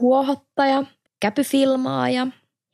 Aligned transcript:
huohottaja, 0.00 0.84
käpyfilmaaja, 1.20 2.26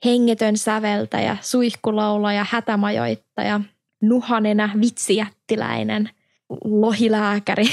hengetön 0.04 0.56
säveltäjä, 0.56 1.36
suihkulaulaja, 1.40 2.46
hätämajoittaja, 2.50 3.60
nuhanenä, 4.02 4.70
vitsijättiläinen, 4.80 6.10
lohilääkäri, 6.64 7.64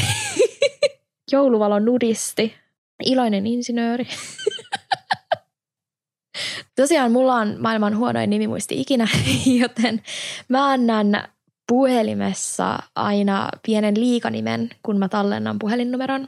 jouluvalon 1.31 1.85
nudisti, 1.85 2.53
iloinen 3.05 3.47
insinööri. 3.47 4.07
Tosiaan 6.75 7.11
mulla 7.11 7.35
on 7.35 7.55
maailman 7.59 7.97
huonoin 7.97 8.29
nimimuisti 8.29 8.81
ikinä, 8.81 9.07
joten 9.61 10.01
mä 10.49 10.71
annan 10.71 11.23
puhelimessa 11.67 12.79
aina 12.95 13.49
pienen 13.65 13.99
liikanimen, 13.99 14.69
kun 14.83 14.99
mä 14.99 15.09
tallennan 15.09 15.59
puhelinnumeron. 15.59 16.27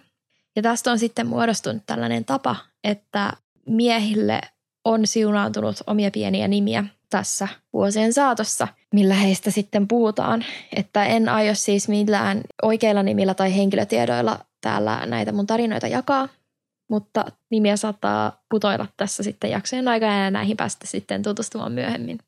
Ja 0.56 0.62
tästä 0.62 0.92
on 0.92 1.00
sitten 1.00 1.28
muodostunut 1.28 1.84
tällainen 1.86 2.26
tapa, 2.26 2.56
että 2.84 3.34
miehille 3.66 4.42
on 4.86 5.08
siunaantunut 5.08 5.76
omia 5.88 6.12
pieniä 6.12 6.48
nimiä 6.48 6.84
tässä 7.10 7.48
vuosien 7.74 8.14
saatossa, 8.14 8.68
millä 8.94 9.14
heistä 9.14 9.52
sitten 9.52 9.88
puhutaan. 9.88 10.46
Että 10.76 11.06
en 11.06 11.30
aio 11.30 11.56
siis 11.56 11.88
millään 11.88 12.42
oikeilla 12.62 13.04
nimillä 13.04 13.34
tai 13.34 13.56
henkilötiedoilla 13.56 14.40
täällä 14.62 15.06
näitä 15.06 15.32
mun 15.32 15.48
tarinoita 15.48 15.88
jakaa, 15.88 16.30
mutta 16.90 17.26
nimiä 17.50 17.78
saattaa 17.78 18.42
putoilla 18.50 18.88
tässä 18.98 19.24
sitten 19.24 19.52
jaksojen 19.52 19.88
aikana 19.88 20.24
ja 20.24 20.32
näihin 20.32 20.58
päästä 20.58 20.88
sitten 20.88 21.24
tutustumaan 21.24 21.72
myöhemmin. 21.72 22.20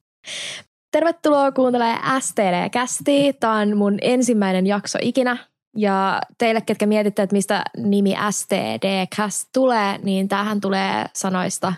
Tervetuloa 0.91 1.51
kuuntelemaan 1.51 2.21
STD-kästiä. 2.21 3.33
Tämä 3.33 3.53
on 3.53 3.77
mun 3.77 3.97
ensimmäinen 4.01 4.67
jakso 4.67 4.99
ikinä. 5.01 5.37
Ja 5.77 6.21
teille, 6.37 6.61
ketkä 6.61 6.85
mietitte, 6.85 7.21
että 7.21 7.35
mistä 7.35 7.63
nimi 7.77 8.15
STD-cast 8.31 9.49
tulee, 9.53 9.97
niin 9.97 10.27
tähän 10.27 10.61
tulee 10.61 11.05
sanoista 11.13 11.73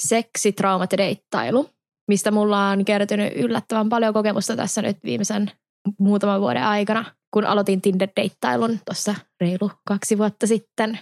seksi, 0.00 0.52
traumat 0.52 0.92
ja 0.92 0.98
deittailu, 0.98 1.70
mistä 2.08 2.30
mulla 2.30 2.68
on 2.68 2.84
kertynyt 2.84 3.32
yllättävän 3.36 3.88
paljon 3.88 4.14
kokemusta 4.14 4.56
tässä 4.56 4.82
nyt 4.82 4.96
viimeisen 5.04 5.50
muutaman 5.98 6.40
vuoden 6.40 6.64
aikana, 6.64 7.04
kun 7.30 7.44
aloitin 7.44 7.82
Tinder-deittailun 7.82 8.78
tuossa 8.84 9.14
reilu 9.40 9.70
kaksi 9.84 10.18
vuotta 10.18 10.46
sitten. 10.46 10.98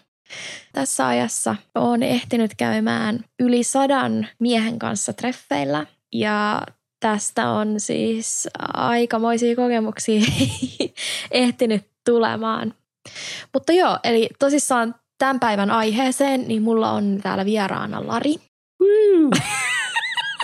Tässä 0.73 1.07
ajassa 1.07 1.57
olen 1.75 2.03
ehtinyt 2.03 2.51
käymään 2.57 3.25
yli 3.41 3.63
sadan 3.63 4.29
miehen 4.41 4.79
kanssa 4.79 5.13
treffeillä 5.13 5.87
ja 6.13 6.63
tästä 7.01 7.51
on 7.51 7.81
siis 7.81 8.49
aikamoisia 8.75 9.57
kokemuksia 9.57 10.21
ehtinyt 11.31 11.96
tulemaan. 12.07 12.75
Mutta 13.53 13.73
joo, 13.73 13.99
eli 14.05 14.29
tosissaan 14.39 14.95
tämän 15.19 15.41
päivän 15.41 15.71
aiheeseen, 15.71 16.49
niin 16.49 16.63
mulla 16.63 16.91
on 16.91 17.19
täällä 17.23 17.45
vieraana 17.45 18.07
Lari. 18.07 18.35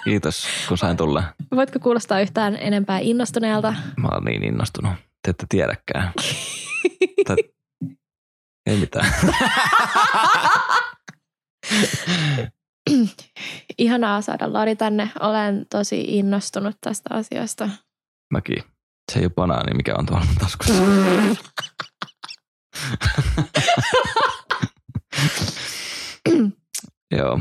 Kiitos, 0.04 0.46
kun 0.68 0.78
sain 0.78 0.96
tulla. 0.96 1.24
Voitko 1.56 1.78
kuulostaa 1.78 2.20
yhtään 2.20 2.56
enempää 2.60 2.98
innostuneelta? 2.98 3.74
Mä 3.96 4.08
oon 4.08 4.24
niin 4.24 4.44
innostunut. 4.44 4.92
Te 5.22 5.30
ette 5.30 5.46
tiedäkään. 5.48 6.12
tai... 7.26 7.36
Ei 8.66 8.76
mitään. 8.76 9.14
Ihanaa 13.78 14.20
saada 14.20 14.52
Lari 14.52 14.76
tänne. 14.76 15.10
Olen 15.20 15.66
tosi 15.70 16.00
innostunut 16.00 16.76
tästä 16.80 17.14
asiasta. 17.14 17.68
Mäkin. 18.32 18.64
Se 19.12 19.18
ei 19.18 19.24
ole 19.24 19.32
banaani, 19.34 19.74
mikä 19.74 19.94
on 19.98 20.06
tuolla 20.06 20.26
taskussa. 20.40 20.82
Joo. 27.16 27.40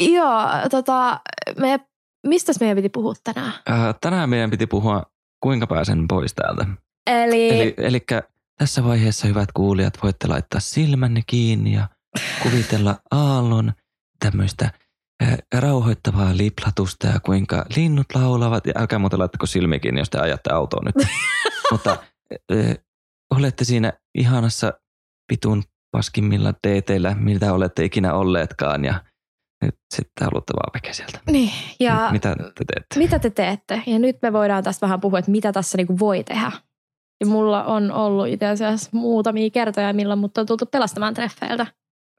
Joo, 0.00 0.42
tota, 0.70 1.20
me, 1.58 1.80
mistä 2.26 2.52
meidän 2.60 2.76
piti 2.76 2.88
puhua 2.88 3.14
tänään? 3.24 3.52
Äh, 3.70 3.94
tänään 4.00 4.30
meidän 4.30 4.50
piti 4.50 4.66
puhua, 4.66 5.02
kuinka 5.40 5.66
pääsen 5.66 6.08
pois 6.08 6.34
täältä. 6.34 6.66
Eli... 7.06 7.50
Eli 7.50 7.74
elikkä 7.76 8.22
tässä 8.58 8.84
vaiheessa, 8.84 9.26
hyvät 9.26 9.52
kuulijat, 9.52 10.02
voitte 10.02 10.28
laittaa 10.28 10.60
silmänne 10.60 11.22
kiinni 11.26 11.74
ja 11.74 11.88
kuvitella 12.42 12.96
aallon 13.10 13.72
tämmöistä 14.18 14.70
rauhoittavaa 15.54 16.36
liplatusta 16.36 17.06
ja 17.06 17.20
kuinka 17.20 17.66
linnut 17.76 18.06
laulavat. 18.14 18.66
Ja 18.66 18.72
älkää 18.76 18.98
muuten 18.98 19.18
laittako 19.18 19.46
silmiä 19.46 19.78
kiinni, 19.78 20.00
jos 20.00 20.10
te 20.10 20.18
ajatte 20.18 20.52
autoon 20.52 20.84
nyt. 20.84 21.08
Mutta 21.72 21.96
äh, 22.52 22.76
olette 23.34 23.64
siinä 23.64 23.92
ihanassa 24.14 24.72
pitun 25.28 25.62
paskimmilla 25.96 26.54
teeteillä, 26.62 27.14
mitä 27.14 27.52
olette 27.52 27.84
ikinä 27.84 28.14
olleetkaan 28.14 28.84
ja 28.84 29.04
nyt 29.62 29.74
sitten 29.94 30.24
haluatte 30.24 30.52
vaan 30.52 30.70
veke 30.74 30.92
sieltä. 30.92 31.18
Niin, 31.30 31.50
ja 31.80 32.08
mitä 32.12 32.36
te 32.36 32.64
teette? 32.64 32.98
Mitä 32.98 33.18
te 33.18 33.30
teette? 33.30 33.82
Ja 33.86 33.98
nyt 33.98 34.16
me 34.22 34.32
voidaan 34.32 34.64
tästä 34.64 34.86
vähän 34.86 35.00
puhua, 35.00 35.18
että 35.18 35.30
mitä 35.30 35.52
tässä 35.52 35.76
niinku 35.76 35.98
voi 35.98 36.24
tehdä. 36.24 36.52
Ja 37.20 37.26
mulla 37.26 37.64
on 37.64 37.92
ollut 37.92 38.28
itse 38.28 38.46
asiassa 38.46 38.90
muutamia 38.92 39.50
kertoja, 39.50 39.92
milloin 39.92 40.18
mut 40.18 40.38
on 40.38 40.46
tultu 40.46 40.66
pelastamaan 40.66 41.14
treffeiltä. 41.14 41.66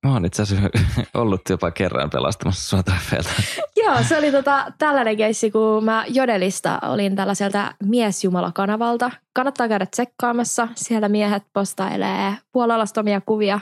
Mä 0.05 0.13
oon 0.13 0.25
itse 0.25 0.41
asiassa 0.41 0.69
ollut 1.21 1.41
jopa 1.49 1.71
kerran 1.71 2.09
pelastamassa 2.09 2.69
sua 2.69 2.83
treffeiltä. 2.83 3.29
Joo, 3.83 4.03
se 4.03 4.17
oli 4.17 4.31
tota, 4.31 4.65
tällainen 4.77 5.17
keissi, 5.17 5.51
kun 5.51 5.83
mä 5.83 6.05
Jodelista 6.07 6.79
olin 6.81 7.15
tällaiselta 7.15 7.73
miesjumala-kanavalta. 7.83 9.11
Kannattaa 9.33 9.67
käydä 9.67 9.85
tsekkaamassa. 9.85 10.67
Siellä 10.75 11.09
miehet 11.09 11.43
postailee 11.53 12.33
puolalastomia 12.51 13.21
kuvia 13.21 13.59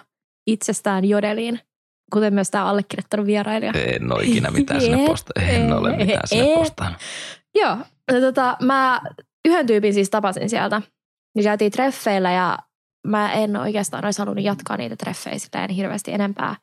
itsestään 0.47 1.05
Jodeliin, 1.05 1.59
kuten 2.13 2.33
myös 2.33 2.51
tämä 2.51 2.65
allekirjoittanut 2.65 3.25
vierailija. 3.25 3.73
En 3.75 4.13
ole 4.13 4.23
ikinä 4.23 4.51
mitään 4.51 4.81
sinne 4.81 5.05
posta. 5.07 5.31
En 5.41 5.73
ole 5.73 5.97
mitään 5.97 6.27
sinne 6.27 6.55
postannut. 6.55 7.01
Joo, 7.55 7.77
no, 8.11 8.19
tota, 8.19 8.57
mä 8.61 9.01
yhden 9.45 9.67
tyypin 9.67 9.93
siis 9.93 10.09
tapasin 10.09 10.49
sieltä. 10.49 10.81
Niin 11.35 11.43
käytiin 11.43 11.71
treffeillä 11.71 12.31
ja 12.31 12.57
mä 13.07 13.33
en 13.33 13.55
oikeastaan 13.55 14.05
olisi 14.05 14.19
halunnut 14.19 14.45
jatkaa 14.45 14.77
niitä 14.77 14.95
treffejä 14.95 15.39
sitä 15.39 15.63
en 15.63 15.69
hirveästi 15.69 16.11
enempää. 16.11 16.55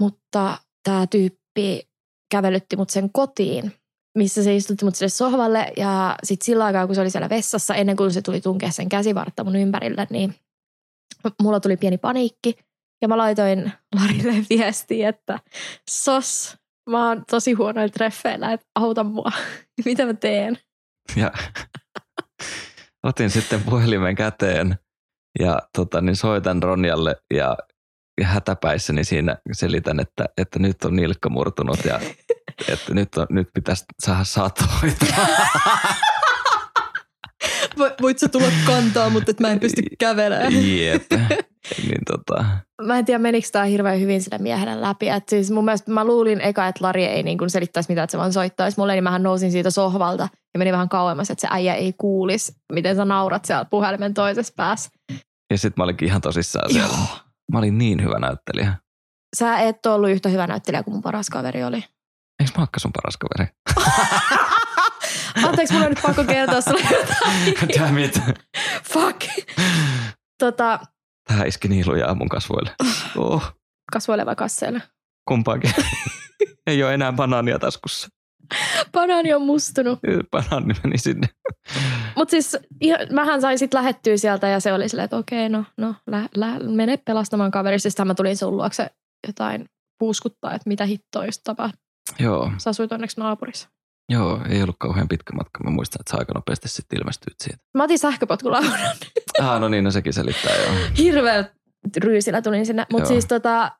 Mutta 0.00 0.58
tämä 0.82 1.06
tyyppi 1.06 1.88
kävelytti 2.30 2.76
mut 2.76 2.90
sen 2.90 3.10
kotiin, 3.12 3.72
missä 4.18 4.42
se 4.44 4.56
istutti 4.56 4.84
mut 4.84 4.94
sille 4.94 5.08
sohvalle 5.08 5.72
ja 5.76 6.16
sitten 6.22 6.46
sillä 6.46 6.64
aikaa, 6.64 6.86
kun 6.86 6.94
se 6.94 7.00
oli 7.00 7.10
siellä 7.10 7.28
vessassa, 7.28 7.74
ennen 7.74 7.96
kuin 7.96 8.12
se 8.12 8.22
tuli 8.22 8.40
tunkea 8.40 8.70
sen 8.70 8.88
käsivartta 8.88 9.44
mun 9.44 9.56
ympärille, 9.56 10.06
niin 10.10 10.34
mulla 11.42 11.60
tuli 11.60 11.76
pieni 11.76 11.98
paniikki. 11.98 12.54
Ja 13.02 13.08
mä 13.08 13.18
laitoin 13.18 13.72
Larille 13.94 14.32
viestiä, 14.50 15.08
että 15.08 15.38
sos, 15.90 16.56
mä 16.90 17.08
oon 17.08 17.24
tosi 17.30 17.52
huonoilla 17.52 17.92
treffeillä, 17.92 18.52
että 18.52 18.66
auta 18.74 19.04
mua. 19.04 19.32
Mitä 19.84 20.06
mä 20.06 20.14
teen? 20.14 20.58
Ja 21.16 21.32
otin 23.02 23.30
sitten 23.30 23.62
puhelimen 23.62 24.14
käteen 24.14 24.78
ja 25.38 25.58
tota, 25.76 26.00
niin 26.00 26.16
soitan 26.16 26.62
Ronjalle 26.62 27.16
ja, 27.34 27.56
hätäpäissäni 28.22 29.04
siinä 29.04 29.36
selitän, 29.52 30.00
että, 30.00 30.24
että 30.38 30.58
nyt 30.58 30.84
on 30.84 30.96
nilkka 30.96 31.28
murtunut 31.28 31.84
ja 31.84 32.00
että 32.72 32.94
nyt, 32.94 33.16
on, 33.16 33.26
nyt 33.30 33.48
pitäisi 33.54 33.84
saada 34.02 34.24
saattohoitoa. 34.24 35.08
Voit 38.02 38.18
sä 38.18 38.28
tulla 38.28 38.46
kantaa, 38.66 39.10
mutta 39.10 39.30
et 39.30 39.40
mä 39.40 39.48
en 39.48 39.60
pysty 39.60 39.82
kävelemään. 39.98 40.78
Jep. 40.78 41.12
Niin 41.82 42.00
tota. 42.06 42.44
Mä 42.82 42.98
en 42.98 43.04
tiedä, 43.04 43.18
menikö 43.18 43.48
tämä 43.52 43.64
hirveän 43.64 44.00
hyvin 44.00 44.22
sille 44.22 44.38
miehelle 44.38 44.80
läpi. 44.80 45.08
Et 45.08 45.28
siis 45.28 45.50
mun 45.50 45.64
mielestä 45.64 45.90
mä 45.90 46.04
luulin 46.04 46.40
eka, 46.40 46.68
että 46.68 46.84
Lari 46.84 47.04
ei 47.04 47.22
niin 47.22 47.50
selittäisi 47.50 47.88
mitään, 47.88 48.04
että 48.04 48.12
se 48.12 48.18
vaan 48.18 48.32
soittaisi 48.32 48.78
mulle, 48.78 48.92
niin 48.92 49.04
mähän 49.04 49.22
nousin 49.22 49.52
siitä 49.52 49.70
sohvalta 49.70 50.28
ja 50.54 50.58
meni 50.58 50.72
vähän 50.72 50.88
kauemmas, 50.88 51.30
että 51.30 51.40
se 51.40 51.48
äijä 51.50 51.74
ei 51.74 51.92
kuulisi, 51.92 52.52
miten 52.72 52.96
sä 52.96 53.04
naurat 53.04 53.44
siellä 53.44 53.64
puhelimen 53.64 54.14
toisessa 54.14 54.52
päässä. 54.56 54.90
Ja 55.50 55.58
sitten 55.58 55.74
mä 55.76 55.84
olinkin 55.84 56.08
ihan 56.08 56.20
tosissaan 56.20 56.72
siellä. 56.72 56.88
Joo. 56.88 57.18
Mä 57.52 57.58
olin 57.58 57.78
niin 57.78 58.02
hyvä 58.02 58.18
näyttelijä. 58.18 58.74
Sä 59.36 59.58
et 59.58 59.86
ollut 59.86 60.10
yhtä 60.10 60.28
hyvä 60.28 60.46
näyttelijä 60.46 60.82
kuin 60.82 60.94
mun 60.94 61.02
paras 61.02 61.30
kaveri 61.30 61.64
oli. 61.64 61.84
Eikö 62.40 62.52
mä 62.58 62.66
sun 62.78 62.92
paras 62.92 63.16
kaveri? 63.16 63.52
Anteeksi, 65.42 65.74
mulla 65.74 65.86
on 65.86 65.92
nyt 65.92 66.02
pakko 66.02 66.24
kertoa 66.24 66.60
sulle 66.60 66.80
jotain. 66.80 67.78
Damn 67.78 67.98
it. 67.98 68.20
Fuck. 68.84 69.20
Tota, 70.38 70.80
Tähän 71.28 71.48
iski 71.48 71.68
niin 71.68 71.88
lujaa 71.88 72.14
mun 72.14 72.28
kasvoille. 72.28 72.70
Oh. 73.16 73.54
Kasvoille 73.92 74.26
vai 74.26 74.36
kasseille? 74.36 74.82
Kumpaakin. 75.28 75.70
Ei 76.66 76.82
ole 76.82 76.94
enää 76.94 77.12
banaania 77.12 77.58
taskussa. 77.58 78.08
Banaani 78.92 79.34
on 79.34 79.42
mustunut. 79.42 79.98
Banaani 80.30 80.74
meni 80.84 80.98
sinne. 80.98 81.28
Mutta 82.16 82.30
siis 82.30 82.56
mähän 83.12 83.40
sain 83.40 83.58
sitten 83.58 83.78
lähettyä 83.78 84.16
sieltä 84.16 84.48
ja 84.48 84.60
se 84.60 84.72
oli 84.72 84.88
silleen, 84.88 85.04
että 85.04 85.16
okei, 85.16 85.48
no, 85.48 85.64
no 85.76 85.94
lä, 86.06 86.28
lä, 86.34 86.58
mene 86.58 86.96
pelastamaan 86.96 87.50
kaveri. 87.50 87.78
Siis 87.78 87.94
mä 88.04 88.14
tulin 88.14 88.36
sun 88.36 88.56
luokse 88.56 88.90
jotain 89.26 89.64
puuskuttaa, 89.98 90.54
että 90.54 90.68
mitä 90.68 90.84
hittoa 90.84 91.26
just 91.26 91.40
tapahtui. 91.44 91.80
Joo. 92.18 92.52
Sä 92.58 92.70
asuit 92.70 92.92
onneksi 92.92 93.20
naapurissa. 93.20 93.68
Joo, 94.08 94.40
ei 94.48 94.62
ollut 94.62 94.76
kauhean 94.78 95.08
pitkä 95.08 95.32
matka. 95.32 95.64
Mä 95.64 95.70
muistan, 95.70 96.00
että 96.00 96.10
sä 96.10 96.16
aika 96.18 96.32
nopeasti 96.32 96.68
sitten 96.68 96.98
ilmestyit 96.98 97.36
siitä. 97.44 97.58
Mä 97.74 97.84
otin 97.84 97.98
sähköpotkulaudan. 97.98 98.80
ah, 99.42 99.60
no 99.60 99.68
niin, 99.68 99.84
no 99.84 99.90
sekin 99.90 100.12
selittää 100.12 100.56
joo. 100.56 100.74
Hirveä 100.98 101.44
ryysillä 101.96 102.42
tulin 102.42 102.66
sinne. 102.66 102.86
Mutta 102.92 103.08
siis 103.08 103.26
tota, 103.26 103.72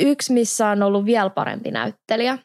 yksi, 0.00 0.32
missä 0.32 0.68
on 0.68 0.82
ollut 0.82 1.04
vielä 1.04 1.30
parempi 1.30 1.70
näyttelijä. 1.70 2.38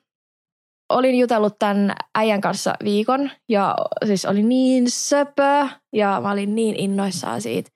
Olin 0.89 1.19
jutellut 1.19 1.60
tämän 1.60 1.95
äijän 2.16 2.42
kanssa 2.42 2.74
viikon 2.83 3.31
ja 3.50 3.75
siis 4.06 4.25
oli 4.25 4.44
niin 4.44 4.92
söpö 4.92 5.68
ja 5.94 6.19
mä 6.24 6.31
olin 6.31 6.56
niin 6.56 6.75
innoissaan 6.75 7.42
siitä. 7.42 7.69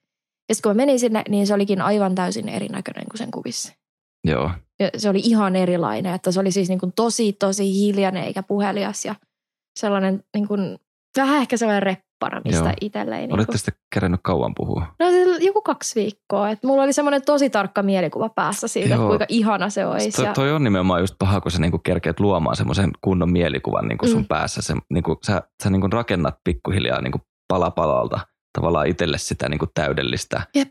Ja 0.49 0.55
kun 0.63 0.69
mä 0.69 0.73
menin 0.73 0.99
sinne, 0.99 1.23
niin 1.29 1.47
se 1.47 1.53
olikin 1.53 1.81
aivan 1.81 2.15
täysin 2.15 2.49
erinäköinen 2.49 3.05
kuin 3.05 3.17
sen 3.17 3.31
kuvissa. 3.31 3.73
Joo. 4.27 4.51
Ja 4.79 4.89
se 4.97 5.09
oli 5.09 5.19
ihan 5.23 5.55
erilainen, 5.55 6.13
että 6.13 6.31
se 6.31 6.39
oli 6.39 6.51
siis 6.51 6.69
niin 6.69 6.79
kuin 6.79 6.93
tosi, 6.95 7.33
tosi 7.33 7.73
hiljainen 7.73 8.23
eikä 8.23 8.43
puhelias 8.43 9.05
ja 9.05 9.15
sellainen 9.79 10.23
niin 10.35 10.47
kuin, 10.47 10.77
vähän 11.17 11.41
ehkä 11.41 11.57
sellainen 11.57 11.83
reppana, 11.83 12.41
mistä 12.45 12.63
Joo. 12.65 12.73
itselleen. 12.81 13.21
Niin 13.21 13.33
Olette 13.33 13.51
kuin, 13.51 13.57
sitten 13.59 13.73
kerännyt 13.93 14.19
kauan 14.23 14.53
puhua. 14.55 14.85
no 14.99 15.09
siis 15.09 15.39
joku 15.45 15.61
kaksi 15.61 15.99
viikkoa. 15.99 16.49
Että 16.49 16.67
mulla 16.67 16.83
oli 16.83 16.93
semmoinen 16.93 17.21
tosi 17.25 17.49
tarkka 17.49 17.83
mielikuva 17.83 18.29
päässä 18.29 18.67
siitä, 18.67 18.89
Joo. 18.89 18.95
että 18.97 19.07
kuinka 19.07 19.25
ihana 19.29 19.69
se 19.69 19.85
olisi. 19.85 20.11
Toi, 20.11 20.25
ja, 20.25 20.33
toi 20.33 20.51
on 20.51 20.63
nimenomaan 20.63 21.01
just 21.01 21.15
paha, 21.19 21.41
kun 21.41 21.51
sä 21.51 21.59
niinku 21.61 21.79
kerkeät 21.79 22.19
luomaan 22.19 22.55
semmoisen 22.55 22.91
kunnon 23.01 23.31
mielikuvan 23.31 23.87
niinku 23.87 24.07
sun 24.07 24.21
Mm. 24.21 24.27
päässä. 24.27 24.61
Se, 24.61 24.73
niinku, 24.93 25.17
sä 25.27 25.41
sä 25.63 25.69
niinku 25.69 25.87
rakennat 25.87 26.35
pikkuhiljaa 26.43 27.01
niinku 27.01 27.21
pala 27.47 27.71
palalta 27.71 28.19
tavallaan 28.57 28.87
itselle 28.87 29.17
sitä 29.17 29.49
niinku 29.49 29.67
täydellistä. 29.73 30.41
Jep. 30.55 30.67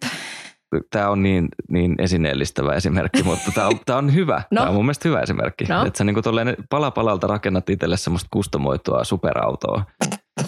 Tämä 0.90 1.08
on 1.10 1.22
niin, 1.22 1.48
niin 1.68 1.94
esineellistävä 1.98 2.74
esimerkki, 2.74 3.22
mutta 3.22 3.50
tämä 3.54 3.66
on, 3.66 3.80
tää 3.86 3.96
on 3.96 4.14
hyvä. 4.14 4.42
No. 4.50 4.60
Tämä 4.60 4.68
on 4.68 4.74
mun 4.74 4.84
mielestä 4.84 5.08
hyvä 5.08 5.20
esimerkki. 5.20 5.64
No. 5.64 5.86
Että 5.86 5.98
sä 5.98 6.04
niinku 6.04 6.22
tolleen 6.22 6.56
pala 6.70 6.90
palalta 6.90 7.26
rakennat 7.26 7.70
itselle 7.70 7.96
semmoista 7.96 8.28
kustomoitua 8.30 9.04
superautoa. 9.04 9.84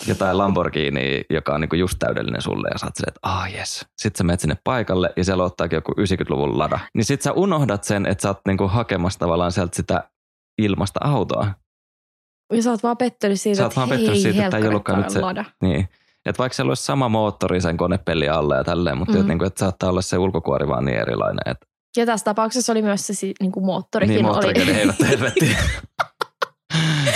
Jotain 0.07 0.39
Lamborghini, 0.39 1.25
joka 1.31 1.55
on 1.55 1.61
niinku 1.61 1.77
just 1.77 1.97
täydellinen 1.99 2.43
sulle 2.43 2.69
ja 2.73 2.79
sä 2.79 2.87
oot 2.87 2.97
silleen, 2.97 3.11
että 3.11 3.21
ah 3.23 3.53
jes. 3.55 3.87
Sitten 3.99 4.19
sä 4.19 4.25
menet 4.25 4.41
sinne 4.41 4.57
paikalle 4.65 5.13
ja 5.17 5.25
siellä 5.25 5.45
ottaakin 5.45 5.77
joku 5.77 5.93
90-luvun 5.93 6.59
lada. 6.59 6.79
Niin 6.95 7.05
sit 7.05 7.23
sä 7.23 7.33
unohdat 7.33 7.85
sen, 7.85 8.07
että 8.07 8.23
sä 8.23 8.29
oot 8.29 8.41
niinku 8.47 8.69
hakemassa 8.69 9.19
tavallaan 9.19 9.53
sieltä 9.53 9.77
sitä 9.77 10.11
ilmasta 10.63 11.01
autoa. 11.03 11.47
ja 12.53 12.63
sä 12.63 12.71
oot 12.71 12.83
vaan 12.83 12.97
pettynyt 12.97 13.41
siitä, 13.41 13.57
Sä 13.57 13.63
oot 13.63 13.73
että 13.73 13.81
vaan 13.81 13.89
hei, 13.89 14.21
siitä, 14.21 14.45
että 14.45 14.57
ei 14.57 14.69
ollutkaan 14.69 14.99
nyt 15.01 15.11
se- 15.11 15.21
lada. 15.21 15.45
Niin. 15.63 15.89
Et 16.31 16.39
vaikka 16.39 16.57
siellä 16.57 16.71
olisi 16.71 16.85
sama 16.85 17.09
moottori 17.09 17.61
sen 17.61 17.77
konepellin 17.77 18.33
alla 18.33 18.57
ja 18.57 18.65
tälleen, 18.65 18.99
mutta 18.99 19.15
Mm. 19.15 19.21
mm. 19.23 19.29
niinku, 19.29 19.45
että 19.45 19.61
saattaa 19.61 19.91
olla 19.91 20.03
se 20.03 20.19
ulkokuori 20.19 20.69
vaan 20.69 20.85
niin 20.85 20.99
erilainen, 20.99 21.41
että 21.47 21.67
Ja 21.97 22.07
tässä 22.07 22.25
tapauksessa 22.25 22.73
oli 22.73 22.83
myös 22.83 23.07
se 23.07 23.13
niin 23.41 23.53
kuin 23.53 23.67
moottorikin. 23.67 24.15
niin 24.15 24.27
oli. 24.27 24.33
moottorikin 24.33 24.75
heivät 24.75 24.97
helvettiin. 25.11 25.57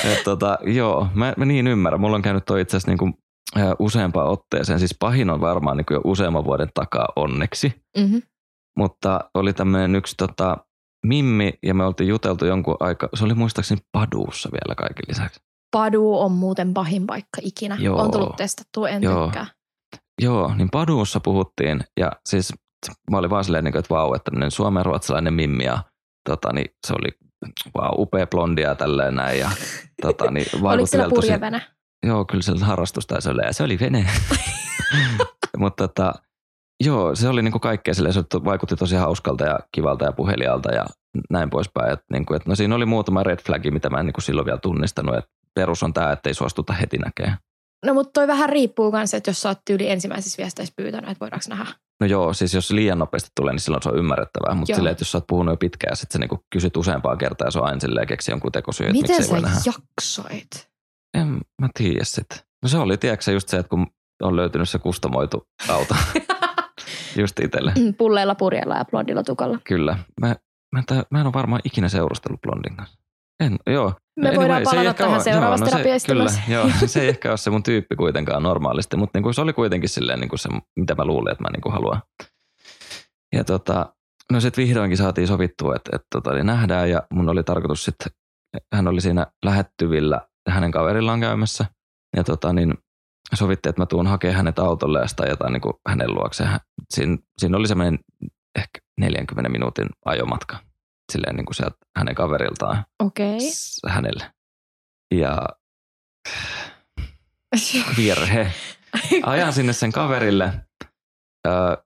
Et 0.04 0.24
tota, 0.24 0.58
joo, 0.66 1.06
mä, 1.14 1.34
mä, 1.36 1.44
niin 1.44 1.66
ymmärrän. 1.66 2.00
Mulla 2.00 2.16
on 2.16 2.22
käynyt 2.22 2.44
toi 2.44 2.60
itse 2.60 2.76
asiassa 2.76 2.90
niinku, 2.90 3.10
useampaan 3.78 4.28
otteeseen. 4.28 4.78
Siis 4.78 4.96
pahin 4.98 5.30
on 5.30 5.40
varmaan 5.40 5.76
niinku 5.76 5.94
jo 5.94 6.00
useamman 6.04 6.44
vuoden 6.44 6.68
takaa 6.74 7.08
onneksi. 7.16 7.74
Mhm. 7.98 8.16
Mutta 8.78 9.20
oli 9.34 9.52
tämmöinen 9.52 9.94
yksi 9.94 10.14
tota, 10.18 10.56
Mimmi 11.06 11.52
ja 11.62 11.74
me 11.74 11.84
oltiin 11.84 12.08
juteltu 12.08 12.46
jonkun 12.46 12.76
aikaa. 12.80 13.08
Se 13.14 13.24
oli 13.24 13.34
muistaakseni 13.34 13.80
Paduussa 13.92 14.48
vielä 14.52 14.74
kaiken 14.74 15.04
lisäksi. 15.08 15.40
Padu 15.74 16.18
on 16.18 16.32
muuten 16.32 16.74
pahin 16.74 17.06
paikka 17.06 17.40
ikinä. 17.42 17.76
Joo. 17.80 18.00
On 18.00 18.10
tullut 18.10 18.36
testattua, 18.36 18.88
en 18.88 19.02
Joo. 19.02 19.24
tykkää. 19.24 19.46
Joo, 20.22 20.54
niin 20.54 20.70
Paduussa 20.70 21.20
puhuttiin 21.20 21.84
ja 22.00 22.12
siis 22.24 22.52
mä 23.10 23.18
olin 23.18 23.30
vaan 23.30 23.44
silleen, 23.44 23.64
niin 23.64 23.76
että 23.76 23.94
vau, 23.94 24.14
että 24.14 24.30
tämmöinen 24.30 24.50
suomen-ruotsalainen 24.50 25.34
Mimmi 25.34 25.64
ja 25.64 25.82
tota, 26.28 26.52
niin 26.52 26.66
se 26.86 26.92
oli 26.92 27.08
vau, 27.74 28.02
upea 28.02 28.26
blondia 28.26 28.68
ja 28.68 28.74
tälleen 28.74 29.14
näin 29.14 29.38
ja 29.38 29.50
tota, 30.02 30.30
niin 30.30 30.46
Oliko 30.62 30.86
siellä 30.86 31.10
vielä 31.10 31.14
tosi? 31.14 31.32
Joo, 32.06 32.24
kyllä 32.24 32.42
se 32.42 33.30
oli, 33.30 33.46
ja 33.46 33.52
se 33.52 33.62
oli 33.62 33.78
vene. 33.80 34.06
Mutta 35.58 35.88
tota, 35.88 36.14
joo, 36.84 37.14
se 37.14 37.28
oli 37.28 37.42
niinku 37.42 37.58
kaikkea 37.58 37.94
silleen, 37.94 38.12
se 38.12 38.22
vaikutti 38.44 38.76
tosi 38.76 38.96
hauskalta 38.96 39.44
ja 39.44 39.58
kivalta 39.72 40.04
ja 40.04 40.12
puhelialta 40.12 40.74
ja 40.74 40.84
näin 41.30 41.50
poispäin. 41.50 41.92
Et 41.92 42.00
niinku, 42.12 42.34
et 42.34 42.46
no 42.46 42.54
siinä 42.54 42.74
oli 42.74 42.86
muutama 42.86 43.22
red 43.22 43.38
flagi, 43.46 43.70
mitä 43.70 43.90
mä 43.90 44.00
en 44.00 44.06
niinku 44.06 44.20
silloin 44.20 44.46
vielä 44.46 44.58
tunnistanut, 44.58 45.16
että 45.16 45.30
perus 45.54 45.82
on 45.82 45.92
tämä, 45.94 46.12
että 46.12 46.30
ei 46.30 46.34
suostuta 46.34 46.72
heti 46.72 46.98
näkemään. 46.98 47.38
No 47.86 47.94
mutta 47.94 48.10
toi 48.12 48.26
vähän 48.26 48.48
riippuu 48.48 48.92
myös, 48.92 49.14
että 49.14 49.30
jos 49.30 49.42
sä 49.42 49.48
oot 49.48 49.58
tyyli 49.66 49.90
ensimmäisissä 49.90 50.42
viesteissä 50.42 50.74
pyytänyt, 50.76 51.10
että 51.10 51.20
voidaanko 51.20 51.44
nähdä. 51.48 51.66
No 52.00 52.06
joo, 52.06 52.32
siis 52.34 52.54
jos 52.54 52.70
liian 52.70 52.98
nopeasti 52.98 53.30
tulee, 53.36 53.52
niin 53.52 53.60
silloin 53.60 53.82
se 53.82 53.88
on 53.88 53.98
ymmärrettävää. 53.98 54.54
Mutta 54.54 54.76
silleen, 54.76 54.90
että 54.92 55.02
jos 55.02 55.12
sä 55.12 55.18
oot 55.18 55.26
puhunut 55.26 55.52
jo 55.52 55.56
pitkään 55.56 55.92
ja 55.92 55.96
sitten 55.96 56.12
sä 56.12 56.18
niinku 56.18 56.38
kysyt 56.52 56.76
useampaa 56.76 57.16
kertaa 57.16 57.46
ja 57.46 57.50
se 57.50 57.58
on 57.58 57.66
aina 57.66 57.80
silleen 57.80 58.06
keksi 58.06 58.32
jonkun 58.32 58.52
tekosyy, 58.52 58.86
että 58.86 58.92
Miten 58.92 59.10
miksi 59.16 59.22
ei 59.22 59.26
sä 59.26 59.32
voi 59.32 59.40
nähdä. 59.42 59.60
jaksoit? 59.66 60.68
En 61.18 61.28
mä 61.60 61.68
tiedä 61.78 62.04
sitten. 62.04 62.38
No 62.62 62.68
se 62.68 62.78
oli, 62.78 62.96
tiedätkö 62.96 63.32
just 63.32 63.48
se, 63.48 63.56
että 63.56 63.70
kun 63.70 63.86
on 64.22 64.36
löytynyt 64.36 64.68
se 64.68 64.78
kustomoitu 64.78 65.48
auto 65.68 65.96
just 67.20 67.40
itselle. 67.40 67.72
Pulleilla, 67.98 68.34
purjeilla 68.34 68.76
ja 68.76 68.84
blondilla 68.84 69.22
tukalla. 69.22 69.58
Kyllä. 69.64 69.98
Mä, 70.20 70.36
mä, 70.72 70.82
en, 70.90 71.02
mä 71.10 71.20
en 71.20 71.26
ole 71.26 71.32
varmaan 71.32 71.60
ikinä 71.64 71.88
seurustellut 71.88 72.40
blondin 72.40 72.76
kanssa. 72.76 72.98
En, 73.40 73.56
joo. 73.66 73.92
Me 74.20 74.32
voidaan 74.36 74.66
se 74.66 74.76
ei 74.76 74.84
palata 74.84 74.88
ehkä 74.88 74.94
tähän 74.94 75.14
ole- 75.14 75.22
seuraavassa 75.22 75.78
joo, 75.78 75.94
no 75.94 75.98
se. 75.98 76.06
Kyllä, 76.06 76.30
joo. 76.48 76.70
Se 76.86 77.00
ei 77.00 77.08
ehkä 77.08 77.28
ole 77.28 77.36
se 77.36 77.50
mun 77.50 77.62
tyyppi 77.62 77.96
kuitenkaan 77.96 78.42
normaalisti, 78.42 78.96
mutta 78.96 79.18
niinku, 79.18 79.32
se 79.32 79.40
oli 79.40 79.52
kuitenkin 79.52 79.88
silleen 79.88 80.20
niinku 80.20 80.36
se, 80.36 80.48
mitä 80.76 80.94
mä 80.94 81.04
luulin, 81.04 81.32
että 81.32 81.44
mä 81.44 81.50
niinku 81.50 81.70
haluan. 81.70 82.02
Ja 83.34 83.44
tota, 83.44 83.94
no 84.32 84.40
sitten 84.40 84.64
vihdoinkin 84.66 84.96
saatiin 84.98 85.26
sovittua, 85.28 85.76
että, 85.76 85.90
että 85.96 86.06
tota, 86.12 86.34
niin 86.34 86.46
nähdään 86.46 86.90
ja 86.90 87.02
mun 87.10 87.28
oli 87.28 87.44
tarkoitus 87.44 87.84
sitten, 87.84 88.12
hän 88.74 88.88
oli 88.88 89.00
siinä 89.00 89.26
lähettyvillä 89.44 90.20
hänen 90.48 90.70
kaverillaan 90.70 91.20
käymässä. 91.20 91.64
Ja 92.16 92.24
tota, 92.24 92.52
niin 92.52 92.74
sovittiin, 93.34 93.70
että 93.70 93.82
mä 93.82 93.86
tuun 93.86 94.06
hakemaan 94.06 94.36
hänet 94.36 94.58
autolle 94.58 95.00
ja 95.00 95.08
sitä 95.08 95.22
ajetaan 95.22 95.52
niinku 95.52 95.80
hänen 95.88 96.14
luokseen. 96.14 96.50
Siin, 96.94 97.18
siinä 97.38 97.56
oli 97.56 97.68
semmoinen 97.68 97.98
ehkä 98.58 98.78
40 99.00 99.48
minuutin 99.48 99.88
ajomatka 100.04 100.56
silleen 101.14 101.36
niin 101.36 101.44
kuin 101.46 101.54
sieltä 101.54 101.76
hänen 101.98 102.14
kaveriltaan 102.14 102.84
Okei. 103.02 103.40
s- 103.40 103.80
hänelle. 103.88 104.30
Ja 105.14 105.48
virhe. 107.96 108.52
Ajan 109.22 109.52
sinne 109.52 109.72
sen 109.72 109.92
kaverille. 109.92 110.52
Ää, 111.46 111.76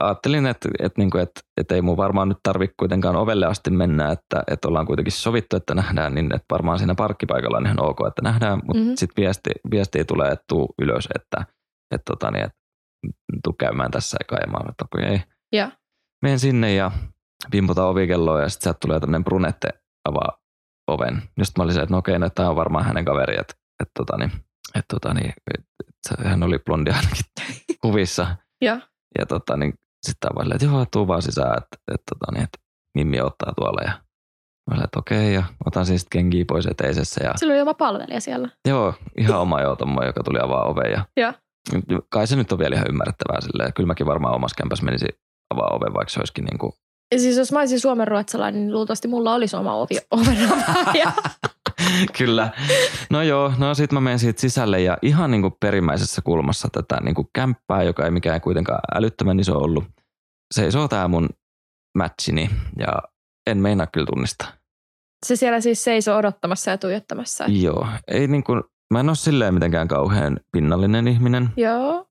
ajattelin, 0.00 0.46
että, 0.46 0.68
että, 0.78 1.00
niin 1.00 1.10
kuin, 1.10 1.22
että, 1.22 1.40
että 1.60 1.74
ei 1.74 1.82
mun 1.82 1.96
varmaan 1.96 2.28
nyt 2.28 2.38
tarvitse 2.42 2.74
kuitenkaan 2.80 3.16
ovelle 3.16 3.46
asti 3.46 3.70
mennä, 3.70 4.12
että, 4.12 4.42
että 4.50 4.68
ollaan 4.68 4.86
kuitenkin 4.86 5.12
sovittu, 5.12 5.56
että 5.56 5.74
nähdään, 5.74 6.14
niin 6.14 6.34
että 6.34 6.46
varmaan 6.50 6.78
siinä 6.78 6.94
parkkipaikalla 6.94 7.56
on 7.56 7.66
ihan 7.66 7.82
ok, 7.82 7.98
että 8.08 8.22
nähdään, 8.22 8.58
mutta 8.58 8.72
Mhm. 8.74 8.78
mm-hmm. 8.82 8.96
sitten 8.96 9.22
viesti, 9.22 9.50
viesti 9.70 10.04
tulee, 10.04 10.30
että 10.32 10.44
tuu 10.48 10.74
ylös, 10.82 11.08
että, 11.14 11.46
että, 11.94 12.04
tota, 12.10 12.30
niin, 12.30 12.44
että 12.44 12.58
tuu 13.44 13.52
käymään 13.52 13.90
tässä 13.90 14.16
ja 14.20 14.24
kaimaan, 14.36 14.70
että 14.70 14.84
okei. 14.94 15.04
ei. 15.10 15.20
Joo. 15.52 15.68
Menen 16.22 16.38
sinne 16.38 16.74
ja 16.74 16.90
pimputan 17.50 17.84
ovikelloa 17.84 18.40
ja 18.40 18.48
sitten 18.48 18.62
sieltä 18.62 18.78
tulee 18.80 19.00
tämmöinen 19.00 19.24
brunette 19.24 19.68
avaa 20.08 20.38
oven. 20.88 21.22
Just 21.38 21.58
mä 21.58 21.64
olin 21.64 21.74
se, 21.74 21.80
että 21.80 21.94
no 21.94 21.98
okei, 21.98 22.18
no, 22.18 22.30
tämä 22.30 22.48
on 22.48 22.56
varmaan 22.56 22.84
hänen 22.84 23.04
kaveri, 23.04 23.34
että, 23.40 23.54
että, 23.82 23.92
tota, 23.96 24.16
niin, 24.16 24.32
että, 24.74 24.94
tota, 24.94 25.14
niin, 25.14 25.32
että 25.54 26.28
hän 26.28 26.42
oli 26.42 26.58
blondi 26.58 26.90
ainakin 26.90 27.24
kuvissa. 27.82 28.36
Joo. 28.60 28.78
Ja 29.18 29.26
tota, 29.26 29.56
niin, 29.56 29.74
sitten 30.06 30.28
tämä 30.28 30.34
vaan 30.34 30.52
että 30.52 30.64
joo, 30.64 30.86
tuu 30.92 31.08
vaan 31.08 31.22
sisään, 31.22 31.58
että, 31.58 31.76
että, 31.94 32.04
tota, 32.14 32.32
niin, 32.32 32.44
että 32.44 32.58
Mimmi 32.94 33.20
ottaa 33.20 33.52
tuolla. 33.58 33.82
Ja 33.82 33.92
mä 34.70 34.74
olin, 34.74 34.84
että 34.84 34.98
okei, 34.98 35.34
ja 35.34 35.42
otan 35.66 35.86
siis 35.86 36.06
kenkiä 36.10 36.44
pois 36.48 36.66
eteisessä. 36.66 37.24
Ja, 37.24 37.32
Sillä 37.36 37.52
oli 37.52 37.60
oma 37.62 37.74
palvelija 37.74 38.20
siellä. 38.20 38.48
joo, 38.68 38.94
ihan 39.18 39.40
oma 39.40 39.60
joo, 39.60 39.76
tommoinen, 39.76 40.08
joka 40.08 40.22
tuli 40.22 40.38
avaa 40.40 40.64
oven. 40.64 40.92
Ja, 40.92 41.04
Joo. 41.16 41.32
Kai 42.10 42.26
se 42.26 42.36
nyt 42.36 42.52
on 42.52 42.58
vielä 42.58 42.74
ihan 42.74 42.88
ymmärrettävää 42.88 43.40
silleen. 43.40 43.72
Kyllä 43.72 43.86
mäkin 43.86 44.06
varmaan 44.06 44.34
omassa 44.34 44.54
kämpässä 44.58 44.84
menisi 44.84 45.06
avaa 45.54 45.76
oven, 45.76 45.94
vaikka 45.94 46.12
se 46.12 46.20
olisikin 46.20 46.44
niin 46.44 46.58
kuin 46.58 46.72
Ja 47.12 47.18
siis 47.18 47.36
jos 47.36 47.52
mä 47.52 47.58
olisin 47.58 47.80
suomen 47.80 48.08
ruotsalainen, 48.08 48.60
niin 48.60 48.72
luultavasti 48.72 49.08
mulla 49.08 49.34
olisi 49.34 49.56
oma 49.56 49.74
ovi 49.74 49.98
ovenavaaja. 50.10 51.12
Kyllä. 52.18 52.50
No 53.10 53.22
joo, 53.22 53.52
no 53.58 53.74
sit 53.74 53.92
mä 53.92 54.00
menen 54.00 54.18
siitä 54.18 54.40
sisälle 54.40 54.80
ja 54.80 54.98
ihan 55.02 55.30
niin 55.30 55.42
kuin 55.42 55.54
perimmäisessä 55.60 56.22
kulmassa 56.22 56.68
tätä 56.72 56.98
niin 57.02 57.14
kuin 57.14 57.28
kämppää, 57.34 57.82
joka 57.82 58.04
ei 58.04 58.10
mikään 58.10 58.40
kuitenkaan 58.40 58.80
älyttömän 58.94 59.40
iso 59.40 59.58
ollut. 59.58 59.84
Seisoo 60.54 60.88
tää 60.88 61.08
mun 61.08 61.28
matchini 61.98 62.50
ja 62.78 62.88
en 63.46 63.58
meinaa 63.58 63.86
kyllä 63.86 64.06
tunnistaa. 64.06 64.52
Se 65.26 65.36
siellä 65.36 65.60
siis 65.60 65.84
seisoo 65.84 66.18
odottamassa 66.18 66.70
ja 66.70 66.78
tuijottamassa. 66.78 67.44
Joo, 67.48 67.86
ei 68.08 68.28
niin 68.28 68.44
kuin, 68.44 68.62
mä 68.92 69.00
en 69.00 69.08
ole 69.08 69.16
silleen 69.16 69.54
mitenkään 69.54 69.88
kauhean 69.88 70.40
pinnallinen 70.52 71.08
ihminen, 71.08 71.48
Joo. 71.56 72.06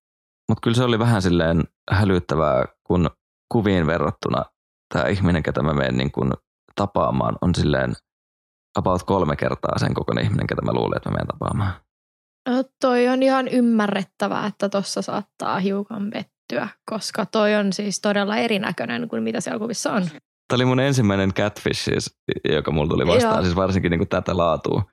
mutta 0.49 0.61
kyllä 0.63 0.75
se 0.75 0.83
oli 0.83 0.99
vähän 0.99 1.21
silleen 1.21 1.63
hälyttävää, 1.91 2.65
kun 2.83 3.09
kuviin 3.51 3.87
verrattuna 3.87 4.45
tämä 4.93 5.05
ihminen, 5.05 5.43
ketä 5.43 5.63
mä 5.63 5.73
menen 5.73 5.97
niin 5.97 6.11
kuin 6.11 6.31
tapaamaan, 6.75 7.35
on 7.41 7.55
silleen 7.55 7.93
about 8.77 9.03
kolme 9.03 9.35
kertaa 9.35 9.79
sen 9.79 9.93
kokoinen 9.93 10.23
ihminen, 10.23 10.47
ketä 10.47 10.61
mä 10.61 10.73
luulen, 10.73 10.97
että 10.97 11.09
mä 11.09 11.13
menen 11.13 11.27
tapaamaan. 11.27 11.73
No, 12.49 12.63
toi 12.81 13.07
on 13.07 13.23
ihan 13.23 13.47
ymmärrettävää, 13.47 14.45
että 14.45 14.69
tuossa 14.69 15.01
saattaa 15.01 15.59
hiukan 15.59 16.09
pettyä, 16.09 16.67
koska 16.89 17.25
toi 17.25 17.55
on 17.55 17.73
siis 17.73 18.01
todella 18.01 18.37
erinäköinen 18.37 19.09
kuin 19.09 19.23
mitä 19.23 19.41
siellä 19.41 19.59
kuvissa 19.59 19.93
on. 19.93 20.03
Tämä 20.03 20.57
oli 20.57 20.65
mun 20.65 20.79
ensimmäinen 20.79 21.33
catfish 21.33 21.83
siis, 21.83 22.17
joka 22.49 22.71
mulla 22.71 22.89
tuli 22.89 23.07
vastaan, 23.07 23.35
Joo. 23.35 23.43
siis 23.43 23.55
varsinkin 23.55 23.89
niin 23.89 23.99
kuin 23.99 24.09
tätä 24.09 24.37
laatua. 24.37 24.83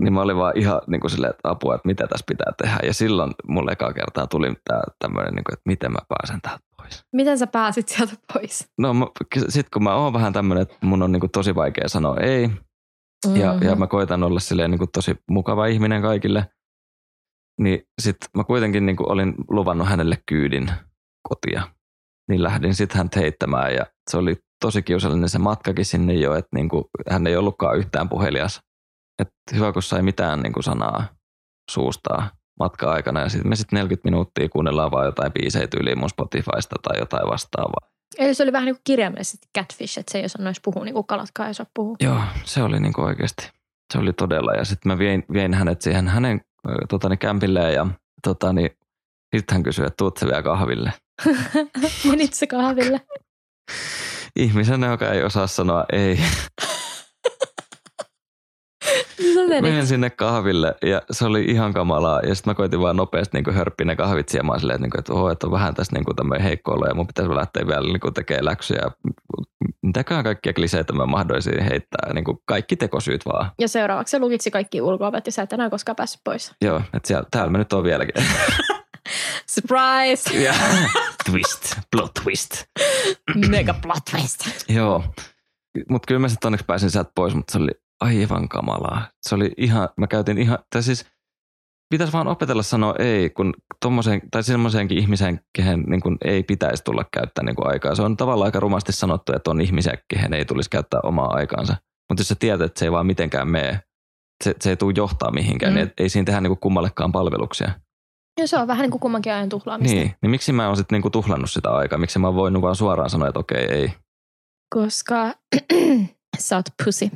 Niin 0.00 0.12
mä 0.12 0.20
olin 0.20 0.36
vaan 0.36 0.56
ihan 0.56 0.80
niin 0.86 1.00
kuin 1.00 1.10
silleen, 1.10 1.30
että 1.30 1.50
apua, 1.50 1.74
että 1.74 1.88
mitä 1.88 2.06
tässä 2.06 2.24
pitää 2.28 2.52
tehdä. 2.62 2.78
Ja 2.82 2.94
silloin 2.94 3.32
mulle 3.48 3.72
eka 3.72 3.92
kertaa 3.92 4.26
tuli 4.26 4.54
tää 4.64 4.82
tämmöinen, 4.98 5.34
niin 5.34 5.44
kuin, 5.44 5.52
että 5.52 5.62
miten 5.66 5.92
mä 5.92 5.98
pääsen 6.08 6.40
täältä 6.40 6.64
pois. 6.76 7.04
Miten 7.12 7.38
sä 7.38 7.46
pääsit 7.46 7.88
sieltä 7.88 8.14
pois? 8.32 8.68
No 8.78 8.94
sit 9.48 9.70
kun 9.70 9.82
mä 9.82 9.94
oon 9.94 10.12
vähän 10.12 10.32
tämmöinen, 10.32 10.62
että 10.62 10.76
mun 10.82 11.02
on 11.02 11.12
niin 11.12 11.20
kuin 11.20 11.30
tosi 11.30 11.54
vaikea 11.54 11.88
sanoa 11.88 12.16
ei. 12.16 12.46
Mm-hmm. 12.46 13.40
Ja, 13.40 13.54
ja 13.60 13.76
mä 13.76 13.86
koitan 13.86 14.22
olla 14.22 14.40
silleen 14.40 14.70
niin 14.70 14.78
kuin 14.78 14.90
tosi 14.92 15.16
mukava 15.30 15.66
ihminen 15.66 16.02
kaikille. 16.02 16.46
Niin 17.60 17.82
sit 18.02 18.16
mä 18.36 18.44
kuitenkin 18.44 18.86
niin 18.86 18.96
kuin 18.96 19.12
olin 19.12 19.34
luvannut 19.48 19.88
hänelle 19.88 20.18
kyydin 20.26 20.70
kotia. 21.28 21.62
Niin 22.28 22.42
lähdin 22.42 22.74
sitten 22.74 22.98
hän 22.98 23.08
heittämään 23.16 23.74
ja 23.74 23.86
se 24.10 24.16
oli 24.16 24.36
tosi 24.64 24.82
kiusallinen 24.82 25.28
se 25.28 25.38
matkakin 25.38 25.84
sinne 25.84 26.14
jo, 26.14 26.34
että 26.34 26.48
niin 26.54 26.68
kuin, 26.68 26.84
hän 27.10 27.26
ei 27.26 27.36
ollutkaan 27.36 27.78
yhtään 27.78 28.08
puhelias. 28.08 28.60
Et 29.20 29.28
hyvä, 29.54 29.72
kun 29.72 29.82
sai 29.82 30.02
mitään 30.02 30.40
niin 30.40 30.52
kuin 30.52 30.64
sanaa 30.64 31.04
suustaa 31.70 32.30
matka-aikana 32.58 33.20
ja 33.20 33.28
sitten 33.28 33.48
me 33.48 33.56
sitten 33.56 33.76
40 33.76 34.06
minuuttia 34.06 34.48
kuunnellaan 34.48 34.90
vaan 34.90 35.06
jotain 35.06 35.32
biisejä 35.32 35.68
yli 35.80 35.94
mun 35.94 36.10
Spotifysta 36.10 36.76
tai 36.82 36.98
jotain 36.98 37.28
vastaavaa. 37.28 37.90
Eli 38.18 38.34
se 38.34 38.42
oli 38.42 38.52
vähän 38.52 38.66
niin 38.66 38.74
kuin 38.74 38.82
kirjaimellisesti 38.84 39.48
catfish, 39.58 39.98
että 39.98 40.12
se 40.12 40.18
ei 40.18 40.24
osannoisi 40.24 40.60
puhua 40.64 40.84
niin 40.84 40.94
kuin 40.94 41.06
kalatkaan 41.06 41.46
ei 41.46 41.50
osaa 41.50 41.66
puhua. 41.74 41.96
Joo, 42.00 42.20
se 42.44 42.62
oli 42.62 42.80
niin 42.80 42.92
kuin 42.92 43.04
oikeasti. 43.04 43.50
Se 43.92 43.98
oli 43.98 44.12
todella. 44.12 44.52
Ja 44.52 44.64
sitten 44.64 44.92
mä 44.92 44.98
viein, 44.98 45.24
viein 45.32 45.54
hänet 45.54 45.82
siihen 45.82 46.08
hänen 46.08 46.40
totani, 46.88 47.16
kämpilleen 47.16 47.74
ja 47.74 47.86
totani, 48.22 48.70
sitten 49.36 49.54
hän 49.54 49.62
kysyi, 49.62 49.86
että 49.86 49.96
tuut 49.96 50.16
se 50.16 50.26
vielä 50.26 50.42
kahville. 50.42 50.92
Menit 52.10 52.34
se 52.34 52.46
kahville? 52.46 53.00
Ihmisenä, 54.36 54.86
joka 54.86 55.12
ei 55.12 55.22
osaa 55.22 55.46
sanoa 55.46 55.84
ei. 55.92 56.20
Menen 59.50 59.86
sinne 59.86 60.10
kahville 60.10 60.74
ja 60.82 61.02
se 61.10 61.26
oli 61.26 61.44
ihan 61.44 61.72
kamalaa. 61.72 62.20
Ja 62.20 62.34
sitten 62.34 62.50
mä 62.50 62.54
koitin 62.54 62.80
vaan 62.80 62.96
nopeasti 62.96 63.40
niin 63.40 63.54
hörppiä 63.54 63.84
ne 63.84 63.96
kahvit 63.96 64.28
siemaan 64.28 64.60
silleen, 64.60 64.84
että, 64.84 64.98
että, 64.98 65.12
oh, 65.12 65.30
että 65.30 65.46
on 65.46 65.52
vähän 65.52 65.74
tässä 65.74 65.96
niin 65.96 66.16
tämmöinen 66.16 66.44
heikko 66.44 66.72
olo 66.72 66.86
ja 66.86 66.94
mun 66.94 67.06
pitäisi 67.06 67.34
lähteä 67.34 67.66
vielä 67.66 67.86
niin 67.86 68.14
tekemään 68.14 68.44
läksyjä. 68.44 68.90
Mitäkään 69.82 70.24
kaikkia 70.24 70.52
kliseitä 70.52 70.92
mä 70.92 71.06
mahdoisin 71.06 71.62
heittää. 71.62 72.12
Niin 72.14 72.24
kuin 72.24 72.38
kaikki 72.44 72.76
tekosyyt 72.76 73.26
vaan. 73.26 73.50
Ja 73.58 73.68
seuraavaksi 73.68 74.10
se 74.10 74.18
lukitsi 74.18 74.50
kaikki 74.50 74.80
ulkoa, 74.80 75.12
että 75.18 75.30
sä 75.30 75.42
et 75.42 75.52
enää 75.52 75.70
koskaan 75.70 75.96
päässyt 75.96 76.20
pois. 76.24 76.52
Joo, 76.62 76.76
että 76.76 77.08
siellä, 77.08 77.24
täällä 77.30 77.50
mä 77.50 77.58
nyt 77.58 77.72
on 77.72 77.84
vieläkin. 77.84 78.14
Surprise! 79.50 80.30
Ja, 80.44 80.54
twist, 81.30 81.76
plot 81.90 82.14
twist. 82.14 82.64
Mega 83.48 83.74
plot 83.82 84.04
twist. 84.10 84.40
Joo. 84.68 85.04
Mutta 85.88 86.06
kyllä 86.06 86.18
mä 86.18 86.28
sitten 86.28 86.48
onneksi 86.48 86.66
pääsin 86.66 86.90
sieltä 86.90 87.10
pois, 87.14 87.34
mutta 87.34 87.52
se 87.52 87.58
oli 87.58 87.70
aivan 88.00 88.48
kamalaa. 88.48 89.08
Se 89.22 89.34
oli 89.34 89.52
ihan, 89.56 89.88
mä 89.96 90.06
käytin 90.06 90.38
ihan, 90.38 90.58
tai 90.74 90.82
siis 90.82 91.06
pitäisi 91.90 92.12
vaan 92.12 92.28
opetella 92.28 92.62
sanoa 92.62 92.94
ei, 92.98 93.30
kun 93.30 93.54
tommoseen, 93.80 94.20
tai 94.30 94.42
semmoiseenkin 94.42 94.98
ihmiseen, 94.98 95.40
kehen 95.56 95.82
niin 95.86 96.00
kuin 96.00 96.18
ei 96.24 96.42
pitäisi 96.42 96.84
tulla 96.84 97.04
käyttää 97.12 97.44
niin 97.44 97.56
kuin 97.56 97.68
aikaa. 97.68 97.94
Se 97.94 98.02
on 98.02 98.16
tavallaan 98.16 98.46
aika 98.46 98.60
rumasti 98.60 98.92
sanottu, 98.92 99.32
että 99.36 99.50
on 99.50 99.60
ihmisiä, 99.60 99.98
kehen 100.08 100.34
ei 100.34 100.44
tulisi 100.44 100.70
käyttää 100.70 101.00
omaa 101.02 101.34
aikaansa. 101.34 101.76
Mutta 102.10 102.20
jos 102.20 102.28
sä 102.28 102.34
tiedät, 102.34 102.60
että 102.60 102.78
se 102.78 102.84
ei 102.84 102.92
vaan 102.92 103.06
mitenkään 103.06 103.48
mene, 103.48 103.82
se, 104.44 104.54
se 104.60 104.70
ei 104.70 104.76
tule 104.76 104.94
johtaa 104.96 105.30
mihinkään, 105.30 105.72
mm. 105.72 105.76
niin 105.76 105.92
ei 105.98 106.08
siinä 106.08 106.26
tehdä 106.26 106.40
niin 106.40 106.50
kuin 106.50 106.60
kummallekaan 106.60 107.12
palveluksia. 107.12 107.70
Ja 108.40 108.48
se 108.48 108.58
on 108.58 108.68
vähän 108.68 108.82
niin 108.82 108.90
kuin 108.90 109.00
kummankin 109.00 109.32
ajan 109.32 109.48
tuhlaamista. 109.48 109.96
Niin, 109.96 110.14
niin 110.22 110.30
miksi 110.30 110.52
mä 110.52 110.66
oon 110.66 110.76
sitten 110.76 110.96
niin 110.96 111.02
kuin 111.02 111.12
tuhlannut 111.12 111.50
sitä 111.50 111.70
aikaa? 111.70 111.98
Miksi 111.98 112.18
mä 112.18 112.26
oon 112.26 112.36
voinut 112.36 112.62
vaan 112.62 112.76
suoraan 112.76 113.10
sanoa, 113.10 113.28
että 113.28 113.40
okei, 113.40 113.64
ei. 113.64 113.92
Koska 114.74 115.34
sä 116.38 116.56
oot 116.56 116.66
pussy. 116.84 117.10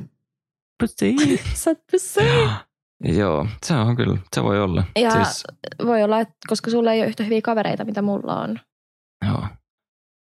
Sä 1.53 1.75
pussy. 1.91 2.21
Joo, 3.19 3.47
se 3.65 3.73
on 3.73 3.95
kyllä, 3.95 4.17
se 4.35 4.43
voi 4.43 4.61
olla. 4.61 4.83
Ja 4.95 5.11
siis... 5.11 5.43
voi 5.85 6.03
olla, 6.03 6.19
että 6.19 6.35
koska 6.47 6.71
sulla 6.71 6.93
ei 6.93 6.99
ole 6.99 7.07
yhtä 7.07 7.23
hyviä 7.23 7.41
kavereita, 7.41 7.85
mitä 7.85 8.01
mulla 8.01 8.39
on. 8.39 8.59
Joo. 9.27 9.47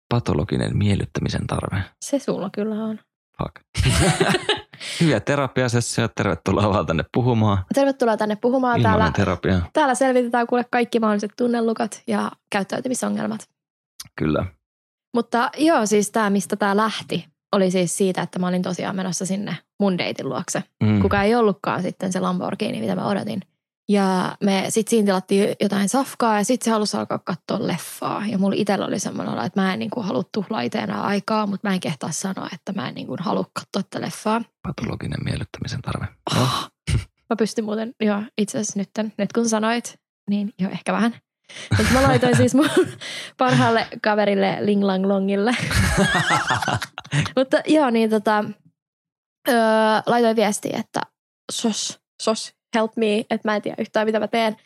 Patologinen 0.08 0.76
miellyttämisen 0.76 1.46
tarve. 1.46 1.82
Se 2.04 2.18
sulla 2.18 2.50
kyllä 2.50 2.74
on. 2.74 2.98
Fuck. 3.38 3.86
Hyviä 5.00 5.20
terapiasessioja, 5.20 6.08
tervetuloa 6.08 6.70
vaan 6.70 6.86
tänne 6.86 7.04
puhumaan. 7.12 7.64
Tervetuloa 7.74 8.16
tänne 8.16 8.36
puhumaan. 8.36 8.80
Ilmainen 8.80 9.00
täällä, 9.00 9.12
terapia. 9.16 9.60
täällä 9.72 9.94
selvitetään 9.94 10.46
kuule 10.46 10.64
kaikki 10.70 11.00
mahdolliset 11.00 11.32
tunnelukat 11.38 12.02
ja 12.06 12.30
käyttäytymisongelmat. 12.50 13.48
Kyllä. 14.16 14.46
Mutta 15.14 15.50
joo, 15.58 15.86
siis 15.86 16.10
tämä, 16.10 16.30
mistä 16.30 16.56
tämä 16.56 16.76
lähti, 16.76 17.28
oli 17.52 17.70
siis 17.70 17.96
siitä, 17.96 18.22
että 18.22 18.38
mä 18.38 18.48
olin 18.48 18.62
tosiaan 18.62 18.96
menossa 18.96 19.26
sinne 19.26 19.56
mun 19.82 19.98
deitin 19.98 20.28
luokse, 20.28 20.62
mm. 20.82 21.02
kuka 21.02 21.22
ei 21.22 21.34
ollutkaan 21.34 21.82
sitten 21.82 22.12
se 22.12 22.20
Lamborghini, 22.20 22.80
mitä 22.80 22.94
mä 22.94 23.06
odotin. 23.06 23.40
Ja 23.88 24.36
me 24.44 24.64
sitten 24.68 24.90
siinä 24.90 25.06
tilattiin 25.06 25.56
jotain 25.60 25.88
safkaa 25.88 26.38
ja 26.38 26.44
sitten 26.44 26.64
se 26.64 26.70
halusi 26.70 26.96
alkaa 26.96 27.18
katsoa 27.18 27.66
leffaa. 27.66 28.26
Ja 28.26 28.38
mulla 28.38 28.56
itsellä 28.58 28.86
oli 28.86 28.98
semmoinen 28.98 29.44
että 29.46 29.60
mä 29.60 29.72
en 29.72 29.78
niinku 29.78 30.02
halua 30.02 30.22
tuhlaa 30.34 30.60
itse 30.60 30.78
aikaa, 30.78 31.46
mutta 31.46 31.68
mä 31.68 31.74
en 31.74 31.80
kehtaa 31.80 32.12
sanoa, 32.12 32.48
että 32.54 32.72
mä 32.72 32.88
en 32.88 32.94
niinku 32.94 33.16
halua 33.20 33.44
katsoa 33.52 33.82
tätä 33.82 34.00
leffaa. 34.00 34.42
Patologinen 34.62 35.24
miellyttämisen 35.24 35.82
tarve. 35.82 36.06
Oh. 36.36 36.70
mä 37.30 37.36
pystyn 37.38 37.64
muuten, 37.64 37.94
joo, 38.00 38.22
itse 38.38 38.58
asiassa 38.58 38.78
nyt, 38.78 39.14
nyt 39.18 39.32
kun 39.32 39.48
sanoit, 39.48 39.98
niin 40.30 40.52
jo 40.58 40.68
ehkä 40.68 40.92
vähän. 40.92 41.14
Mutta 41.78 41.92
mä 41.92 42.02
laitoin 42.02 42.36
siis 42.36 42.54
mun 42.54 42.70
parhaalle 43.38 43.86
kaverille 44.02 44.58
Ling 44.60 44.84
Lang 44.84 45.06
Longille. 45.06 45.56
Mutta 47.36 47.60
joo, 47.66 47.90
niin 47.90 48.10
tota, 48.10 48.44
öö, 49.48 49.54
laitoin 50.06 50.36
viestiä, 50.36 50.78
että 50.80 51.00
sos, 51.52 52.00
sos, 52.22 52.54
help 52.74 52.92
me, 52.96 53.18
että 53.18 53.48
mä 53.48 53.56
en 53.56 53.62
tiedä 53.62 53.76
yhtään 53.78 54.06
mitä 54.06 54.20
mä 54.20 54.28
teen. 54.28 54.56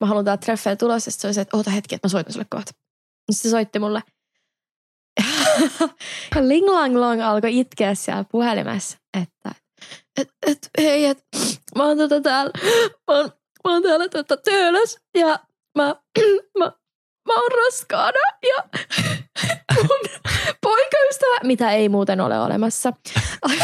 Mä 0.00 0.06
haluan 0.06 0.24
tää 0.24 0.36
treffeä 0.36 0.76
tulos, 0.76 1.06
ja 1.06 1.12
se 1.12 1.26
oli 1.26 1.34
se, 1.34 1.40
että 1.40 1.56
oota 1.56 1.70
hetki, 1.70 1.94
että 1.94 2.08
mä 2.08 2.10
soitan 2.10 2.32
sulle 2.32 2.46
kohta. 2.50 2.72
Sitten 3.32 3.50
se 3.50 3.50
soitti 3.50 3.78
mulle. 3.78 4.02
ja 6.34 6.48
Ling 6.48 6.68
Lang 6.68 6.96
Long 6.96 7.22
alkoi 7.22 7.58
itkeä 7.58 7.94
siellä 7.94 8.24
puhelimessa, 8.30 8.98
että 9.22 9.54
et, 10.20 10.28
et, 10.46 10.70
hei, 10.78 11.04
et, 11.04 11.24
mä 11.76 11.84
oon 11.84 11.98
tota 11.98 12.20
täällä, 12.20 12.52
mä 13.10 13.16
oon, 13.16 13.30
mä 13.64 13.72
oon 13.72 13.82
täällä 13.82 14.08
tota 14.08 14.36
töölös 14.36 14.98
ja 15.18 15.38
mä, 15.78 15.96
mä, 16.58 16.72
mä 17.26 17.34
oon 17.34 17.50
raskaana 17.64 18.18
ja 18.42 18.64
mun 19.76 20.00
poikaystävä, 20.60 21.38
mitä 21.42 21.70
ei 21.70 21.88
muuten 21.88 22.20
ole 22.20 22.40
olemassa, 22.40 22.92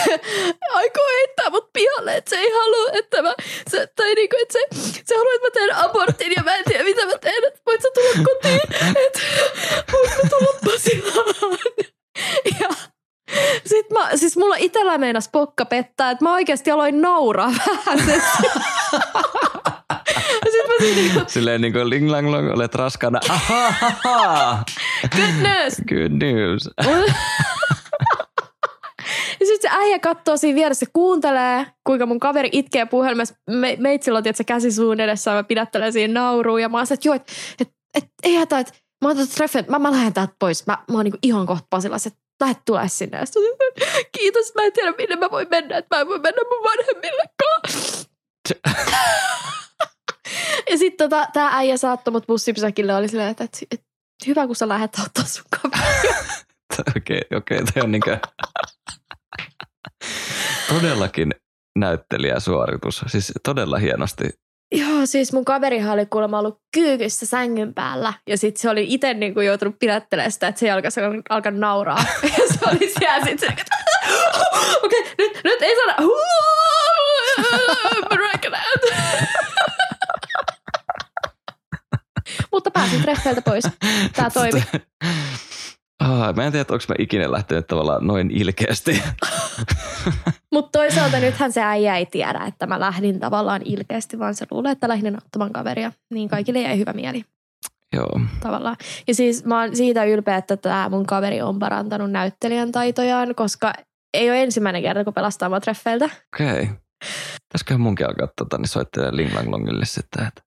aikoo 0.75 1.07
heittää 1.17 1.51
mut 1.51 1.73
pihalle, 1.73 2.17
että 2.17 2.31
se 2.31 2.37
ei 2.37 2.51
halua, 2.51 2.91
että 2.93 3.23
mä, 3.23 3.35
se, 3.71 3.87
tai 3.97 4.15
niinku, 4.15 4.37
että 4.43 4.53
se, 4.53 4.91
se 5.05 5.15
haluaa, 5.17 5.35
että 5.35 5.47
mä 5.47 5.51
teen 5.51 5.77
abortin 5.77 6.33
ja 6.37 6.43
mä 6.43 6.55
en 6.57 6.65
tiedä, 6.65 6.85
mitä 6.85 7.07
mä 7.07 7.19
teen, 7.21 7.45
että 7.47 7.61
voit 7.67 7.83
sä 7.83 7.89
tulla 7.95 8.25
kotiin, 8.25 8.61
että 9.07 9.21
voit 9.93 10.11
mä 10.11 10.31
tulla 10.31 10.59
Pasilaan. 10.65 11.59
Ja 12.61 12.69
sitten 13.67 13.99
mä, 13.99 14.17
siis 14.17 14.37
mulla 14.37 14.57
itsellä 14.59 14.99
meinas 14.99 15.29
pokka 15.29 15.65
pettää, 15.65 16.11
että 16.11 16.25
mä 16.25 16.33
oikeasti 16.33 16.71
aloin 16.71 17.01
nauraa 17.01 17.53
vähän. 17.87 17.99
Sitten 20.51 20.67
mä 20.69 20.95
niinku... 20.95 21.21
Silleen 21.27 21.61
niin 21.61 21.73
kuin 21.73 21.91
ling 21.91 22.11
lang 22.11 22.31
long, 22.31 22.51
olet 22.53 22.75
raskana. 22.75 23.21
Good 25.17 25.35
news. 25.43 25.75
Good 25.89 26.13
news. 26.23 26.69
Ja 29.41 29.47
sitten 29.47 29.71
se 29.71 29.77
äijä 29.79 29.99
katsoo 29.99 30.37
siinä 30.37 30.57
vieressä, 30.57 30.87
kuuntelee, 30.93 31.67
kuinka 31.85 32.07
mun 32.07 32.21
kaveri 32.21 32.49
itkee 32.53 32.87
puhelimessa. 32.87 33.35
Me, 33.51 33.77
meitsillä 33.81 34.17
on 34.17 34.23
tietysti 34.23 34.45
käsi 34.45 34.73
suun 34.73 35.01
edessä, 35.01 35.31
mä 35.31 35.45
pidättelen 35.45 35.93
siinä 35.93 36.21
nauruun. 36.21 36.63
Ja 36.63 36.69
mä 36.69 36.77
oon 36.77 36.87
että 36.91 37.09
joo, 37.09 37.15
että 37.15 37.33
et, 37.61 37.69
et, 37.95 38.05
ei 38.23 38.35
hätä, 38.35 38.59
että 38.59 38.73
mä 39.05 39.09
oon 39.09 39.29
treffin, 39.35 39.65
mä, 39.69 39.79
mä 39.79 39.91
lähden 39.91 40.13
täältä 40.13 40.35
pois. 40.39 40.67
Mä, 40.67 40.79
mä 40.91 40.99
oon 40.99 41.05
niin 41.05 41.15
ihan 41.23 41.47
kohta 41.47 41.67
Pasilassa, 41.71 42.09
että 42.09 42.21
lähdet 42.41 42.63
tulee 42.65 42.89
sinne. 42.89 43.19
Ja 43.19 43.25
kiitos, 44.13 44.55
mä 44.55 44.63
en 44.63 44.73
tiedä 44.73 44.95
minne 44.99 45.17
mä 45.17 45.31
voin 45.31 45.49
mennä, 45.51 45.77
että 45.77 45.97
mä 45.97 46.01
en 46.01 46.09
voi 46.09 46.19
mennä 46.19 46.41
mun 46.51 46.65
vanhemmillekaan. 46.65 47.63
ja 50.71 50.79
sitten 50.79 51.11
tota, 51.11 51.29
tämä 51.33 51.51
äijä 51.53 51.77
saattoi 51.77 52.13
mut 52.13 52.27
bussipysäkille 52.27 52.95
oli 52.95 53.09
silleen, 53.09 53.31
että, 53.31 53.45
että, 53.45 53.59
että 53.71 53.87
hyvä 54.27 54.47
kun 54.47 54.57
sä 54.57 54.69
lähdet 54.69 54.97
ottaa 55.07 55.25
sun. 55.25 55.45
Okei, 56.97 57.23
okei, 57.37 57.59
okay, 57.59 57.83
on 57.83 57.93
niinkö... 57.93 58.19
Todellakin 60.69 61.35
näyttelijäsuoritus. 61.79 63.05
Siis 63.07 63.33
todella 63.43 63.79
hienosti. 63.79 64.25
Joo, 64.73 65.07
siis 65.07 65.33
mun 65.33 65.45
kaverihan 65.45 65.93
oli 65.93 66.07
kuulemma 66.07 66.39
ollut 66.39 66.61
kyykyssä 66.75 67.27
sängyn 67.27 67.75
päällä. 67.75 68.13
Ja 68.27 68.39
sitten 68.39 68.61
se 68.61 68.71
oli 68.71 68.87
itse 68.89 69.15
niinku 69.15 69.41
joutunut 69.41 69.79
pidättelemään 69.79 70.33
sitä, 70.33 70.49
että 70.49 70.59
se 70.59 70.71
alkaa, 70.71 70.91
alkaa 71.29 71.53
nauraa. 71.53 72.05
ja 72.39 72.55
se 72.55 72.59
oli 72.71 72.93
siellä 72.99 73.25
sitten 73.25 73.39
se, 73.39 73.47
okei, 74.85 75.01
okay, 75.01 75.15
nyt, 75.19 75.41
nyt 75.45 75.63
ei 75.63 75.77
saada. 75.77 75.97
Mutta 82.53 82.71
pääsin 82.71 83.03
treffeiltä 83.03 83.43
pois. 83.43 83.65
Tämä 84.17 84.31
toimi. 84.31 84.63
Ah, 86.05 86.35
mä 86.35 86.45
en 86.45 86.53
tiedä, 86.53 86.67
onko 86.71 86.85
mä 86.89 86.95
ikinä 86.99 87.33
lähtenyt 87.33 87.67
tavallaan 87.67 88.07
noin 88.07 88.31
ilkeästi. 88.31 89.03
Mutta 90.55 90.79
toisaalta 90.79 91.21
nythän 91.21 91.53
se 91.53 91.63
äijä 91.63 91.97
ei 91.97 92.07
tiedä, 92.07 92.45
että 92.47 92.67
mä 92.67 92.81
lähdin 92.81 93.21
tavallaan 93.21 93.63
ilkeästi, 93.65 94.19
vaan 94.19 94.35
se 94.35 94.47
luulee, 94.51 94.73
että 94.73 94.89
lähdin 94.89 95.15
auttamaan 95.15 95.53
kaveria. 95.53 95.93
Niin 96.11 96.29
kaikille 96.29 96.61
jäi 96.61 96.79
hyvä 96.79 96.93
mieli 96.93 97.25
Joo. 97.93 98.21
tavallaan. 98.41 98.77
Ja 99.09 99.15
siis 99.15 99.45
mä 99.45 99.61
oon 99.61 99.77
siitä 99.77 100.05
ylpeä, 100.05 100.37
että 100.37 100.57
tämä 100.57 100.89
mun 100.89 101.07
kaveri 101.07 101.43
on 101.43 101.59
parantanut 101.59 102.11
näyttelijän 102.11 102.73
taitojaan, 102.73 103.35
koska 103.35 103.73
ei 104.15 104.31
ole 104.31 104.43
ensimmäinen 104.43 104.83
kerta, 104.83 105.05
kun 105.05 105.15
pelastaa 105.15 105.49
mua 105.49 105.61
treffeiltä. 105.61 106.05
Okei. 106.05 106.63
Okay. 106.63 106.67
Pitäisiköhän 107.49 107.81
munkin 107.81 108.07
alkaa 108.07 108.29
tota, 108.37 108.59
niin 108.59 108.69
soittelee 108.69 109.17
Ling 109.17 109.35
Lang 109.35 109.49
Longille 109.49 109.85
sitten. 109.85 110.27
Että 110.27 110.43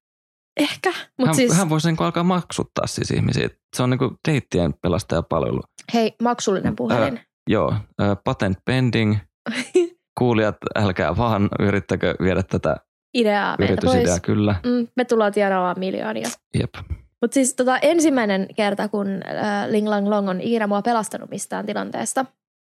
Ehkä. 0.61 0.93
Mut 1.17 1.27
hän, 1.27 1.35
siis, 1.35 1.53
hän 1.53 1.69
voisi 1.69 1.87
niin 1.87 2.01
alkaa 2.01 2.23
maksuttaa 2.23 2.87
siis 2.87 3.11
ihmisiä. 3.11 3.49
Se 3.75 3.83
on 3.83 3.89
niin 3.89 3.97
kuin 3.97 4.11
deittien 4.27 4.73
pelastajapalvelu. 4.81 5.61
hei, 5.93 6.15
maksullinen 6.23 6.75
puhelin. 6.75 7.19
Joo, 7.49 7.73
ö, 8.01 8.15
patent 8.23 8.57
pending. 8.65 9.17
Kuulijat, 10.19 10.57
älkää 10.75 11.17
vaan 11.17 11.49
yrittäkö 11.59 12.15
viedä 12.21 12.43
tätä 12.43 12.75
Ideaa 13.13 13.55
meiltä 13.59 13.73
yritysideaa. 13.73 14.05
pois. 14.05 14.21
Kyllä. 14.21 14.55
Mm, 14.65 14.87
me 14.95 15.05
tullaan 15.05 15.31
tienaamaan 15.31 15.79
miljoonia. 15.79 16.27
Jep. 16.59 16.73
Mutta 17.21 17.33
siis 17.33 17.55
tota, 17.55 17.77
ensimmäinen 17.77 18.47
kerta, 18.55 18.87
kun 18.87 19.07
äh, 19.07 19.69
Ling 19.69 19.87
Lang 19.87 20.07
Long 20.07 20.29
on 20.29 20.41
ikinä 20.41 20.67
mua 20.67 20.81
pelastanut 20.81 21.29
mistään 21.29 21.65
tilanteesta, 21.65 22.25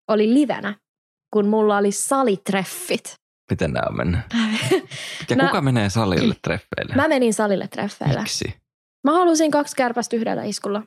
oli 0.09 0.35
livenä, 0.35 0.75
kun 1.33 1.47
mulla 1.47 1.77
oli 1.77 1.93
salitreffit. 1.93 3.15
Miten 3.51 3.73
nämä 3.73 3.87
on 3.89 3.97
mennyt? 3.97 4.21
Ja 5.31 5.37
Mä- 5.37 5.47
kuka 5.47 5.61
menee 5.61 5.91
salille 5.91 6.35
treffeille? 6.43 6.95
Mä 6.95 7.09
menin 7.09 7.35
salille 7.35 7.69
treffeillä. 7.69 8.19
Miksi? 8.21 8.55
Mä 9.05 9.13
halusin 9.13 9.51
kaksi 9.51 9.77
kärpästä 9.77 10.17
yhdellä 10.17 10.45
iskulla. 10.45 10.83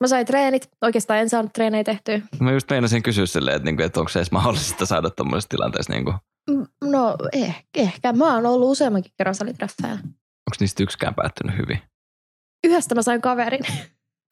Mä 0.00 0.06
sain 0.08 0.26
treenit. 0.26 0.70
Oikeastaan 0.82 1.20
en 1.20 1.28
saanut 1.30 1.52
treenejä 1.52 1.84
tehtyä. 1.84 2.20
Mä 2.40 2.52
just 2.52 2.70
meinasin 2.70 3.02
kysyä 3.02 3.26
silleen, 3.26 3.56
että, 3.56 3.64
niinku, 3.64 3.82
että 3.82 4.00
onko 4.00 4.08
se 4.08 4.18
edes 4.18 4.30
mahdollista 4.32 4.86
saada 4.86 5.10
tuommoisessa 5.10 5.48
tilanteessa. 5.48 5.92
Niinku, 5.92 6.14
onko 6.50 6.66
No 6.84 7.16
eh, 7.32 7.64
ehkä. 7.74 8.12
Mä 8.12 8.34
oon 8.34 8.46
ollut 8.46 8.70
useammankin 8.70 9.12
kerran 9.18 9.34
salitreffeillä. 9.34 9.98
niistä 10.60 10.82
yksikään 10.82 11.14
päättynyt 11.14 11.56
hyvin? 11.58 11.78
Yhdestä 12.66 12.94
mä 12.94 13.02
sain 13.02 13.20
kaverin. 13.20 13.64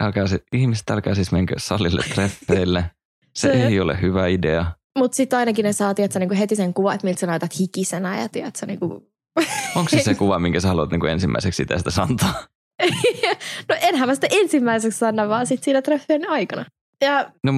Älkää 0.02 0.26
se, 0.26 0.40
ihmiset, 0.52 0.90
älkää 0.90 1.14
siis 1.14 1.32
menkö 1.32 1.54
salille 1.58 2.02
treffeille. 2.14 2.90
Se, 3.34 3.40
Se- 3.52 3.66
ei 3.66 3.80
ole 3.80 4.00
hyvä 4.02 4.26
idea. 4.26 4.66
Mutta 4.98 5.16
sitten 5.16 5.38
ainakin 5.38 5.64
ne 5.64 5.72
saa 5.72 5.94
tiedätkö, 5.94 6.18
niinku 6.18 6.34
heti 6.38 6.56
sen 6.56 6.74
kuva, 6.74 6.94
että 6.94 7.06
miltä 7.06 7.20
sä 7.20 7.26
näytät 7.26 7.60
hikisenä 7.60 8.20
ja 8.20 8.28
tiedätkö, 8.28 8.66
niinku... 8.66 9.12
Onko 9.76 9.88
se 9.88 10.02
se 10.02 10.14
kuva, 10.14 10.38
minkä 10.38 10.60
sä 10.60 10.68
haluat 10.68 10.90
niinku 10.90 11.06
ensimmäiseksi 11.06 11.62
itsestä 11.62 12.02
antaa? 12.02 12.46
no 13.68 13.76
enhän 13.80 14.08
mä 14.08 14.14
sitä 14.14 14.26
ensimmäiseksi 14.30 14.98
sanna, 14.98 15.28
vaan 15.28 15.46
sitten 15.46 15.64
siinä 15.64 15.82
treffien 15.82 16.30
aikana. 16.30 16.64
Ja 17.00 17.32
No, 17.44 17.52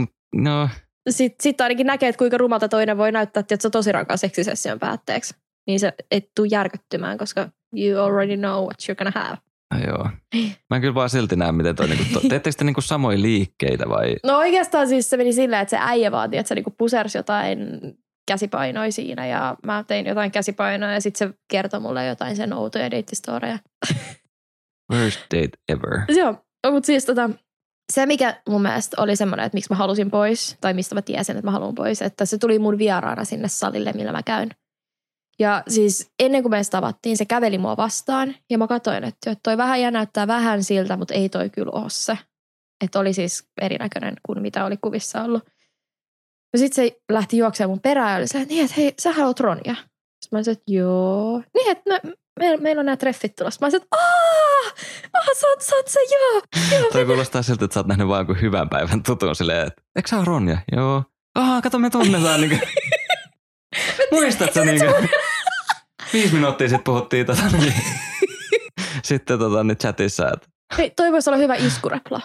no 1.06 1.12
sitten 1.12 1.42
sit 1.42 1.60
ainakin 1.60 1.86
näkee, 1.86 2.08
että 2.08 2.18
kuinka 2.18 2.38
rumalta 2.38 2.68
toinen 2.68 2.98
voi 2.98 3.12
näyttää, 3.12 3.40
että 3.40 3.56
se 3.60 3.68
on 3.68 3.72
tosi 3.72 3.92
rankan 3.92 4.18
seksisession 4.18 4.78
päätteeksi. 4.78 5.34
Niin 5.66 5.80
se 5.80 5.92
et 6.10 6.30
tuu 6.34 6.44
järkyttymään, 6.44 7.18
koska 7.18 7.48
you 7.76 8.04
already 8.04 8.36
know 8.36 8.64
what 8.64 8.76
you're 8.82 8.94
gonna 8.94 9.20
have. 9.24 9.38
No 9.74 9.80
joo. 9.86 10.08
Mä 10.70 10.76
en 10.76 10.80
kyllä 10.80 10.94
vaan 10.94 11.10
silti 11.10 11.36
näe, 11.36 11.52
miten 11.52 11.76
toi, 11.76 11.88
niinku, 11.88 12.04
to, 12.12 12.20
teettekö 12.28 12.56
te 12.58 12.64
niinku 12.64 12.80
samoja 12.80 13.22
liikkeitä 13.22 13.88
vai? 13.88 14.16
No 14.24 14.38
oikeastaan 14.38 14.88
siis 14.88 15.10
se 15.10 15.16
meni 15.16 15.32
silleen, 15.32 15.62
että 15.62 15.70
se 15.70 15.78
äijä 15.80 16.12
vaati, 16.12 16.36
että 16.36 16.48
se 16.48 16.54
niinku 16.54 16.74
pusersi 16.78 17.18
jotain 17.18 17.58
käsipainoja 18.28 18.92
siinä 18.92 19.26
ja 19.26 19.56
mä 19.66 19.84
tein 19.86 20.06
jotain 20.06 20.30
käsipainoja 20.30 20.92
ja 20.92 21.00
sitten 21.00 21.28
se 21.28 21.34
kertoi 21.48 21.80
mulle 21.80 22.06
jotain 22.06 22.36
sen 22.36 22.52
outoja 22.52 22.90
deittistoreja. 22.90 23.58
Worst 24.92 25.20
date 25.34 25.58
ever. 25.68 26.00
Joo, 26.20 26.36
mutta 26.70 26.86
siis 26.86 27.04
tota, 27.04 27.30
se 27.92 28.06
mikä 28.06 28.40
mun 28.48 28.62
mielestä 28.62 29.02
oli 29.02 29.16
semmoinen, 29.16 29.46
että 29.46 29.56
miksi 29.56 29.72
mä 29.72 29.76
halusin 29.76 30.10
pois, 30.10 30.56
tai 30.60 30.74
mistä 30.74 30.94
mä 30.94 31.02
tiesin, 31.02 31.36
että 31.36 31.46
mä 31.46 31.52
haluan 31.52 31.74
pois, 31.74 32.02
että 32.02 32.24
se 32.24 32.38
tuli 32.38 32.58
mun 32.58 32.78
vieraana 32.78 33.24
sinne 33.24 33.48
salille, 33.48 33.92
millä 33.92 34.12
mä 34.12 34.22
käyn. 34.22 34.50
Ja 35.38 35.62
siis 35.68 36.10
ennen 36.18 36.42
kuin 36.42 36.50
me 36.50 36.56
edes 36.56 36.70
tavattiin, 36.70 37.16
se 37.16 37.24
käveli 37.24 37.58
mua 37.58 37.76
vastaan 37.76 38.34
ja 38.50 38.58
mä 38.58 38.66
katsoin, 38.66 39.04
että, 39.04 39.30
että 39.30 39.40
toi 39.42 39.56
vähän 39.56 39.80
ja 39.80 39.90
näyttää 39.90 40.26
vähän 40.26 40.64
siltä, 40.64 40.96
mutta 40.96 41.14
ei 41.14 41.28
toi 41.28 41.50
kyllä 41.50 41.70
ole 41.72 41.90
se. 41.90 42.18
Että 42.84 42.98
oli 42.98 43.12
siis 43.12 43.48
erinäköinen 43.60 44.14
kuin 44.26 44.42
mitä 44.42 44.64
oli 44.64 44.76
kuvissa 44.76 45.22
ollut. 45.22 45.44
Ja 46.52 46.58
sitten 46.58 46.84
se 46.84 47.00
lähti 47.12 47.36
juoksemaan 47.36 47.70
mun 47.70 47.80
perään 47.80 48.10
ja 48.10 48.16
oli 48.16 48.26
se, 48.26 48.44
niin, 48.44 48.64
että 48.64 48.74
hei, 48.76 48.94
sä 48.98 49.10
oot 49.26 49.40
Ronja. 49.40 49.74
Sitten 49.74 50.28
mä 50.32 50.38
olisin, 50.38 50.52
että 50.52 50.64
joo. 50.66 51.42
Niin, 51.54 51.70
että 51.70 51.90
no, 51.90 52.12
me, 52.40 52.56
meillä 52.56 52.80
on 52.80 52.86
nämä 52.86 52.96
treffit 52.96 53.36
tulossa. 53.36 53.58
Mä 53.60 53.64
olisin, 53.64 53.82
että 53.82 53.96
aah, 53.96 54.74
ah, 55.12 55.26
sä 55.40 55.46
oot, 55.46 55.60
sä 55.60 55.76
oot 55.76 55.88
se, 55.88 56.00
joo. 56.00 56.42
joo 56.80 56.90
Toi 56.92 57.06
kuulostaa 57.06 57.42
siltä, 57.42 57.64
että 57.64 57.74
sä 57.74 57.80
oot 57.80 57.86
nähnyt 57.86 58.08
vaan 58.08 58.18
jonkun 58.18 58.40
hyvän 58.40 58.68
päivän 58.68 59.02
tutun 59.02 59.36
silleen, 59.36 59.66
että 59.66 59.82
eikö 59.96 60.08
sä 60.08 60.16
ole 60.16 60.24
Ronja? 60.24 60.58
Joo. 60.72 61.02
Aha, 61.34 61.62
kato 61.62 61.78
me 61.78 61.90
tunnetaan. 61.90 62.40
Niin 62.40 62.60
Muistatko 64.12 64.64
niin 64.64 64.80
Viisi 66.14 66.34
minuuttia 66.34 66.68
sitten 66.68 66.84
puhuttiin 66.84 67.26
tota, 67.26 67.42
niin. 67.52 67.74
sitten 69.02 69.38
tota, 69.38 69.64
niin 69.64 69.76
chatissa, 69.76 70.30
että 70.34 70.46
Hei, 70.78 70.90
toi 70.90 71.12
voisi 71.12 71.30
olla 71.30 71.38
hyvä 71.38 71.54
iskurepla. 71.54 72.20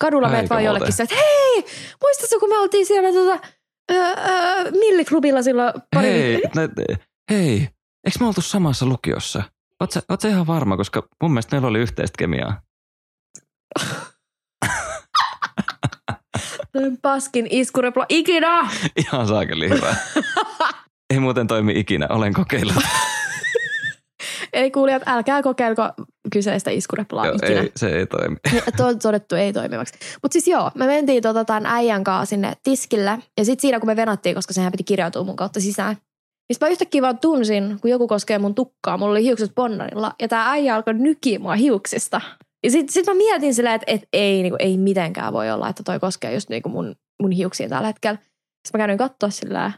Kadulla 0.00 0.28
meet 0.28 0.50
vaan 0.50 0.64
jollekin 0.64 0.92
se, 0.92 1.02
että 1.02 1.14
hei, 1.14 1.64
muistatko 2.02 2.40
kun 2.40 2.48
me 2.48 2.58
oltiin 2.58 2.86
siellä 2.86 3.12
tota, 3.12 3.48
öö, 3.92 4.06
öö, 4.06 4.70
milliklubilla 4.70 5.42
silloin 5.42 5.72
pari 5.94 6.08
hei, 6.08 6.42
nä, 6.54 6.68
hei, 7.30 7.68
eikö 8.06 8.18
me 8.20 8.26
oltu 8.26 8.40
samassa 8.40 8.86
lukiossa? 8.86 9.42
Oot 9.80 9.90
sä, 9.90 10.02
oot 10.08 10.20
sä 10.20 10.28
ihan 10.28 10.46
varma, 10.46 10.76
koska 10.76 11.08
mun 11.22 11.30
mielestä 11.30 11.56
meillä 11.56 11.68
oli 11.68 11.78
yhteistä 11.78 12.14
kemiaa. 12.18 12.60
Paskin 17.02 17.46
iskurepla 17.50 18.06
ikinä. 18.08 18.70
Ihan 18.96 19.28
saakeli 19.28 19.68
hyvä. 19.68 19.96
Ei 21.14 21.20
muuten 21.20 21.46
toimi 21.46 21.72
ikinä, 21.76 22.06
olen 22.10 22.32
kokeillut. 22.32 22.82
Eli 24.52 24.70
kuulijat, 24.70 25.02
älkää 25.06 25.42
kokeilko 25.42 25.88
kyseistä 26.32 26.70
iskureplaa 26.70 27.26
Joo, 27.26 27.34
ikinä. 27.34 27.60
ei, 27.60 27.72
se 27.76 27.88
ei 27.88 28.06
toimi. 28.06 28.36
Tuo 28.76 28.86
on 28.86 28.98
todettu 28.98 29.34
ei 29.34 29.52
toimivaksi. 29.52 29.94
Mutta 30.22 30.32
siis 30.32 30.48
joo, 30.48 30.70
me 30.74 30.86
mentiin 30.86 31.22
tota 31.22 31.44
tämän 31.44 31.66
äijän 31.66 32.04
kanssa 32.04 32.30
sinne 32.30 32.52
tiskille. 32.62 33.18
Ja 33.38 33.44
sitten 33.44 33.60
siinä 33.60 33.80
kun 33.80 33.86
me 33.86 33.96
venattiin, 33.96 34.34
koska 34.34 34.54
sehän 34.54 34.72
piti 34.72 34.84
kirjautua 34.84 35.24
mun 35.24 35.36
kautta 35.36 35.60
sisään. 35.60 35.96
Niin 36.48 36.56
mä 36.60 36.68
yhtäkkiä 36.68 37.02
vaan 37.02 37.18
tunsin, 37.18 37.78
kun 37.80 37.90
joku 37.90 38.08
koskee 38.08 38.38
mun 38.38 38.54
tukkaa. 38.54 38.96
Mulla 38.96 39.12
oli 39.12 39.22
hiukset 39.22 39.54
bonnarilla. 39.54 40.12
Ja 40.22 40.28
tämä 40.28 40.50
äijä 40.50 40.74
alkoi 40.74 40.94
nykiä 40.94 41.38
mua 41.38 41.54
hiuksista. 41.54 42.20
Ja 42.64 42.70
sitten 42.70 42.92
sit 42.92 43.06
mä 43.06 43.14
mietin 43.14 43.54
silleen, 43.54 43.74
että, 43.74 43.92
että 43.92 44.08
ei, 44.12 44.42
niinku, 44.42 44.56
ei 44.58 44.76
mitenkään 44.76 45.32
voi 45.32 45.50
olla, 45.50 45.68
että 45.68 45.82
toi 45.82 46.00
koskee 46.00 46.34
just 46.34 46.48
niinku 46.48 46.68
mun, 46.68 46.94
mun 47.22 47.30
hiuksiin 47.30 47.70
tällä 47.70 47.86
hetkellä. 47.86 48.18
Sitten 48.66 48.80
mä 48.80 48.86
käyn 48.86 48.98
katsoa 48.98 49.30
sillä 49.30 49.72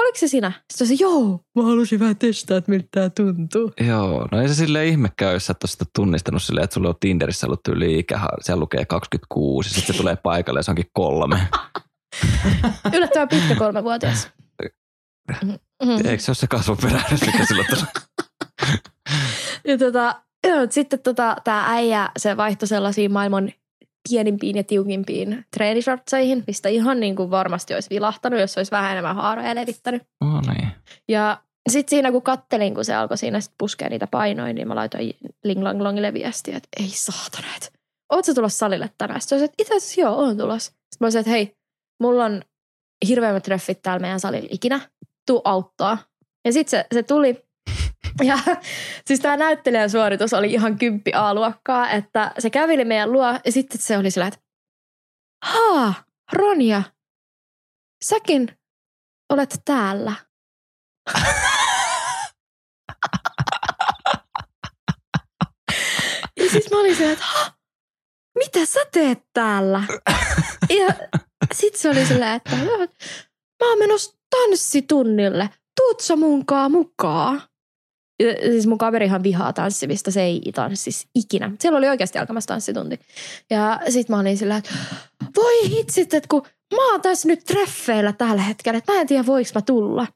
oliko 0.00 0.18
se 0.18 0.28
sinä? 0.28 0.52
Sitten 0.72 0.86
se, 0.86 0.94
joo, 1.04 1.40
mä 1.56 1.62
halusin 1.62 2.00
vähän 2.00 2.16
testaa, 2.16 2.56
että 2.56 2.70
miltä 2.70 2.88
tää 2.90 3.10
tuntuu. 3.10 3.72
Joo, 3.86 4.28
no 4.32 4.40
ei 4.42 4.48
se 4.48 4.54
silleen 4.54 4.88
ihme 4.88 5.08
käy, 5.16 5.32
jos 5.32 5.46
sä 5.46 5.54
et 5.64 5.70
sitä 5.70 5.84
tunnistanut 5.94 6.42
silleen, 6.42 6.64
että 6.64 6.74
sulla 6.74 6.88
on 6.88 6.94
Tinderissä 7.00 7.46
ollut 7.46 7.68
yli 7.68 7.98
ikä, 7.98 8.20
siellä 8.40 8.60
lukee 8.60 8.84
26 8.84 9.70
ja 9.70 9.74
sitten 9.74 9.94
se 9.94 10.00
tulee 10.00 10.16
paikalle 10.16 10.58
ja 10.58 10.62
se 10.62 10.70
onkin 10.70 10.90
kolme. 10.92 11.40
Yllättävän 12.94 13.28
pitkä 13.28 13.54
kolmevuotias. 13.54 14.30
Mhm. 15.42 15.50
Eikö 16.08 16.22
se 16.22 16.30
ole 16.30 16.36
se 16.36 16.46
kasvuperäinen, 16.46 17.18
mikä 17.26 17.46
sillä 17.46 17.64
tulee? 17.64 17.92
Ja 19.64 19.78
tota, 19.78 20.22
sitten 20.70 20.98
tota, 20.98 21.36
tämä 21.44 21.64
äijä, 21.68 22.10
se 22.16 22.36
vaihtoi 22.36 22.68
sellaisiin 22.68 23.12
maailman 23.12 23.52
pienimpiin 24.08 24.56
ja 24.56 24.64
tiukimpiin 24.64 25.44
treenishortseihin, 25.56 26.44
mistä 26.46 26.68
ihan 26.68 27.00
niin 27.00 27.16
kuin 27.16 27.30
varmasti 27.30 27.74
olisi 27.74 27.90
vilahtanut, 27.90 28.40
jos 28.40 28.56
olisi 28.56 28.70
vähän 28.70 28.92
enemmän 28.92 29.16
haaroja 29.16 29.54
levittänyt. 29.54 30.02
No 30.20 30.40
niin. 30.40 30.68
Ja 31.08 31.42
sitten 31.70 31.90
siinä 31.90 32.12
kun 32.12 32.22
kattelin, 32.22 32.74
kun 32.74 32.84
se 32.84 32.94
alkoi 32.94 33.18
siinä 33.18 33.40
sit 33.40 33.52
puskea 33.58 33.88
niitä 33.88 34.06
painoja, 34.06 34.52
niin 34.52 34.68
mä 34.68 34.74
laitoin 34.74 35.14
Ling 35.44 35.62
Lang 35.62 35.80
Longille 35.80 36.14
viestiä, 36.14 36.56
että 36.56 36.68
ei 36.80 36.88
saatana, 36.88 37.54
että 37.56 37.68
oot 38.12 38.24
sä 38.24 38.34
tulossa 38.34 38.58
salille 38.58 38.90
tänään? 38.98 39.20
Sitten 39.20 39.38
se 39.38 39.44
että 39.44 39.54
itse 39.58 39.76
asiassa 39.76 40.00
joo, 40.00 40.14
oon 40.14 40.36
tulossa. 40.36 40.70
Sitten 40.70 40.96
mä 41.00 41.04
olisin, 41.06 41.20
että 41.20 41.30
hei, 41.30 41.52
mulla 42.00 42.24
on 42.24 42.42
hirveämmät 43.08 43.42
treffit 43.42 43.82
täällä 43.82 44.00
meidän 44.00 44.20
salilla 44.20 44.48
ikinä, 44.50 44.80
tuu 45.26 45.40
auttaa. 45.44 45.98
Ja 46.44 46.52
sitten 46.52 46.70
se, 46.70 46.86
se 46.94 47.02
tuli, 47.02 47.44
ja 48.24 48.38
siis 49.06 49.20
tämä 49.20 49.36
näyttelijän 49.36 49.90
suoritus 49.90 50.32
oli 50.32 50.52
ihan 50.52 50.78
kymppi 50.78 51.12
A-luokkaa, 51.14 51.90
että 51.90 52.32
se 52.38 52.50
käveli 52.50 52.84
meidän 52.84 53.12
luo 53.12 53.26
ja 53.44 53.52
sitten 53.52 53.80
se 53.80 53.98
oli 53.98 54.10
sillä, 54.10 54.26
että 54.26 54.40
haa, 55.44 55.94
Ronja, 56.32 56.82
säkin 58.04 58.58
olet 59.32 59.60
täällä. 59.64 60.12
ja 66.40 66.50
siis 66.50 66.70
mä 66.70 66.80
olin 66.80 66.96
siellä, 66.96 67.12
että 67.12 67.24
"Ha, 67.24 67.52
mitä 68.38 68.66
sä 68.66 68.80
teet 68.92 69.18
täällä? 69.32 69.82
Ja 70.70 70.94
sitten 71.52 71.80
se 71.80 71.90
oli 71.90 72.06
silleen, 72.06 72.32
että 72.32 72.56
"Joo, 72.56 72.78
mä 72.78 73.68
oon 73.68 73.78
menossa 73.78 74.18
tanssitunnille. 74.30 75.48
Tuut 75.80 76.00
sä 76.00 76.16
mukaan? 76.16 77.42
Siis 78.50 78.66
mun 78.66 78.78
kaverihan 78.78 79.22
vihaa 79.22 79.52
tanssimista, 79.52 80.10
se 80.10 80.22
ei 80.22 80.42
tanssisi 80.54 81.06
ikinä. 81.14 81.50
Siellä 81.60 81.78
oli 81.78 81.88
oikeasti 81.88 82.18
alkamassa 82.18 82.48
tanssitunti. 82.48 83.00
Ja 83.50 83.80
sit 83.88 84.08
mä 84.08 84.18
olin 84.18 84.38
sillä, 84.38 84.56
että 84.56 84.70
voi 85.36 85.68
hitsit, 85.68 86.14
että 86.14 86.28
kun 86.28 86.42
mä 86.74 86.90
oon 86.90 87.02
tässä 87.02 87.28
nyt 87.28 87.44
treffeillä 87.44 88.12
tällä 88.12 88.42
hetkellä, 88.42 88.78
että 88.78 88.92
mä 88.92 89.00
en 89.00 89.06
tiedä 89.06 89.26
voiko 89.26 89.50
mä 89.54 89.62
tulla. 89.62 90.06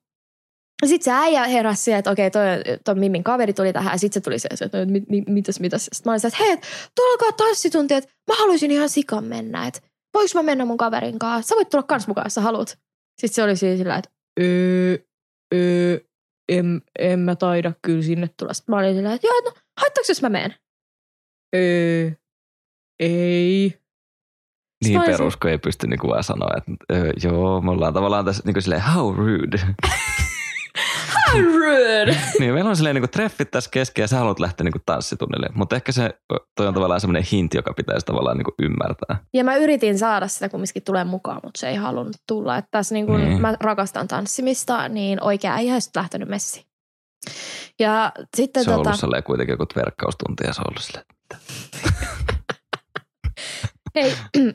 Sitten 0.87 1.05
se 1.05 1.11
äijä 1.21 1.45
heräsi 1.45 1.83
siihen, 1.83 1.99
että 1.99 2.11
okei, 2.11 2.31
toi, 2.31 2.43
toi 2.85 2.95
Mimmin 2.95 3.25
kaveri 3.25 3.53
tuli 3.53 3.73
tähän 3.73 3.95
ja 3.95 3.99
sitten 3.99 4.21
se 4.21 4.25
tuli 4.25 4.39
se, 4.39 4.49
että 4.61 4.85
mit, 4.85 5.09
mit, 5.09 5.29
mitäs, 5.29 5.61
mitäs. 5.61 5.85
Sitten 5.85 6.03
mä 6.05 6.13
olin 6.13 6.21
se, 6.21 6.29
että 6.29 6.45
hei, 6.45 6.57
tulkaa 6.95 7.33
tanssitunti, 7.33 7.95
että 7.95 8.11
mä 8.31 8.35
haluaisin 8.39 8.71
ihan 8.71 8.89
sikan 8.89 9.25
mennä, 9.25 9.67
että 9.67 9.81
voiko 10.15 10.31
mä 10.35 10.43
mennä 10.43 10.65
mun 10.65 10.77
kaverin 10.77 11.19
kanssa? 11.19 11.49
Sä 11.49 11.55
voit 11.55 11.69
tulla 11.69 11.83
kans 11.83 12.09
mukaan, 12.09 12.27
jos 12.27 12.35
sä 12.35 12.41
haluat. 12.41 12.79
Sitten 13.21 13.35
se 13.35 13.43
oli 13.43 13.57
siinä 13.57 13.77
sillä, 13.77 13.97
että 13.97 14.11
öö, 14.41 14.97
öö, 15.55 15.99
en, 16.49 16.83
en 16.99 17.19
mä 17.19 17.37
taida 17.37 17.73
kyllä 17.83 18.03
sinne 18.03 18.31
tulla. 18.39 18.55
Sitten 18.55 18.75
mä 18.75 18.79
olin 18.79 18.95
sillä, 18.95 19.13
että 19.13 19.27
joo, 19.27 19.41
no 19.45 19.53
haittaako 19.81 20.07
jos 20.09 20.23
mä 20.23 20.29
menen? 20.29 20.55
Öö, 21.57 22.11
ei. 23.01 23.81
Niin 24.85 25.03
perus, 25.03 25.37
kun 25.37 25.51
ei 25.51 25.59
pysty 25.59 25.87
niinku 25.87 26.09
vaan 26.09 26.25
sanoa, 26.25 26.51
että 26.57 26.73
öö, 26.93 27.13
joo, 27.23 27.61
me 27.61 27.71
ollaan 27.71 27.95
tavallaan 27.95 28.25
tässä 28.25 28.43
niinku 28.45 28.61
silleen, 28.61 28.83
how 28.95 29.15
rude. 29.15 29.59
Rude. 31.33 32.17
niin, 32.41 32.55
meillä 32.55 32.71
on 32.71 32.77
silleen 32.77 32.95
niinku 32.95 33.09
treffit 33.09 33.51
tässä 33.51 33.71
kesken 33.71 34.03
ja 34.03 34.09
sä 34.09 34.17
haluat 34.17 34.41
lähteä 34.41 34.65
niinku 34.65 34.79
tanssitunnille. 34.87 35.49
Mutta 35.55 35.77
ehkä 35.77 35.93
se, 35.93 36.11
toi 36.57 36.67
on 36.67 36.75
tavallaan 36.75 37.01
semmoinen 37.01 37.25
hint, 37.33 37.55
joka 37.55 37.75
pitäisi 37.75 38.07
tavallaan 38.07 38.37
niinku 38.37 38.55
ymmärtää. 38.63 39.25
Ja 39.35 39.45
mä 39.45 39.57
yritin 39.57 39.99
saada 39.99 40.29
sitä 40.29 40.49
kumminkin 40.49 40.83
tulee 40.83 41.05
mukaan, 41.05 41.41
mutta 41.45 41.61
se 41.61 41.69
ei 41.69 41.77
halunnut 41.77 42.17
tulla. 42.29 42.57
Että 42.57 42.69
tässä 42.71 42.95
niin 42.95 43.07
kun 43.07 43.21
Niin. 43.21 43.41
mä 43.41 43.57
rakastan 43.61 44.09
tanssimista, 44.09 44.89
niin 44.89 45.23
oikea 45.23 45.57
ei 45.57 45.67
ihan 45.67 45.81
sit 45.81 45.97
lähtenyt 45.97 46.29
messiin. 46.29 46.67
Ja 47.81 48.13
sitten 48.37 48.65
Se 48.65 48.71
on 48.71 48.77
tota, 48.77 49.07
ollut 49.07 49.25
kuitenkin 49.25 49.53
joku 49.53 49.65
verkkaustunti 49.77 50.45
ja 50.47 50.53
se 50.53 50.61
on 50.61 50.67
ollut 50.71 50.83
silleen, 50.83 51.07
hei, 53.95 54.15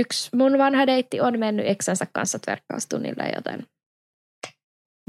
yksi 0.00 0.36
mun 0.36 0.58
vanha 0.58 0.86
deitti 0.86 1.20
on 1.20 1.38
mennyt 1.38 1.66
eksänsä 1.68 2.06
kanssa 2.12 2.38
verkkaustunnille, 2.46 3.32
joten 3.36 3.66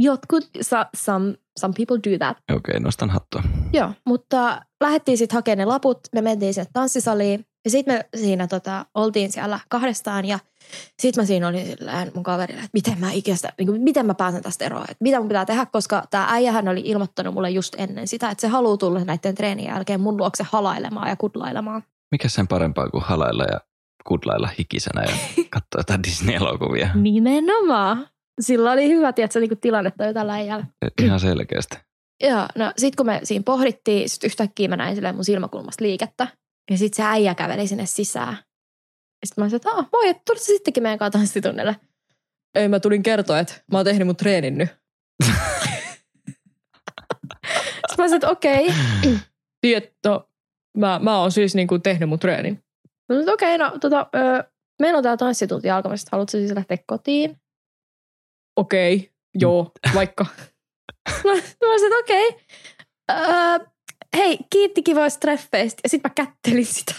jotkut, 0.03 0.49
so, 0.61 0.77
some, 0.95 1.35
some 1.59 1.73
people 1.77 2.11
do 2.11 2.17
that. 2.17 2.37
okei, 2.51 2.71
okay, 2.71 2.79
nostan 2.79 3.09
hattua. 3.09 3.43
Joo, 3.73 3.91
mutta 4.05 4.61
lähdettiin 4.83 5.17
sitten 5.17 5.35
hakemaan 5.35 5.57
ne 5.57 5.65
laput, 5.65 5.99
me 6.15 6.21
mentiin 6.21 6.53
sinne 6.53 6.69
tanssisaliin 6.73 7.45
ja 7.65 7.71
sitten 7.71 7.95
me 7.95 8.19
siinä 8.19 8.47
tota, 8.47 8.85
oltiin 8.93 9.31
siellä 9.31 9.59
kahdestaan 9.69 10.25
ja 10.25 10.39
sitten 11.01 11.21
mä 11.21 11.25
siinä 11.25 11.47
olin 11.47 11.65
silleen 11.65 12.11
mun 12.15 12.23
kaverille, 12.23 12.59
että 12.59 12.69
miten 12.73 12.99
mä 12.99 13.11
ikästä, 13.11 13.53
niin 13.57 13.67
kuin, 13.67 13.81
miten 13.81 14.05
mä 14.05 14.13
pääsen 14.13 14.43
tästä 14.43 14.65
eroon, 14.65 14.83
että 14.83 15.03
mitä 15.03 15.19
mun 15.19 15.27
pitää 15.27 15.45
tehdä, 15.45 15.65
koska 15.65 16.03
tämä 16.09 16.27
äijähän 16.29 16.67
oli 16.67 16.81
ilmoittanut 16.85 17.33
mulle 17.33 17.49
just 17.49 17.75
ennen 17.77 18.07
sitä, 18.07 18.29
että 18.29 18.41
se 18.41 18.47
haluaa 18.47 18.77
tulla 18.77 19.03
näiden 19.03 19.35
treenien 19.35 19.73
jälkeen 19.73 20.01
mun 20.01 20.17
luokse 20.17 20.45
halailemaan 20.51 21.09
ja 21.09 21.15
kudlailemaan. 21.15 21.83
Mikä 22.11 22.29
sen 22.29 22.47
parempaa 22.47 22.89
kuin 22.89 23.03
halailla 23.03 23.43
ja 23.43 23.59
kudlailla 24.03 24.49
hikisenä 24.59 25.01
ja 25.01 25.15
katsoa 25.49 25.79
jotain 25.79 26.03
Disney-elokuvia. 26.03 26.89
Nimenomaan. 26.95 28.07
Sillä 28.41 28.71
oli 28.71 28.87
hyvä, 28.87 29.13
tiedätkö, 29.13 29.39
niin 29.39 29.59
tilannetta 29.61 30.05
jo 30.05 30.13
tällä 30.13 30.33
äijällä. 30.33 30.65
Ihan 31.01 31.19
selkeästi. 31.19 31.77
Joo, 32.29 32.45
no 32.55 32.71
sit 32.77 32.95
kun 32.95 33.05
me 33.05 33.19
siinä 33.23 33.43
pohdittiin, 33.43 34.09
sit 34.09 34.23
yhtäkkiä 34.23 34.67
mä 34.67 34.77
näin 34.77 34.95
silleen 34.95 35.15
mun 35.15 35.25
silmäkulmasta 35.25 35.83
liikettä. 35.83 36.27
Ja 36.71 36.77
sit 36.77 36.93
se 36.93 37.03
äijä 37.03 37.35
käveli 37.35 37.67
sinne 37.67 37.85
sisään. 37.85 38.37
Sitten 39.25 39.43
mä 39.43 39.49
sanoin, 39.49 39.55
että 39.55 39.69
ah, 39.69 39.89
moi, 39.91 40.09
että 40.09 40.21
tulit 40.25 40.41
sittenkin 40.41 40.83
meidän 40.83 40.99
kanssa 40.99 41.19
tanssitunnelle. 41.19 41.75
Ei, 42.55 42.67
mä 42.67 42.79
tulin 42.79 43.03
kertoa, 43.03 43.39
että 43.39 43.53
mä 43.71 43.77
oon 43.77 43.85
tehnyt 43.85 44.07
mun 44.07 44.15
treenin 44.15 44.57
nyt. 44.57 44.69
Sitten 47.89 47.97
mä 47.97 48.07
sanoin, 48.07 48.13
että 48.13 48.29
okei. 48.29 48.73
Tietto, 49.61 50.29
mä, 50.77 50.99
mä 51.03 51.19
oon 51.19 51.31
siis 51.31 51.55
niinku 51.55 51.79
tehnyt 51.79 52.09
mun 52.09 52.19
treenin. 52.19 52.53
Mä 52.53 52.93
sanoin, 53.09 53.21
että 53.21 53.33
okei, 53.33 53.57
no 53.57 53.77
tota, 53.81 54.07
ö, 54.15 54.43
meillä 54.81 54.97
on 54.97 55.03
tää 55.03 55.17
tanssitunti 55.17 55.69
alkamassa, 55.69 56.07
haluatko 56.11 56.31
sä 56.31 56.37
siis 56.37 56.51
lähteä 56.51 56.77
kotiin? 56.87 57.37
Okei, 58.55 59.11
joo, 59.35 59.71
vaikka. 59.95 60.25
mä, 61.23 61.31
mä 61.33 61.41
sanoin, 61.79 61.83
että 61.83 61.97
okei. 61.99 62.45
Öö, 63.11 63.67
hei, 64.17 64.39
kiitti 64.49 64.83
kivoista 64.83 65.19
treffeistä. 65.19 65.79
Ja 65.83 65.89
sit 65.89 66.03
mä 66.03 66.09
kättelin 66.09 66.65
sitä. 66.65 66.93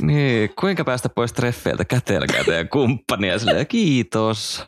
Niin, 0.00 0.50
kuinka 0.60 0.84
päästä 0.84 1.08
pois 1.08 1.32
treffeiltä 1.32 1.84
kätelkää 1.84 2.44
teidän 2.44 2.68
kumppania 2.68 3.38
silleen, 3.38 3.66
kiitos. 3.66 4.64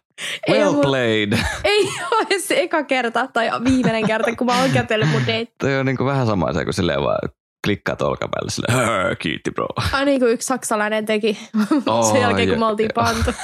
Ei 0.49 0.59
Well 0.59 0.73
mulla- 0.73 0.83
played. 0.89 1.33
Ei 1.65 1.89
ole 2.11 2.39
se 2.41 2.61
eka 2.61 2.83
kerta 2.85 3.27
tai 3.27 3.51
viimeinen 3.65 4.07
kerta, 4.07 4.37
kun 4.37 4.47
mä 4.47 4.61
oon 4.61 4.71
kätellyt 4.71 5.09
mun 5.09 5.21
date. 5.21 5.53
Toi 5.59 5.79
on 5.79 5.87
niinku 5.87 6.05
vähän 6.05 6.27
sama 6.27 6.53
se, 6.53 6.65
kun 6.65 6.73
silleen 6.75 7.03
vaan 7.03 7.29
klikkaat 7.67 8.03
olkapäälle 8.03 8.51
silleen, 8.51 8.79
"Hör, 8.87 9.17
kiitti 9.17 9.51
bro. 9.51 9.67
Ai 9.93 10.05
niin 10.05 10.21
kuin 10.21 10.33
yksi 10.33 10.47
saksalainen 10.47 11.07
teki 11.07 11.39
Oh, 11.87 12.13
sen 12.13 12.21
jälkeen, 12.21 12.49
kun 12.49 12.59
me 12.59 12.67
oltiin 12.67 12.91
pantu. 12.95 13.31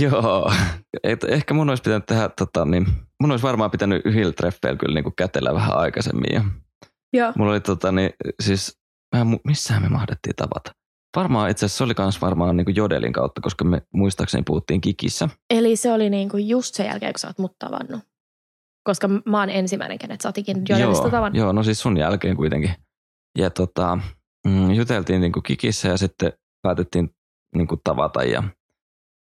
Joo, 0.00 0.52
Et 1.04 1.24
ehkä 1.24 1.54
mun 1.54 1.68
olisi 1.70 1.82
pitänyt 1.82 2.06
tehdä, 2.06 2.28
tota, 2.28 2.64
niin, 2.64 2.86
mun 3.22 3.30
olisi 3.30 3.42
varmaan 3.42 3.70
pitänyt 3.70 4.02
yhdellä 4.04 4.32
treffeillä 4.32 4.78
kyllä 4.78 4.94
niinku 4.94 5.12
kätellä 5.16 5.54
vähän 5.54 5.76
aikaisemmin. 5.76 6.32
Ja 6.34 6.44
Joo. 7.12 7.32
mulla 7.36 7.52
oli 7.52 7.60
tota, 7.60 7.92
niin, 7.92 8.10
siis, 8.42 8.78
mä 9.16 9.26
missähän 9.44 9.82
me 9.82 9.88
mahdettiin 9.88 10.36
tavata? 10.36 10.72
Varmaan 11.16 11.50
itse 11.50 11.66
asiassa 11.66 11.78
se 11.78 11.84
oli 11.84 11.94
kans 11.94 12.20
varmaan 12.20 12.56
niinku 12.56 12.72
Jodelin 12.74 13.12
kautta, 13.12 13.40
koska 13.40 13.64
me 13.64 13.82
muistaakseni 13.94 14.42
puhuttiin 14.46 14.80
Kikissä. 14.80 15.28
Eli 15.50 15.76
se 15.76 15.92
oli 15.92 16.10
niin 16.10 16.28
kuin 16.28 16.48
just 16.48 16.74
sen 16.74 16.86
jälkeen, 16.86 17.12
kun 17.12 17.18
sä 17.18 17.26
oot 17.26 17.38
mut 17.38 17.58
tavannut. 17.58 18.00
Koska 18.82 19.08
mä 19.08 19.40
oon 19.40 19.50
ensimmäinen, 19.50 19.98
kenet 19.98 20.20
sä 20.20 20.28
oot 20.28 20.38
ikinä 20.38 20.60
Jodelista 20.68 21.04
joo, 21.04 21.10
tavannut. 21.10 21.38
joo, 21.38 21.52
no 21.52 21.62
siis 21.62 21.80
sun 21.80 21.96
jälkeen 21.96 22.36
kuitenkin. 22.36 22.74
Ja 23.38 23.50
tota, 23.50 23.98
mm, 24.46 24.70
juteltiin 24.70 25.20
niinku 25.20 25.40
Kikissä 25.40 25.88
ja 25.88 25.96
sitten 25.96 26.32
päätettiin 26.62 27.14
niinku 27.54 27.76
tavata 27.84 28.24
ja 28.24 28.42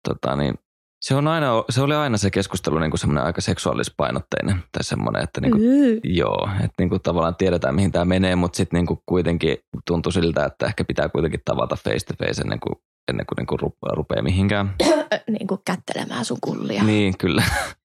tota, 0.09 0.37
niin, 0.37 0.55
se, 1.01 1.15
on 1.15 1.29
aina, 1.29 1.65
se 1.71 1.83
oli 1.83 1.95
aina 1.95 2.17
se 2.17 2.31
keskustelu 2.31 2.79
niinku 2.79 2.97
semmoinen 2.97 3.25
aika 3.25 3.41
seksuaalispainotteinen 3.41 4.63
tai 4.73 4.85
semmoinen, 4.85 5.23
että 5.23 5.41
niinku, 5.41 5.59
Yy. 5.59 6.01
joo, 6.05 6.49
että 6.55 6.75
niinku 6.79 6.99
tavallaan 6.99 7.37
tiedetään 7.37 7.75
mihin 7.75 7.93
tämä 7.93 8.05
menee, 8.05 8.37
mutta 8.37 8.57
sitten 8.57 8.79
niinku 8.79 9.03
kuitenkin 9.07 9.59
tuntui 9.87 10.13
siltä, 10.13 10.45
että 10.45 10.67
ehkä 10.67 10.85
pitää 10.85 11.09
kuitenkin 11.09 11.41
tavata 11.45 11.77
face 11.77 12.07
to 12.07 12.15
face 12.25 12.43
ennen 12.43 12.61
kuin, 12.61 12.77
ennen 13.09 13.27
kuin 13.27 13.37
niinku 13.37 13.57
rupeaa, 13.57 13.95
rupeaa 13.95 14.23
mihinkään. 14.23 14.75
Niin 15.29 15.47
kuin 15.47 15.61
kättelemään 15.65 16.25
sun 16.25 16.39
kullia. 16.41 16.83
Niin, 16.85 17.19
kyllä. 17.19 17.43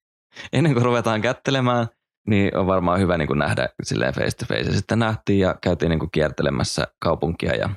Ennen 0.54 0.74
kuin 0.74 0.86
ruvetaan 0.86 1.22
kättelemään, 1.22 1.88
niin 2.28 2.58
on 2.58 2.68
varmaan 2.68 3.00
hyvä 3.00 3.18
niin 3.18 3.28
kuin 3.28 3.40
nähdä 3.40 3.70
silleen 3.84 4.14
face 4.14 4.38
to 4.38 4.46
face. 4.46 4.70
Ja 4.70 4.74
sitten 4.74 5.00
nähtiin 5.00 5.40
ja 5.40 5.56
käytiin 5.62 5.90
niin 5.90 6.00
kuin 6.00 6.12
kiertelemässä 6.12 6.88
kaupunkia 7.00 7.56
ja 7.56 7.70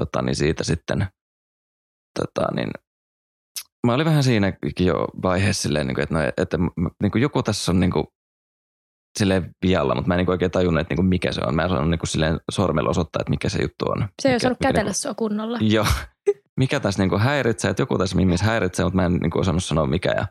tota, 0.00 0.22
niin 0.22 0.36
siitä 0.36 0.64
sitten 0.64 1.06
tota, 2.20 2.54
niin, 2.54 2.70
mä 3.84 3.94
olin 3.94 4.06
vähän 4.06 4.22
siinäkin 4.22 4.86
jo 4.86 5.06
vaiheessa 5.22 5.62
silleen, 5.62 5.86
niin 5.86 5.94
kuin, 5.94 6.02
että, 6.02 6.14
no, 6.14 6.20
että 6.36 6.58
niin 7.02 7.12
kuin 7.12 7.22
joku 7.22 7.42
tässä 7.42 7.72
on 7.72 7.80
niin 7.80 7.90
kuin, 7.90 8.06
silleen 9.18 9.50
vialla, 9.62 9.94
mutta 9.94 10.08
mä 10.08 10.14
en 10.14 10.18
niin 10.18 10.26
kuin 10.26 10.32
oikein 10.32 10.50
tajunnut, 10.50 10.80
että 10.80 10.92
niin 10.92 10.96
kuin 10.96 11.06
mikä 11.06 11.32
se 11.32 11.40
on. 11.46 11.54
Mä 11.54 11.62
en 11.62 11.66
osannut 11.66 11.90
niin 11.90 11.98
kuin 11.98 12.08
silleen 12.08 12.40
sormella 12.50 12.90
osoittaa, 12.90 13.20
että 13.20 13.30
mikä 13.30 13.48
se 13.48 13.62
juttu 13.62 13.84
on. 13.88 14.08
Se 14.22 14.28
ei 14.28 14.36
osannut 14.36 14.60
mikä 14.60 14.68
kätellä 14.68 14.88
niinku- 14.88 14.98
sua 14.98 15.14
kunnolla. 15.14 15.58
Joo. 15.76 15.86
Mikä 16.56 16.80
tässä 16.80 17.02
niinku 17.02 17.18
häiritsee, 17.18 17.70
että 17.70 17.82
joku 17.82 17.98
tässä 17.98 18.16
mimmis 18.16 18.42
häiritsee, 18.42 18.84
mutta 18.84 18.96
mä 18.96 19.06
en 19.06 19.14
niinku 19.14 19.38
osannut 19.38 19.64
sanoa 19.64 19.86
mikä. 19.86 20.10
Ja 20.16 20.26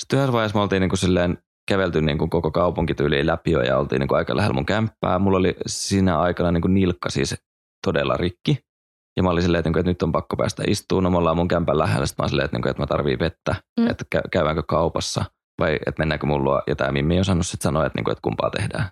sitten 0.00 0.18
yhdessä 0.18 0.32
vaiheessa 0.32 0.58
me 0.58 0.62
oltiin 0.62 0.80
niinku 0.80 0.96
silleen 0.96 1.38
kävelty 1.68 2.00
niinku 2.00 2.28
koko 2.28 2.50
kaupunkityyliin 2.50 3.26
läpi 3.26 3.50
jo 3.50 3.62
ja 3.62 3.78
oltiin 3.78 4.00
niinku 4.00 4.14
aika 4.14 4.36
lähellä 4.36 4.54
mun 4.54 4.66
kämppää. 4.66 5.18
Mulla 5.18 5.38
oli 5.38 5.56
siinä 5.66 6.18
aikana 6.18 6.52
niinku 6.52 6.68
nilkka 6.68 7.10
siis 7.10 7.34
todella 7.86 8.16
rikki. 8.16 8.58
Ja 9.16 9.22
mä 9.22 9.30
olin 9.30 9.42
silleen, 9.42 9.58
että, 9.58 9.68
niinku, 9.68 9.78
että 9.78 9.90
nyt 9.90 10.02
on 10.02 10.12
pakko 10.12 10.36
päästä 10.36 10.62
istuun. 10.66 11.02
No 11.02 11.10
me 11.10 11.18
ollaan 11.18 11.36
mun 11.36 11.48
kämpän 11.48 11.78
lähellä. 11.78 12.06
Sitten 12.06 12.22
mä 12.22 12.24
olin 12.24 12.30
silleen, 12.30 12.44
että, 12.44 12.70
että 12.70 12.82
mä 12.82 12.86
tarvii 12.86 13.18
vettä. 13.18 13.54
Mm. 13.80 13.90
Että 13.90 14.04
kä- 14.16 14.28
käydäänkö 14.30 14.62
kaupassa 14.68 15.24
vai 15.60 15.74
että 15.86 16.00
mennäänkö 16.00 16.26
mun 16.26 16.44
luo. 16.44 16.62
Ja 16.66 16.76
tämä 16.76 16.92
Mimmi 16.92 17.14
ei 17.14 17.20
osannut 17.20 17.46
sitten 17.46 17.62
sanoa, 17.62 17.86
että, 17.86 17.98
niinku, 17.98 18.10
että 18.10 18.22
kumpaa 18.22 18.50
tehdään. 18.50 18.88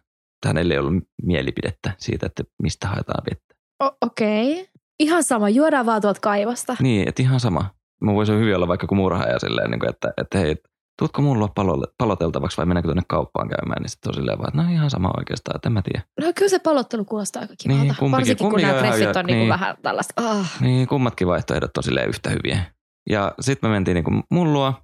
Hänellä 0.46 0.74
ei 0.74 0.78
ollut 0.80 1.04
mielipidettä 1.22 1.92
siitä, 1.98 2.26
että 2.26 2.42
mistä 2.62 2.88
haetaan 2.88 3.24
vettä. 3.30 3.54
O- 3.84 3.96
Okei. 4.06 4.52
Okay. 4.52 4.66
Ihan 5.00 5.24
sama, 5.24 5.48
juodaan 5.48 5.86
vaan 5.86 6.02
tuolta 6.02 6.20
kaivosta. 6.20 6.76
Niin, 6.80 7.08
että 7.08 7.22
ihan 7.22 7.40
sama. 7.40 7.74
Mä 8.04 8.14
voisin 8.14 8.38
hyvin 8.38 8.56
olla 8.56 8.68
vaikka 8.68 8.86
kuin 8.86 8.96
murhaaja 8.96 9.38
silleen, 9.38 9.70
niin 9.70 9.88
että, 9.88 10.12
että 10.16 10.38
hei, 10.38 10.56
tuutko 11.02 11.22
mulla 11.22 11.48
palolle, 11.48 11.86
paloteltavaksi 11.98 12.56
vai 12.56 12.66
mennäänkö 12.66 12.86
tuonne 12.88 13.02
kauppaan 13.08 13.48
käymään, 13.48 13.82
niin 13.82 13.90
sitten 13.90 14.10
on 14.10 14.14
silleen 14.14 14.38
vaan, 14.38 14.48
että 14.48 14.62
no 14.62 14.70
ihan 14.72 14.90
sama 14.90 15.10
oikeastaan, 15.18 15.56
että 15.56 15.68
en 15.68 15.72
mä 15.72 15.82
tiedä. 15.82 16.02
No 16.20 16.32
kyllä 16.34 16.48
se 16.48 16.58
palottelu 16.58 17.04
kuulostaa 17.04 17.42
aika 17.42 17.54
kivalta. 17.58 17.82
Niin, 17.82 17.94
kumpikin- 17.98 18.10
Varsinkin 18.12 18.36
kun 18.36 18.50
kumpikin 18.50 18.66
nämä 18.68 18.78
on 18.80 18.84
ihan 18.84 18.96
treffit 18.98 19.16
on 19.16 19.26
niinku 19.26 19.40
Niin. 19.40 19.48
vähän 19.48 19.76
tällaista. 19.82 20.14
Ah. 20.16 20.60
Niin 20.60 20.88
kummatkin 20.88 21.28
vaihtoehdot 21.28 21.76
on 21.76 21.82
silleen 21.82 22.08
yhtä 22.08 22.30
hyviä. 22.30 22.64
Ja 23.10 23.32
sitten 23.40 23.70
me 23.70 23.74
mentiin 23.74 23.94
niin 23.94 24.04
kuin 24.04 24.22
mun 24.30 24.52
luo, 24.52 24.74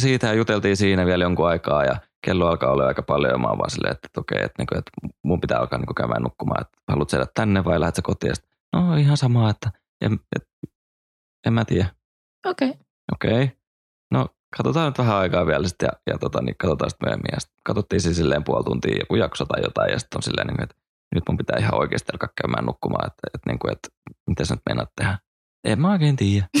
siitä 0.00 0.32
juteltiin 0.32 0.76
siinä 0.76 1.06
vielä 1.06 1.24
jonkun 1.24 1.48
aikaa 1.48 1.84
ja 1.84 1.96
kello 2.26 2.46
alkaa 2.48 2.70
olla 2.72 2.86
aika 2.86 3.02
paljon 3.02 3.32
ja 3.32 3.38
mä 3.38 3.48
oon 3.48 3.58
vaan 3.58 3.70
silleen, 3.70 3.92
että, 3.92 4.08
okei, 4.20 4.38
että, 4.44 4.54
niin 4.58 4.66
kuin, 4.66 4.78
että 4.78 4.90
mun 5.24 5.40
pitää 5.40 5.58
alkaa 5.58 5.78
niin 5.78 5.86
kuin 5.86 5.94
käymään 5.94 6.22
nukkumaan, 6.22 6.60
että 6.60 6.78
haluat 6.88 7.10
siellä 7.10 7.26
tänne 7.34 7.64
vai 7.64 7.80
lähdet 7.80 7.94
sä 7.96 8.02
kotiin? 8.02 8.34
No 8.72 8.96
ihan 8.96 9.16
sama, 9.16 9.50
että 9.50 9.70
en, 10.04 10.18
et, 10.36 10.48
en 11.46 11.52
mä 11.52 11.64
tiedä. 11.64 11.88
Okei. 12.46 12.68
Okay. 12.68 12.80
Okei. 13.14 13.32
Okay. 13.44 13.48
Katsotaan 14.56 14.86
nyt 14.86 14.98
vähän 14.98 15.16
aikaa 15.16 15.46
vielä 15.46 15.68
sitten 15.68 15.86
ja, 15.86 16.12
ja 16.12 16.18
tota, 16.18 16.42
niin 16.42 16.56
katsotaan 16.58 16.90
sitten 16.90 17.06
myöhemmin. 17.06 17.32
Ja 17.32 17.40
sit 17.40 17.50
katsottiin 17.64 18.00
siis 18.00 18.16
silleen 18.16 18.44
puoli 18.44 18.64
tuntia 18.64 18.98
joku 19.00 19.16
jakso 19.16 19.44
tai 19.44 19.62
jotain 19.62 19.92
ja 19.92 19.98
sitten 19.98 20.18
on 20.18 20.22
silleen, 20.22 20.46
niin 20.46 20.56
kuin, 20.56 20.64
että 20.64 20.76
nyt 21.14 21.24
mun 21.28 21.36
pitää 21.36 21.58
ihan 21.58 21.74
oikeasti 21.74 22.12
alkaa 22.12 22.28
käymään 22.42 22.64
nukkumaan, 22.64 23.06
että, 23.06 23.22
että, 23.34 23.50
niin 23.50 23.58
kuin, 23.58 23.72
että 23.72 23.88
mitä 24.26 24.44
sä 24.44 24.54
nyt 24.54 24.62
meinaat 24.68 24.92
tehdä. 24.96 25.18
En 25.64 25.80
mä 25.80 25.92
oikein 25.92 26.16
tiedä. 26.16 26.46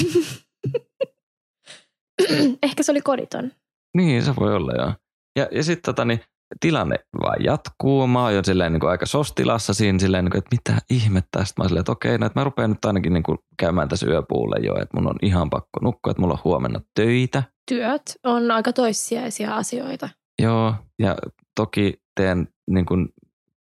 Ehkä 2.66 2.82
se 2.82 2.92
oli 2.92 3.00
koditon. 3.00 3.52
Niin, 3.96 4.22
se 4.22 4.36
voi 4.36 4.54
olla 4.54 4.72
joo. 4.72 4.92
Ja, 5.38 5.48
ja 5.50 5.62
sitten 5.64 5.94
tota, 5.94 6.04
niin, 6.04 6.20
tilanne 6.60 6.96
vaan 7.20 7.44
jatkuu. 7.44 8.06
Mä 8.06 8.22
oon 8.22 8.34
jo 8.34 8.44
silleen 8.44 8.72
niin 8.72 8.80
kuin 8.80 8.90
aika 8.90 9.06
sostilassa 9.06 9.74
siinä 9.74 9.98
silleen, 9.98 10.24
niin 10.24 10.32
kuin, 10.32 10.38
että 10.38 10.56
mitä 10.56 10.82
ihmettä. 10.90 11.44
Sitten 11.44 11.54
mä 11.58 11.62
oon 11.62 11.68
silleen, 11.68 11.80
että 11.80 11.92
okei, 11.92 12.18
no, 12.18 12.26
että 12.26 12.40
mä 12.40 12.44
rupean 12.44 12.70
nyt 12.70 12.84
ainakin 12.84 13.12
niin 13.12 13.22
kuin 13.22 13.38
käymään 13.58 13.88
tässä 13.88 14.06
yöpuulle 14.06 14.56
jo, 14.66 14.74
että 14.74 14.96
mun 14.96 15.08
on 15.08 15.16
ihan 15.22 15.50
pakko 15.50 15.80
nukkua, 15.82 16.10
että 16.10 16.20
mulla 16.20 16.34
on 16.34 16.40
huomenna 16.44 16.80
töitä. 16.94 17.42
Työt 17.68 18.02
on 18.24 18.50
aika 18.50 18.72
toissijaisia 18.72 19.54
asioita. 19.54 20.08
Joo, 20.42 20.74
ja 20.98 21.16
toki 21.56 21.94
teen 22.16 22.48
niin 22.70 22.86
kuin 22.86 23.08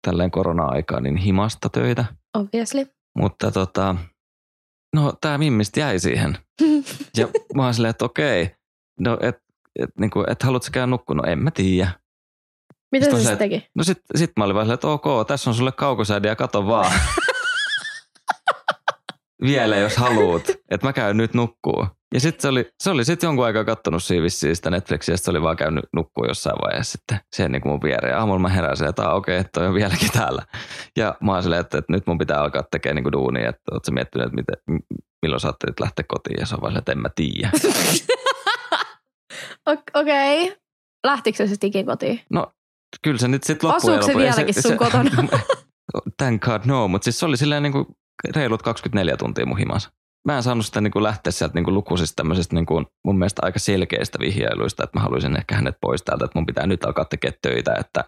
tälleen 0.06 0.30
korona-aikaa 0.30 1.00
niin 1.00 1.16
himasta 1.16 1.68
töitä. 1.68 2.04
Obviously. 2.34 2.86
Mutta 3.18 3.50
tota, 3.50 3.96
no 4.96 5.12
tämä 5.20 5.38
mimmistä 5.38 5.80
jäi 5.80 5.98
siihen. 5.98 6.38
Ja 7.16 7.28
mä 7.54 7.64
oon 7.64 7.74
silleen, 7.74 7.90
että 7.90 8.04
okei, 8.04 8.50
no 9.00 9.18
et, 9.20 9.36
et, 9.78 9.90
niin 10.00 10.10
kuin, 10.10 10.30
et 10.30 10.42
haluatko 10.42 10.68
käydä 10.72 10.86
nukkua? 10.86 11.16
No 11.16 11.22
en 11.26 11.38
mä 11.38 11.50
tiedä. 11.50 11.90
Mitä 12.92 13.04
Sitten 13.04 13.20
se 13.20 13.24
se, 13.24 13.30
sitten 13.30 13.50
teki? 13.50 13.66
No 13.74 13.84
sit, 13.84 13.98
sit 14.16 14.30
mä 14.38 14.44
olin 14.44 14.56
vaan 14.56 14.70
että 14.70 14.88
ok, 14.88 15.26
tässä 15.26 15.50
on 15.50 15.54
sulle 15.54 15.72
kaukosäädi 15.72 16.28
ja 16.28 16.36
kato 16.36 16.66
vaan. 16.66 16.92
Vielä 19.42 19.76
jos 19.76 19.96
haluut, 19.96 20.48
että 20.70 20.86
mä 20.86 20.92
käyn 20.92 21.16
nyt 21.16 21.34
nukkuu. 21.34 21.86
Ja 22.14 22.20
sitten 22.20 22.42
se 22.42 22.48
oli, 22.48 22.70
se 22.82 22.90
oli 22.90 23.04
sitten 23.04 23.28
jonkun 23.28 23.44
aikaa 23.44 23.64
kattonut 23.64 24.02
siinä 24.02 24.22
vissiin 24.22 24.56
sitä 24.56 24.70
Netflixiä, 24.70 25.12
ja 25.12 25.16
sit 25.16 25.24
se 25.24 25.30
oli 25.30 25.42
vaan 25.42 25.56
käynyt 25.56 25.84
nukkuu 25.92 26.24
jossain 26.28 26.56
vaiheessa 26.64 26.92
sitten 26.92 27.20
sen 27.36 27.52
niin 27.52 27.62
kuin 27.62 27.72
mun 27.72 27.82
viereen. 27.82 28.18
Aamulla 28.18 28.38
mä 28.38 28.48
heräsin, 28.48 28.88
että 28.88 29.12
okei, 29.12 29.38
että 29.38 29.50
toi 29.52 29.66
on 29.66 29.74
vieläkin 29.74 30.10
täällä. 30.12 30.42
Ja 30.96 31.14
mä 31.20 31.32
oon 31.32 31.42
silleen, 31.42 31.60
että, 31.60 31.78
että 31.78 31.92
nyt 31.92 32.06
mun 32.06 32.18
pitää 32.18 32.40
alkaa 32.40 32.62
tekemään 32.70 32.94
niin 32.94 33.04
kuin 33.04 33.12
duunia, 33.12 33.48
että 33.48 33.62
oot 33.72 33.84
sä 33.84 33.92
miettinyt, 33.92 34.26
että 34.26 34.36
miten, 34.36 34.56
milloin 35.22 35.40
sä 35.40 35.48
ajattelit 35.48 35.80
lähteä 35.80 36.04
kotiin, 36.08 36.40
ja 36.40 36.46
se 36.46 36.54
on 36.54 36.60
vaan 36.60 36.78
että 36.78 36.92
en 36.92 36.98
mä 36.98 37.08
tiedä. 37.14 37.50
Okei. 39.66 40.44
Okay. 40.44 40.56
Lähtikö 41.06 41.36
se 41.36 41.46
sitten 41.46 41.68
ikin 41.68 41.86
kotiin? 41.86 42.20
No 42.30 42.52
kyllä 43.02 43.18
se 43.18 43.28
nyt 43.28 43.42
sitten 43.42 43.70
loppujen 43.70 43.98
Asuuko 43.98 44.12
se 44.12 44.24
vieläkin 44.24 44.62
sun 44.62 44.76
kotona? 44.76 45.10
Thank 46.18 46.42
God 46.42 46.60
no, 46.64 46.88
mutta 46.88 47.04
siis 47.04 47.18
se 47.18 47.26
oli 47.26 47.36
silleen 47.36 47.62
niin 47.62 47.72
kuin 47.72 47.86
reilut 48.34 48.62
24 48.62 49.16
tuntia 49.16 49.46
mun 49.46 49.58
himassa. 49.58 49.90
Mä 50.28 50.36
en 50.36 50.42
saanut 50.42 50.66
sitä 50.66 50.80
niin 50.80 50.90
kuin 50.90 51.02
lähteä 51.02 51.30
sieltä 51.30 51.54
niin 51.54 51.64
kuin 51.64 51.74
lukuisista 51.74 52.16
tämmöisistä 52.16 52.54
niin 52.54 52.66
kuin 52.66 52.86
mun 53.04 53.18
mielestä 53.18 53.42
aika 53.44 53.58
selkeistä 53.58 54.18
vihjailuista, 54.18 54.84
että 54.84 54.98
mä 54.98 55.02
haluaisin 55.02 55.36
ehkä 55.36 55.54
hänet 55.54 55.74
pois 55.80 56.02
täältä, 56.02 56.24
että 56.24 56.38
mun 56.38 56.46
pitää 56.46 56.66
nyt 56.66 56.84
alkaa 56.84 57.04
tekemään 57.04 57.38
töitä, 57.42 57.74
että 57.74 58.04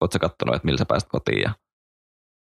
oot 0.00 0.12
sä 0.12 0.18
kattonut, 0.18 0.54
että 0.54 0.66
millä 0.66 0.78
sä 0.78 0.84
pääst 0.84 1.08
kotiin 1.08 1.42
ja 1.42 1.54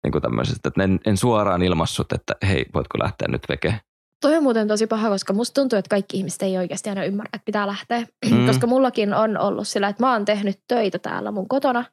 niin 0.04 0.12
kuin 0.12 0.22
tämmöisestä, 0.22 0.68
että 0.68 0.84
en, 0.84 1.00
en 1.06 1.18
suoraan 1.18 1.62
ilmassut, 1.62 2.14
että 2.14 2.36
hei, 2.48 2.66
voitko 2.74 3.00
lähteä 3.00 3.28
nyt 3.28 3.44
veke. 3.50 3.80
Toi 4.24 4.38
on 4.38 4.44
muuten 4.44 4.68
tosi 4.68 4.88
paha, 4.88 5.10
koska 5.10 5.34
musta 5.34 5.62
tuntuu, 5.62 5.80
että 5.80 5.90
kaikki 5.90 6.18
ihmiset 6.18 6.42
ei 6.42 6.58
oikeasti 6.58 6.90
aina 6.90 7.04
ymmärrä, 7.04 7.30
että 7.34 7.46
pitää 7.46 7.68
lähteä. 7.68 8.08
Mm. 8.32 8.46
koska 8.48 8.68
mullakin 8.68 9.14
on 9.14 9.38
ollut 9.38 9.68
sillä, 9.68 9.88
että 9.88 10.04
mä 10.04 10.12
oon 10.12 10.26
tehnyt 10.26 10.60
töitä 10.68 11.00
täällä 11.00 11.32
mun 11.32 11.48
kotona 11.48 11.86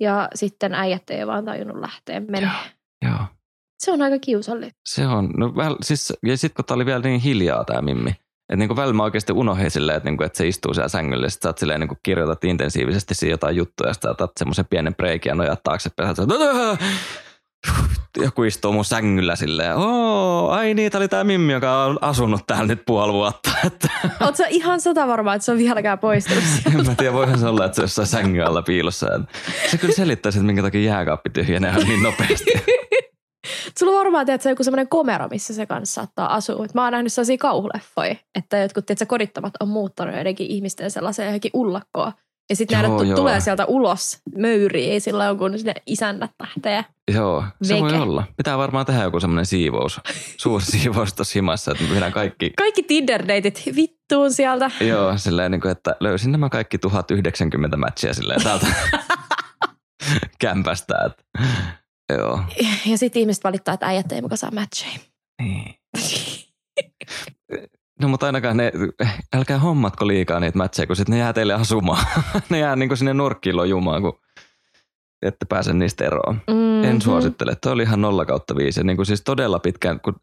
ja 0.00 0.28
sitten 0.34 0.74
äijät 0.74 1.10
ei 1.10 1.26
vaan 1.26 1.44
tajunnut 1.44 1.80
lähteä 1.80 2.20
menemään. 2.20 2.70
Joo, 3.04 3.18
Se 3.78 3.92
on 3.92 4.02
aika 4.02 4.18
kiusallista. 4.18 4.80
se 4.88 5.06
on. 5.06 5.30
No, 5.36 5.56
väl, 5.56 5.76
siis, 5.82 6.12
ja 6.22 6.36
sitten 6.36 6.56
kun 6.56 6.64
tää 6.64 6.74
oli 6.74 6.86
vielä 6.86 7.00
niin 7.00 7.20
hiljaa 7.20 7.64
tää 7.64 7.82
Mimmi, 7.82 8.10
että 8.10 8.56
niinku 8.56 8.76
välillä 8.76 8.94
mä 8.94 9.02
oikeasti 9.02 9.32
unohdin 9.32 9.70
silleen, 9.70 9.96
että, 9.96 10.08
niinku, 10.08 10.24
että 10.24 10.38
se 10.38 10.48
istuu 10.48 10.74
siellä 10.74 10.88
sängyllä, 10.88 11.26
ja 11.26 11.30
sit 11.30 11.42
sä 11.42 11.48
oot 11.48 11.58
silleen, 11.58 11.80
niinku, 11.80 11.96
kirjoitat 12.02 12.44
intensiivisesti 12.44 13.14
siinä 13.14 13.32
jotain 13.32 13.56
juttuja, 13.56 13.90
ja 13.90 13.94
sit 13.94 14.02
sä 14.02 14.10
otat 14.10 14.32
semmoisen 14.38 14.66
pienen 14.70 14.94
breikin 14.94 15.30
ja 15.30 15.34
nojat 15.34 15.62
taaksepäin, 15.62 16.08
ja 16.08 16.14
sä 16.14 16.22
oot, 16.22 16.78
joku 18.16 18.42
istuu 18.42 18.72
mun 18.72 18.84
sängyllä 18.84 19.36
silleen, 19.36 19.76
oo, 19.76 20.48
ai 20.48 20.74
niin, 20.74 20.92
tää 20.92 20.98
oli 20.98 21.08
tää 21.08 21.24
Mimmi, 21.24 21.52
joka 21.52 21.84
on 21.84 21.98
asunut 22.00 22.46
täällä 22.46 22.66
nyt 22.66 22.82
puoli 22.86 23.12
vuotta. 23.12 23.50
Että, 23.66 23.88
Oot 24.20 24.36
sä 24.36 24.46
ihan 24.48 24.80
sata 24.80 25.06
varma, 25.06 25.34
että 25.34 25.44
se 25.44 25.52
on 25.52 25.58
vieläkään 25.58 25.98
poistunut 25.98 26.44
sieltä? 26.44 26.78
en 26.78 26.86
mä 26.86 26.94
tiedä, 26.94 27.12
voihan 27.12 27.38
se 27.38 27.46
olla, 27.46 27.64
että 27.64 27.76
se 27.76 27.80
on 27.80 27.84
jossain 27.84 28.08
sängyn 28.08 28.46
alla 28.46 28.62
piilossa. 28.62 29.06
Se 29.70 29.78
kyllä 29.78 29.94
selittäisi, 29.94 30.38
että 30.38 30.46
minkä 30.46 30.62
takia 30.62 30.80
jääkaappi 30.80 31.30
tyhjenee 31.30 31.84
niin 31.84 32.02
nopeasti. 32.02 32.52
Sulla 33.78 33.92
on 33.92 33.98
varmaan 33.98 34.26
tiedät, 34.26 34.44
joku 34.44 34.64
semmoinen 34.64 34.88
komero, 34.88 35.28
missä 35.28 35.54
se 35.54 35.66
kanssa 35.66 35.94
saattaa 35.94 36.34
asua. 36.34 36.64
Et 36.64 36.74
mä 36.74 36.82
oon 36.82 36.92
nähnyt 36.92 37.12
sellaisia 37.12 37.38
kauhuleffoja, 37.38 38.16
että 38.34 38.58
jotkut 38.58 38.86
tiedät, 38.86 39.08
kodittomat 39.08 39.52
on 39.60 39.68
muuttanut 39.68 40.14
joidenkin 40.14 40.46
ihmisten 40.46 40.90
sellaiseen 40.90 41.26
johonkin 41.26 41.50
ullakkoon. 41.54 42.12
Ja 42.50 42.56
sitten 42.56 42.78
nähdään, 42.82 43.08
joo. 43.08 43.16
tulee 43.16 43.40
sieltä 43.40 43.64
ulos 43.64 44.18
möyriä, 44.36 45.00
sillä 45.00 45.30
on 45.30 45.38
kun 45.38 45.58
sinne 45.58 45.74
isännät 45.86 46.30
lähtee. 46.42 46.84
Joo, 47.14 47.44
se 47.62 47.80
voi 47.80 47.90
Veke. 47.92 48.02
olla. 48.02 48.24
Pitää 48.36 48.58
varmaan 48.58 48.86
tehdä 48.86 49.02
joku 49.02 49.20
semmoinen 49.20 49.46
siivous, 49.46 50.00
suuri 50.42 50.64
siivous 50.64 51.14
tuossa 51.14 51.32
himassa, 51.34 51.72
että 51.72 51.84
me 51.84 52.10
kaikki, 52.10 52.52
Kaikki 52.56 52.82
Tinder-deitit 52.82 53.62
vittuun 53.76 54.32
sieltä. 54.32 54.70
joo, 54.80 55.18
silleen 55.18 55.50
niin 55.50 55.60
kuin, 55.60 55.72
että 55.72 55.96
löysin 56.00 56.32
nämä 56.32 56.48
kaikki 56.48 56.78
1090 56.78 57.76
matchia 57.76 58.14
silleen 58.14 58.42
täältä 58.42 58.66
kämpästä, 60.40 60.94
että 61.06 61.22
joo. 62.12 62.40
Ja 62.86 62.98
sitten 62.98 63.20
ihmiset 63.20 63.44
valittaa, 63.44 63.74
että 63.74 63.86
äijät 63.86 64.12
ei 64.12 64.22
muka 64.22 64.36
saa 64.36 64.50
matcheja. 64.50 64.98
Niin. 65.42 65.74
No 68.02 68.08
mutta 68.08 68.26
ainakaan 68.26 68.56
ne, 68.56 68.72
älkää 69.36 69.58
hommatko 69.58 70.06
liikaa 70.06 70.40
niitä 70.40 70.58
matcheja, 70.58 70.86
kun 70.86 70.96
sitten 70.96 71.12
ne 71.12 71.18
jää 71.18 71.32
teille 71.32 71.54
asumaan. 71.54 72.06
ne 72.50 72.58
jää 72.58 72.76
niin 72.76 72.88
kuin 72.88 72.98
sinne 72.98 73.14
nurkkiin 73.14 73.56
lojumaan, 73.56 74.02
kun 74.02 74.18
ette 75.22 75.46
pääse 75.48 75.72
niistä 75.72 76.04
eroon. 76.04 76.34
Mm-hmm. 76.34 76.84
En 76.84 77.02
suosittele. 77.02 77.56
Tuo 77.62 77.72
oli 77.72 77.82
ihan 77.82 78.00
0 78.00 78.24
kautta 78.26 78.56
5. 78.56 78.80
Ja 78.80 78.84
niin 78.84 78.96
kuin 78.96 79.06
siis 79.06 79.22
todella 79.24 79.58
pitkään, 79.58 80.00
kun 80.00 80.14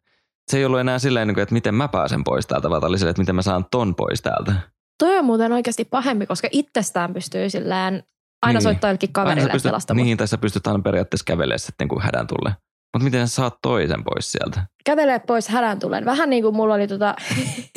se 0.51 0.57
ei 0.57 0.65
ollut 0.65 0.79
enää 0.79 0.99
silleen, 0.99 1.27
niin 1.27 1.36
kuin, 1.36 1.43
että 1.43 1.53
miten 1.53 1.75
mä 1.75 1.88
pääsen 1.88 2.23
pois 2.23 2.47
täältä, 2.47 2.69
vaan 2.69 2.86
oli 2.86 2.97
silleen, 2.97 3.12
että 3.12 3.21
miten 3.21 3.36
mä 3.36 3.41
saan 3.41 3.65
ton 3.71 3.95
pois 3.95 4.21
täältä. 4.21 4.53
Toi 4.99 5.17
on 5.19 5.25
muuten 5.25 5.51
oikeasti 5.51 5.86
pahempi, 5.86 6.25
koska 6.25 6.47
itsestään 6.51 7.13
pystyy 7.13 7.49
silleen 7.49 8.03
aina 8.41 8.57
Niin. 8.57 8.63
soittaa 8.63 8.89
jollekin 8.89 9.13
kaverille 9.13 9.51
pystyt, 9.51 9.69
pelastamaan. 9.69 10.05
niin, 10.05 10.17
tässä 10.17 10.38
pystyt 10.38 10.67
aina 10.67 10.79
periaatteessa 10.84 11.25
kävelemään 11.25 11.60
sitten 11.60 11.75
niin 11.79 11.89
kuin 11.89 12.01
hädän 12.01 12.27
tulle. 12.27 12.55
Mutta 12.93 13.04
miten 13.04 13.27
sä 13.27 13.36
saat 13.36 13.58
toisen 13.62 14.04
pois 14.04 14.32
sieltä? 14.32 14.65
kävelee 14.86 15.19
pois 15.19 15.47
hädän 15.47 15.80
tullen. 15.80 16.06
Vähän 16.06 16.30
niin 16.30 16.43
kuin 16.43 16.56
mulla 16.56 16.73
oli 16.73 16.88
tota, 16.88 17.15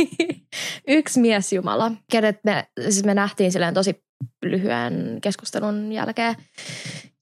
yksi 0.88 1.20
miesjumala, 1.20 1.92
kenet 2.10 2.40
me, 2.44 2.66
siis 2.80 3.04
me 3.04 3.14
nähtiin 3.14 3.52
silleen 3.52 3.74
tosi 3.74 4.04
lyhyen 4.44 5.18
keskustelun 5.22 5.92
jälkeen. 5.92 6.34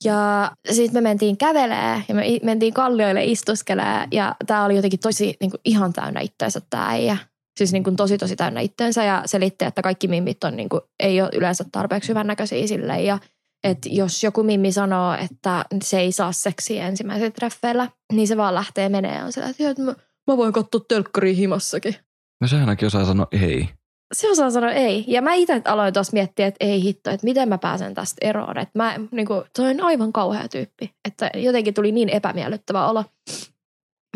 Ja 0.04 0.52
sitten 0.70 1.02
me 1.02 1.08
mentiin 1.08 1.36
kävelee 1.36 2.02
ja 2.08 2.14
me 2.14 2.24
mentiin 2.42 2.74
kallioille 2.74 3.24
istuskelee 3.24 4.08
ja 4.12 4.34
tämä 4.46 4.64
oli 4.64 4.76
jotenkin 4.76 5.00
tosi 5.00 5.36
niin 5.40 5.50
kuin 5.50 5.60
ihan 5.64 5.92
täynnä 5.92 6.20
itteensä 6.20 6.60
tämä 6.70 6.88
äijä. 6.88 7.16
Siis 7.58 7.72
niin 7.72 7.84
kuin 7.84 7.96
tosi 7.96 8.18
tosi 8.18 8.36
täynnä 8.36 8.60
itteensä 8.60 9.04
ja 9.04 9.22
selitti, 9.26 9.64
että 9.64 9.82
kaikki 9.82 10.08
mimmit 10.08 10.44
on 10.44 10.56
niin 10.56 10.68
kuin, 10.68 10.80
ei 11.00 11.20
ole 11.20 11.30
yleensä 11.34 11.64
tarpeeksi 11.72 12.08
hyvännäköisiä 12.08 12.66
silleen 12.66 13.04
ja 13.04 13.18
että 13.64 13.88
jos 13.92 14.24
joku 14.24 14.42
mimmi 14.42 14.72
sanoo, 14.72 15.14
että 15.14 15.66
se 15.82 16.00
ei 16.00 16.12
saa 16.12 16.32
seksiä 16.32 16.88
ensimmäisellä 16.88 17.30
treffeillä, 17.30 17.88
niin 18.12 18.28
se 18.28 18.36
vaan 18.36 18.54
lähtee 18.54 18.88
menee 18.88 19.16
ja 19.18 19.24
on 19.24 19.32
sillä, 19.32 19.48
että, 19.48 19.62
"Joo, 19.62 19.70
että 19.70 19.82
mä, 19.82 19.94
mä 20.26 20.36
voin 20.36 20.52
katsoa 20.52 20.80
telkkaria 20.88 21.34
himassakin. 21.34 21.96
No 22.40 22.48
se 22.48 22.56
ainakin 22.56 22.86
osaa 22.86 23.04
sanoa 23.04 23.26
ei. 23.32 23.68
Se 24.14 24.30
osaa 24.30 24.50
sanoa 24.50 24.70
ei. 24.70 25.04
Ja 25.08 25.22
mä 25.22 25.34
itse 25.34 25.62
aloin 25.64 25.94
tuossa 25.94 26.12
miettiä, 26.12 26.46
että 26.46 26.64
ei 26.66 26.82
hitto, 26.82 27.10
että 27.10 27.24
miten 27.24 27.48
mä 27.48 27.58
pääsen 27.58 27.94
tästä 27.94 28.28
eroon. 28.28 28.58
Että 28.58 28.78
mä, 28.78 28.94
niin 29.10 29.26
kuin, 29.26 29.44
toi 29.56 29.70
on 29.70 29.80
aivan 29.80 30.12
kauhea 30.12 30.48
tyyppi. 30.48 30.94
Että 31.08 31.30
jotenkin 31.34 31.74
tuli 31.74 31.92
niin 31.92 32.08
epämiellyttävä 32.08 32.86
olo. 32.88 33.04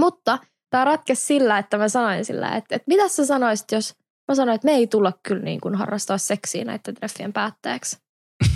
Mutta 0.01 0.39
tämä 0.71 0.85
ratkesi 0.85 1.27
sillä, 1.27 1.59
että 1.59 1.79
mä 1.79 1.89
sanoin 1.89 2.25
sillä, 2.25 2.57
että, 2.57 2.77
että 2.77 2.85
mitä 2.87 3.09
sä 3.09 3.27
sanoisit, 3.27 3.73
jos 3.73 3.95
mä 4.29 4.35
sanoin, 4.35 4.55
että 4.55 4.65
me 4.65 4.73
ei 4.73 4.87
tulla 4.87 5.13
kyllä 5.23 5.43
niin 5.43 5.61
kuin 5.61 5.75
harrastaa 5.75 6.19
seksiä 6.19 6.65
näiden 6.65 6.95
treffien 6.95 7.33
päätteeksi. 7.33 7.99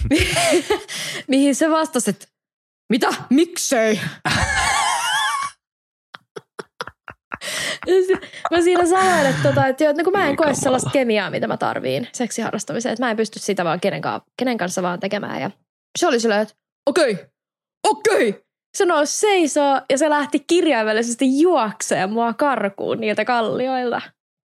Mihin 1.28 1.54
se 1.54 1.70
vastasi, 1.70 2.10
että 2.10 2.26
mitä? 2.88 3.08
Miksei? 3.30 4.00
Mä 8.50 8.60
siinä 8.62 8.86
sanoin, 8.86 9.26
että, 9.26 9.48
tota, 9.48 9.66
että, 9.66 9.84
joo, 9.84 9.90
että 9.90 10.02
no 10.02 10.04
kun 10.04 10.12
mä 10.12 10.22
en 10.22 10.26
Niin 10.26 10.36
koe 10.36 10.54
sellaista 10.54 10.90
kemiaa, 10.90 11.30
mitä 11.30 11.46
mä 11.46 11.56
tarviin 11.56 12.08
seksiharrastamiseen, 12.12 12.92
että 12.92 13.04
mä 13.04 13.10
en 13.10 13.16
pysty 13.16 13.38
sitä 13.38 13.64
vaan 13.64 13.80
kenen, 13.80 14.02
kenen 14.36 14.58
kanssa 14.58 14.82
vaan 14.82 15.00
tekemään. 15.00 15.40
Ja 15.40 15.50
se 15.98 16.06
oli 16.06 16.20
silleen, 16.20 16.40
että 16.40 16.54
okei, 16.86 17.18
okei. 17.88 18.44
Se 18.76 18.84
nousi 18.84 19.18
seisoo 19.18 19.80
ja 19.90 19.98
se 19.98 20.10
lähti 20.10 20.44
kirjaimellisesti 20.46 21.40
juokseen 21.40 22.10
mua 22.10 22.32
karkuun 22.34 23.00
niiltä 23.00 23.24
kallioilta. 23.24 24.00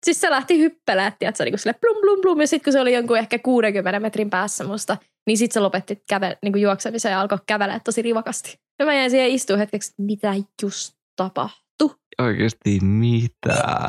Siis 0.04 0.20
se 0.20 0.30
lähti 0.30 0.58
hyppelemään, 0.58 1.12
tiedätkö, 1.18 1.44
niin 1.44 1.52
kuin 1.52 1.58
sille 1.58 1.74
plum 1.80 1.96
plum 2.00 2.20
plum. 2.20 2.40
Ja 2.40 2.46
sitten 2.46 2.64
kun 2.64 2.72
se 2.72 2.80
oli 2.80 2.94
jonkun 2.94 3.18
ehkä 3.18 3.38
60 3.38 4.00
metrin 4.00 4.30
päässä 4.30 4.64
musta, 4.64 4.96
Niin 5.26 5.38
sit 5.38 5.52
se 5.52 5.60
lopetti 5.60 6.02
käve, 6.08 6.38
niin 6.42 6.52
kuin 6.52 6.62
juoksemisen 6.62 7.12
ja 7.12 7.20
alkoi 7.20 7.38
kävelemään 7.46 7.80
tosi 7.84 8.02
rivakasti. 8.02 8.58
Ja 8.78 8.86
mä 8.86 8.94
jäin 8.94 9.10
siihen 9.10 9.30
istuun 9.30 9.58
hetkeksi, 9.58 9.90
että 9.90 10.02
mitä 10.02 10.34
just 10.62 10.94
tapahtui. 11.16 11.90
Oikeasti 12.18 12.78
mitä? 12.80 13.88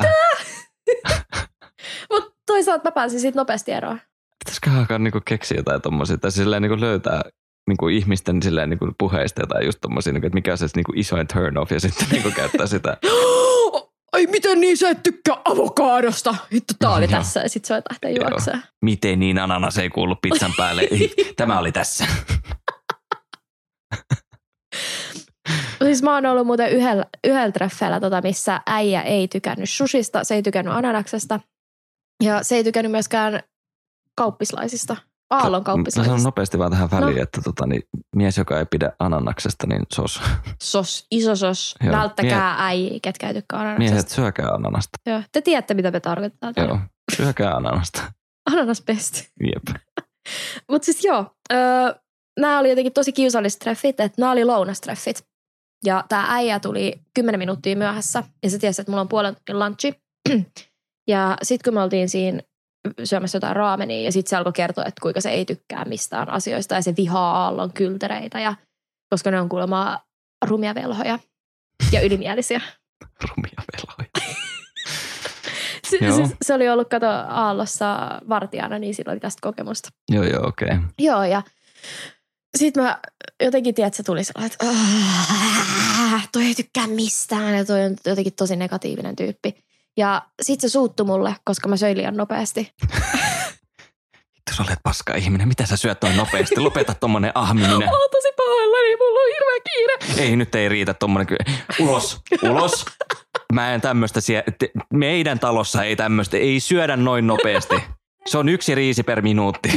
Mutta 2.10 2.32
toisaalta 2.46 2.84
mä 2.84 2.92
pääsin 2.92 3.20
siitä 3.20 3.38
nopeasti 3.38 3.72
eroon. 3.72 4.00
Pitäisikö 4.38 4.70
alkaa 4.70 4.98
niinku 4.98 5.20
keksiä 5.24 5.56
jotain 5.56 5.82
tommosia, 5.82 6.18
tai 6.18 6.32
silleen 6.32 6.62
niinku 6.62 6.80
löytää 6.80 7.22
niinku 7.68 7.88
ihmisten 7.88 8.42
silleen 8.42 8.70
niinku 8.70 8.92
puheista 8.98 9.42
jotain 9.42 9.66
just 9.66 9.78
tommosia, 9.80 10.12
niinku, 10.12 10.26
että 10.26 10.34
mikä 10.34 10.52
on 10.52 10.58
se 10.58 10.66
niinku 10.76 10.92
isoin 10.96 11.26
turn 11.26 11.58
off 11.58 11.72
ja 11.72 11.80
sitten 11.80 12.08
niinku 12.10 12.30
käyttää 12.30 12.66
sitä. 12.66 12.96
Ai 14.18 14.26
miten 14.26 14.60
niin 14.60 14.76
sä 14.76 14.90
et 14.90 15.02
tykkää 15.02 15.36
avokaadosta? 15.44 16.34
Hitto, 16.52 16.74
tää 16.78 16.90
oli 16.90 17.04
Joo. 17.04 17.10
tässä 17.10 17.40
ja 17.40 17.48
sit 17.48 17.64
lähteä 17.70 18.10
Joo. 18.10 18.28
juoksemaan. 18.28 18.62
Miten 18.82 19.20
niin 19.20 19.38
ananas 19.38 19.78
ei 19.78 19.90
kuulu 19.90 20.16
pizzan 20.22 20.52
päälle? 20.56 20.82
Ei, 20.90 21.14
Tämä 21.36 21.58
oli 21.58 21.72
tässä. 21.72 22.06
Siis 25.84 26.02
mä 26.02 26.14
oon 26.14 26.26
ollut 26.26 26.46
muuten 26.46 26.70
yhdellä, 26.70 27.04
yhdellä 27.24 27.52
treffeillä, 27.52 28.00
tota, 28.00 28.22
missä 28.22 28.60
äijä 28.66 29.02
ei 29.02 29.28
tykännyt 29.28 29.70
sushista, 29.70 30.24
se 30.24 30.34
ei 30.34 30.42
tykännyt 30.42 30.74
ananaksesta 30.74 31.40
ja 32.22 32.42
se 32.42 32.56
ei 32.56 32.64
tykännyt 32.64 32.92
myöskään 32.92 33.40
kauppislaisista, 34.16 34.96
aallon 35.30 35.62
Mä 35.66 35.90
sanon 35.90 36.22
nopeasti 36.22 36.58
vaan 36.58 36.70
tähän 36.70 36.90
väliin, 36.90 37.16
No. 37.16 37.22
että 37.22 37.40
tota, 37.44 37.66
niin 37.66 37.82
mies, 38.16 38.38
joka 38.38 38.58
ei 38.58 38.66
pidä 38.70 38.92
ananaksesta, 38.98 39.66
niin 39.66 39.82
sos. 39.94 40.20
Sos, 40.62 41.06
iso 41.10 41.36
sos, 41.36 41.74
Joo. 41.84 41.92
välttäkää 41.96 42.54
äijä, 42.66 42.98
ketkä 43.02 43.28
ei 43.28 43.34
tykkää 43.34 43.60
ananaksesta. 43.60 43.90
Miehet, 43.92 44.08
syökää 44.08 44.48
ananasta. 44.48 44.98
Joo, 45.06 45.22
te 45.32 45.40
tiedätte, 45.40 45.74
mitä 45.74 45.90
me 45.90 46.00
tarkoitetaan. 46.00 46.54
Joo, 46.56 46.78
syökää 47.16 47.56
ananasta. 47.56 48.02
Ananas 48.52 48.82
best. 48.82 49.24
Jep. 49.42 49.76
Mutta 50.70 50.84
siis 50.86 51.04
joo, 51.04 51.26
öö, 51.52 51.94
nämä 52.40 52.58
oli 52.58 52.68
jotenkin 52.68 52.92
tosi 52.92 53.12
kiusalliset 53.12 53.58
treffit, 53.58 54.00
että 54.00 54.20
nämä 54.20 54.32
oli 54.32 54.44
lounastreffit. 54.44 55.24
Ja 55.84 56.04
tämä 56.08 56.26
äijä 56.28 56.60
tuli 56.60 57.00
10 57.14 57.38
minuuttia 57.38 57.76
myöhässä 57.76 58.24
ja 58.42 58.50
se 58.50 58.58
tiesi, 58.58 58.80
että 58.82 58.92
mulla 58.92 59.00
on 59.00 59.08
puolen 59.08 59.36
tunnin 59.46 59.64
lunchi. 59.64 59.94
ja 61.08 61.36
sitten 61.42 61.70
kun 61.70 61.74
me 61.74 61.82
oltiin 61.82 62.08
siinä 62.08 62.40
syömässä 63.04 63.36
jotain 63.36 63.56
raamenia 63.56 64.02
ja 64.02 64.12
sitten 64.12 64.30
se 64.30 64.36
alkoi 64.36 64.52
kertoa, 64.52 64.84
että 64.84 65.00
kuinka 65.02 65.20
se 65.20 65.30
ei 65.30 65.44
tykkää 65.44 65.84
mistään 65.84 66.30
asioista 66.30 66.74
ja 66.74 66.82
se 66.82 66.94
vihaa 66.96 67.44
aallon 67.44 67.72
kyltereitä, 67.72 68.40
ja, 68.40 68.54
koska 69.10 69.30
ne 69.30 69.40
on 69.40 69.48
kuulemma 69.48 69.98
rumia 70.44 70.74
velhoja 70.74 71.18
ja 71.92 72.00
ylimielisiä. 72.00 72.60
Rumia 73.28 73.62
veloja. 73.72 74.38
Se, 75.90 75.96
Joo. 76.00 76.16
se, 76.26 76.36
se 76.42 76.54
oli 76.54 76.68
ollut 76.68 76.88
kato 76.88 77.06
Aallossa 77.28 78.20
vartijana, 78.28 78.78
niin 78.78 78.94
sillä 78.94 79.12
oli 79.12 79.20
tästä 79.20 79.38
kokemusta. 79.42 79.88
Joo, 80.12 80.24
joo, 80.24 80.46
okei. 80.48 80.68
Okay. 80.68 80.80
Joo, 80.98 81.24
ja 81.24 81.42
sitten 82.56 82.82
mä 82.82 82.98
jotenkin 83.42 83.74
tiedän, 83.74 83.86
että 83.88 83.96
se 83.96 84.02
tuli 84.02 84.24
sellainen, 84.24 84.52
että 84.52 84.66
"Ah, 86.14 86.28
toi 86.32 86.44
ei 86.44 86.54
tykkää 86.54 86.86
mistään 86.86 87.54
ja 87.56 87.64
toi 87.64 87.84
on 87.84 87.96
jotenkin 88.06 88.32
tosi 88.34 88.56
negatiivinen 88.56 89.16
tyyppi. 89.16 89.64
Ja 89.98 90.22
sitten 90.42 90.70
se 90.70 90.72
suuttui 90.72 91.06
mulle, 91.06 91.36
koska 91.44 91.68
mä 91.68 91.76
söin 91.76 91.96
liian 91.96 92.16
nopeasti. 92.16 92.72
Vittu, 94.16 94.52
sä 94.56 94.62
olet 94.62 94.78
paska 94.82 95.14
ihminen. 95.14 95.48
Mitä 95.48 95.66
sä 95.66 95.76
syöt 95.76 96.02
noin 96.02 96.16
nopeasti? 96.16 96.60
Lopeta 96.60 96.94
tommonen 96.94 97.32
ahmiminen. 97.34 97.78
Mä 97.84 97.84
oon 97.98 98.10
tosi 98.10 98.28
pahoillani, 98.36 98.96
mulla 98.96 99.20
on 99.20 99.26
hirveä 99.34 99.60
kiire. 99.72 100.24
Ei, 100.28 100.36
nyt 100.36 100.54
ei 100.54 100.68
riitä 100.68 100.94
tommonen 100.94 101.26
kyllä. 101.26 101.44
Ulos, 101.80 102.20
ulos. 102.42 102.84
Mä 103.52 103.74
en 103.74 103.80
tämmöstä, 103.80 104.20
sie- 104.20 104.44
meidän 104.92 105.38
talossa 105.38 105.84
ei 105.84 105.96
tämmöstä, 105.96 106.36
ei 106.36 106.60
syödä 106.60 106.96
noin 106.96 107.26
nopeasti. 107.26 107.74
Se 108.26 108.38
on 108.38 108.48
yksi 108.48 108.74
riisi 108.74 109.02
per 109.02 109.22
minuutti. 109.22 109.68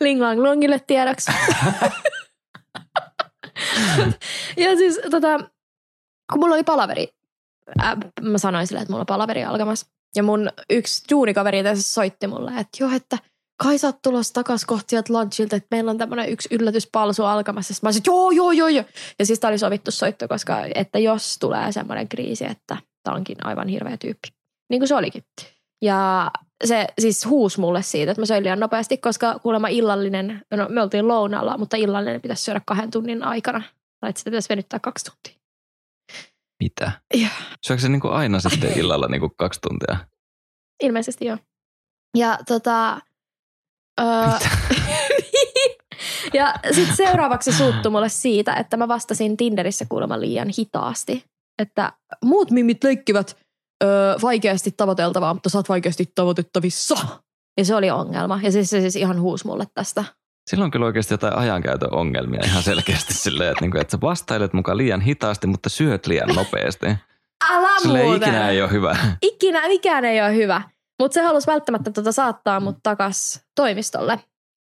Ling 0.00 0.20
Lang 0.20 0.42
Longille 0.42 0.80
tiedoksi. 0.86 1.32
ja 4.56 4.76
siis 4.76 5.00
tota, 5.10 5.38
kun 6.32 6.40
mulla 6.40 6.54
oli 6.54 6.64
palaveri, 6.64 7.08
äh, 7.82 7.96
mä 8.22 8.38
sanoin 8.38 8.66
sille, 8.66 8.80
että 8.80 8.92
mulla 8.92 9.02
on 9.02 9.06
palaveri 9.06 9.44
alkamassa. 9.44 9.86
Ja 10.16 10.22
mun 10.22 10.50
yksi 10.70 11.04
duunikaveri 11.10 11.62
tässä 11.62 11.92
soitti 11.92 12.26
mulle, 12.26 12.50
että 12.50 12.76
joo, 12.80 12.90
että 12.90 13.18
kai 13.62 13.78
sä 13.78 13.86
oot 13.86 14.02
tulossa 14.02 14.34
takas 14.34 14.64
kohti 14.64 14.84
sieltä 14.88 15.12
lunchilta, 15.12 15.56
että 15.56 15.66
meillä 15.70 15.90
on 15.90 15.98
tämmöinen 15.98 16.28
yksi 16.28 16.48
yllätyspalsu 16.52 17.24
alkamassa. 17.24 17.74
Sitten 17.74 17.86
mä 17.86 17.88
olisin, 17.88 18.02
joo, 18.06 18.30
joo, 18.30 18.52
joo, 18.52 18.68
joo. 18.68 18.84
Ja 19.18 19.26
siis 19.26 19.40
tää 19.40 19.48
oli 19.48 19.58
sovittu 19.58 19.90
soitto, 19.90 20.28
koska 20.28 20.64
että 20.74 20.98
jos 20.98 21.38
tulee 21.38 21.72
semmoinen 21.72 22.08
kriisi, 22.08 22.44
että 22.44 22.76
tää 23.02 23.14
onkin 23.14 23.46
aivan 23.46 23.68
hirveä 23.68 23.96
tyyppi. 23.96 24.28
Niin 24.70 24.80
kuin 24.80 24.88
se 24.88 24.94
olikin. 24.94 25.22
Ja 25.82 26.30
se 26.64 26.86
siis 26.98 27.26
huus 27.26 27.58
mulle 27.58 27.82
siitä, 27.82 28.12
että 28.12 28.22
mä 28.22 28.26
söin 28.26 28.44
liian 28.44 28.60
nopeasti, 28.60 28.98
koska 28.98 29.38
kuulemma 29.38 29.68
illallinen, 29.68 30.42
no 30.50 30.66
me 30.68 30.82
oltiin 30.82 31.08
lounalla, 31.08 31.58
mutta 31.58 31.76
illallinen 31.76 32.20
pitäisi 32.20 32.44
syödä 32.44 32.60
kahden 32.66 32.90
tunnin 32.90 33.22
aikana. 33.22 33.62
Tai 34.00 34.10
että 34.10 34.18
sitä 34.18 34.30
pitäisi 34.30 34.48
venyttää 34.48 34.78
kaksi 34.78 35.04
tuntia. 35.04 35.37
Mitä? 36.62 36.92
Joo. 37.14 37.30
Syökö 37.66 37.82
se 37.82 37.88
niinku 37.88 38.08
aina 38.08 38.40
sitten 38.50 38.78
illalla 38.78 39.08
niinku 39.08 39.28
kaksi 39.28 39.60
tuntia? 39.60 40.06
Ilmeisesti 40.82 41.24
joo. 41.24 41.38
Ja 42.16 42.38
tota... 42.48 43.00
Öö, 44.00 44.06
ja 46.38 46.54
sitten 46.72 46.96
seuraavaksi 46.96 47.52
suuttu 47.52 47.90
mulle 47.90 48.08
siitä, 48.08 48.54
että 48.54 48.76
mä 48.76 48.88
vastasin 48.88 49.36
Tinderissä 49.36 49.86
kuulemma 49.88 50.20
liian 50.20 50.48
hitaasti. 50.58 51.24
Että 51.62 51.92
muut 52.24 52.50
mimit 52.50 52.84
leikkivät 52.84 53.36
öö, 53.84 54.14
vaikeasti 54.22 54.70
tavoiteltavaa, 54.76 55.34
mutta 55.34 55.48
sä 55.48 55.58
oot 55.58 55.68
vaikeasti 55.68 56.12
tavoitettavissa. 56.14 56.96
Ja 57.58 57.64
se 57.64 57.74
oli 57.74 57.90
ongelma. 57.90 58.40
Ja 58.42 58.52
siis 58.52 58.70
se 58.70 58.80
siis 58.80 58.96
ihan 58.96 59.20
huus 59.20 59.44
mulle 59.44 59.64
tästä. 59.74 60.04
Sillä 60.48 60.64
on 60.64 60.70
kyllä 60.70 60.86
oikeasti 60.86 61.14
jotain 61.14 61.36
ajankäytön 61.36 61.94
ongelmia 61.94 62.40
ihan 62.44 62.62
selkeästi 62.62 63.14
silleen, 63.24 63.50
että, 63.50 63.64
niinku, 63.64 63.78
että 63.78 63.90
sä 63.90 64.00
vastailet 64.00 64.52
mukaan 64.52 64.78
liian 64.78 65.00
hitaasti, 65.00 65.46
mutta 65.46 65.68
syöt 65.68 66.06
liian 66.06 66.28
nopeasti. 66.28 66.86
Älä 67.50 67.80
Sille 67.82 68.02
muuten. 68.02 68.28
ikinä 68.28 68.48
ei 68.48 68.62
ole 68.62 68.70
hyvä. 68.70 68.96
ikinä 69.22 69.68
mikään 69.68 70.04
ei 70.04 70.20
ole 70.20 70.34
hyvä. 70.34 70.62
Mutta 70.98 71.14
se 71.14 71.22
halusi 71.22 71.46
välttämättä 71.46 71.90
tota 71.92 72.12
saattaa 72.12 72.60
mut 72.60 72.76
takas 72.82 73.42
toimistolle. 73.54 74.20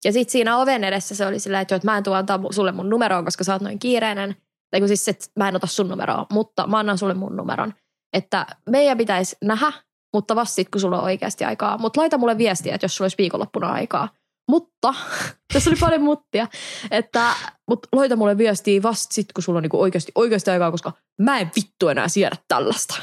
Ja 0.05 0.12
sitten 0.12 0.33
siinä 0.33 0.57
oven 0.57 0.85
edessä 0.85 1.14
se 1.14 1.27
oli 1.27 1.38
silleen, 1.38 1.62
että, 1.62 1.75
että 1.75 1.90
mä 1.90 1.97
en 1.97 2.05
tuo 2.05 2.14
antaa 2.14 2.40
sulle 2.51 2.73
mun 2.73 2.90
numeroon, 2.90 3.25
koska 3.25 3.45
sä 3.45 3.53
oot 3.53 3.62
noin 3.62 3.79
kiireinen. 3.79 4.37
Tai 4.71 4.81
kun 4.81 4.88
siis, 4.88 5.09
että 5.09 5.27
mä 5.38 5.49
en 5.49 5.57
ota 5.57 5.66
sun 5.66 5.88
numeroa, 5.88 6.27
mutta 6.33 6.66
mä 6.66 6.79
annan 6.79 6.99
sulle 6.99 7.14
mun 7.14 7.37
numeron. 7.37 7.75
Että 8.12 8.47
meidän 8.71 8.99
pitäisi 8.99 9.37
nähdä, 9.45 9.73
mutta 10.14 10.37
vasta 10.37 10.55
sit, 10.55 10.68
kun 10.68 10.81
sulla 10.81 10.99
on 10.99 11.05
oikeasti 11.05 11.45
aikaa. 11.45 11.79
Mutta 11.79 12.01
laita 12.01 12.18
mulle 12.18 12.38
viestiä, 12.38 12.75
että 12.75 12.85
jos 12.85 12.97
sulla 12.97 13.05
olisi 13.05 13.18
viikonloppuna 13.18 13.73
aikaa. 13.73 14.09
Mutta, 14.48 14.94
tässä 15.52 15.70
oli 15.70 15.76
paljon 15.81 16.02
muttia, 16.02 16.48
että 16.90 17.35
mut 17.68 17.87
laita 17.92 18.16
mulle 18.16 18.38
viestiä 18.38 18.83
vasta 18.83 19.14
sit, 19.14 19.33
kun 19.33 19.42
sulla 19.42 19.57
on 19.57 19.62
niinku 19.62 19.81
oikeasti, 19.81 20.12
oikeasti 20.14 20.50
aikaa, 20.50 20.70
koska 20.70 20.92
mä 21.20 21.38
en 21.38 21.50
vittu 21.57 21.88
enää 21.88 22.09
siedä 22.09 22.37
tällaista. 22.48 22.94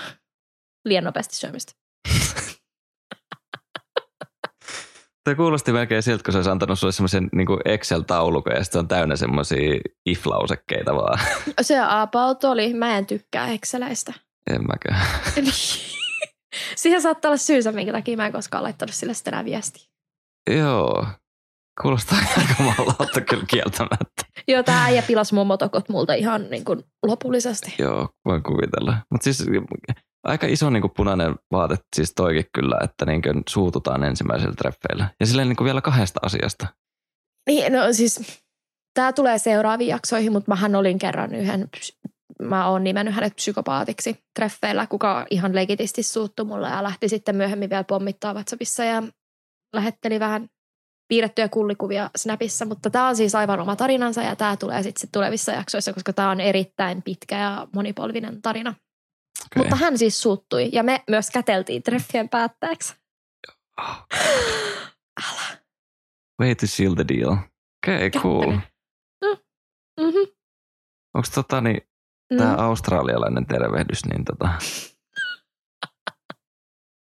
Liian 0.86 1.04
nopeasti 1.04 1.36
syömistä. 1.36 1.74
Tämä 5.24 5.36
kuulosti 5.36 5.72
melkein 5.72 6.04
siltä, 6.04 6.24
kun 6.24 6.32
se 6.32 6.38
olisi 6.38 6.50
antanut 6.50 6.80
sulle 6.80 6.94
semmoisen 6.94 7.30
niin 7.36 7.48
Excel-taulukon 7.66 8.54
ja 8.54 8.64
sitten 8.64 8.78
se 8.78 8.80
on 8.80 8.88
täynnä 8.88 9.16
semmoisia 9.16 9.80
if-lausekkeita 10.06 10.96
vaan. 10.96 11.20
Se 11.62 11.76
about 11.90 12.44
oli. 12.44 12.74
Mä 12.74 12.98
en 12.98 13.06
tykkää 13.06 13.48
Exceleistä. 13.48 14.14
En 14.50 14.62
mäkään. 14.68 15.08
Siihen 16.76 17.02
saattaa 17.02 17.30
olla 17.30 17.38
syysä, 17.38 17.72
minkä 17.72 17.92
takia 17.92 18.18
mä 18.18 18.26
en 18.26 18.32
koskaan 18.32 18.64
laittanut 18.64 18.96
sille 18.96 19.14
sitten 19.14 19.34
enää 19.34 19.46
viestiä. 19.46 19.84
Joo. 20.58 21.08
Kuulostaa 21.82 22.18
aika 22.38 22.64
mallalta 22.64 23.22
kyllä 23.22 23.46
kieltämättä. 23.48 24.24
Joo, 24.48 24.64
tää 24.64 24.84
äijä 24.84 25.02
pilasi 25.02 25.36
mun 25.36 25.48
motokot 25.48 25.90
multa 25.90 26.14
ihan 26.14 26.50
niin 26.50 26.66
kuin 26.66 26.84
lopullisesti. 27.04 27.76
Joo, 27.80 28.10
voin 28.26 28.44
kuvitella. 28.44 28.98
Mutta 29.12 29.24
siis 29.24 29.46
aika 30.24 30.48
iso 30.48 30.70
niin 30.70 30.82
kuin 30.82 30.94
punainen 30.96 31.36
vaate 31.52 31.76
siis 31.96 32.14
toikin 32.16 32.46
kyllä, 32.54 32.80
että 32.84 33.06
niin 33.06 33.22
kuin 33.22 33.44
suututaan 33.50 34.04
ensimmäisellä 34.04 34.56
treffeillä. 34.56 35.10
Ja 35.20 35.26
silleen 35.26 35.50
niin 35.50 35.56
kuin 35.56 35.66
vielä 35.66 35.82
kahdesta 35.82 36.20
asiasta. 36.24 36.68
Niin, 37.50 37.74
no 37.74 37.94
siis, 37.94 38.42
tää 38.94 39.14
tulee 39.14 39.38
seuraaviin 39.38 39.90
jaksoihin, 39.90 40.32
mutta 40.32 40.52
mähän 40.52 40.76
olin 40.76 41.00
kerran 41.00 41.36
yhden, 41.36 41.70
mä 42.42 42.68
oon 42.68 42.84
nimennyt 42.84 43.16
hänet 43.16 43.36
psykopaatiksi 43.36 44.20
treffeillä, 44.36 44.88
kuka 44.88 45.26
ihan 45.30 45.56
legitisti 45.56 46.04
suuttu 46.04 46.46
mulle 46.46 46.68
ja 46.70 46.84
lähti 46.84 47.10
sitten 47.10 47.36
myöhemmin 47.36 47.70
vielä 47.70 47.84
pommittaa 47.84 48.34
WhatsAppissa 48.34 48.84
ja 48.84 49.04
lähetteli 49.74 50.20
vähän 50.20 50.50
piirrettyjä 51.10 51.50
kullikuvia 51.50 52.10
Snapissa, 52.16 52.66
mutta 52.66 52.90
tämä 52.90 53.08
on 53.08 53.16
siis 53.16 53.36
aivan 53.36 53.60
oma 53.60 53.76
tarinansa 53.76 54.22
ja 54.22 54.36
tämä 54.36 54.58
tulee 54.58 54.84
sitten 54.84 55.10
tulevissa 55.12 55.52
jaksoissa, 55.52 55.94
koska 55.94 56.14
tämä 56.14 56.32
on 56.32 56.40
erittäin 56.40 57.02
pitkä 57.04 57.38
ja 57.38 57.68
monipolvinen 57.76 58.42
tarina. 58.42 58.70
Okay. 58.70 59.64
Mutta 59.64 59.76
hän 59.76 59.98
siis 59.98 60.22
suuttui 60.22 60.70
ja 60.74 60.84
me 60.84 61.04
myös 61.10 61.30
käteltiin 61.30 61.84
treffien 61.84 62.30
päätteeksi. 62.30 62.96
Älä. 65.24 65.60
Way 66.42 66.56
to 66.56 66.68
seal 66.68 66.94
the 66.94 67.06
deal. 67.08 67.32
Okei, 67.32 68.08
okay, 68.08 68.22
cool. 68.22 68.52
Mm-hmm. 70.00 70.28
Onko 71.14 71.28
tota 71.36 71.62
niin, 71.62 71.82
tämä 72.38 72.56
australialainen 72.56 73.46
tervehdys, 73.46 74.06
niin 74.06 74.26
tota, 74.26 74.50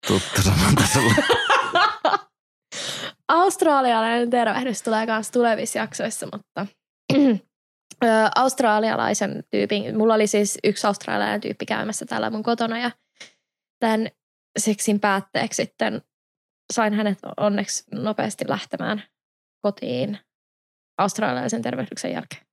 tuttu 0.08 0.42
sanonta 0.42 0.86
sulle? 0.92 1.14
Australialainen 3.28 4.30
tervehdys 4.30 4.82
tulee 4.82 5.06
myös 5.06 5.30
tulevissa 5.30 5.78
jaksoissa, 5.78 6.28
mutta 6.32 6.66
australialaisen 8.36 9.44
tyypin, 9.50 9.98
mulla 9.98 10.14
oli 10.14 10.26
siis 10.26 10.58
yksi 10.64 10.86
australialainen 10.86 11.40
tyyppi 11.40 11.66
käymässä 11.66 12.06
täällä 12.06 12.30
mun 12.30 12.42
kotona 12.42 12.78
ja 12.78 12.90
tämän 13.78 14.08
seksin 14.58 15.00
päätteeksi 15.00 15.62
sitten 15.62 16.02
sain 16.72 16.94
hänet 16.94 17.18
onneksi 17.36 17.84
nopeasti 17.92 18.44
lähtemään 18.48 19.02
kotiin 19.64 20.18
australialaisen 20.98 21.62
tervehdyksen 21.62 22.12
jälkeen. 22.12 22.47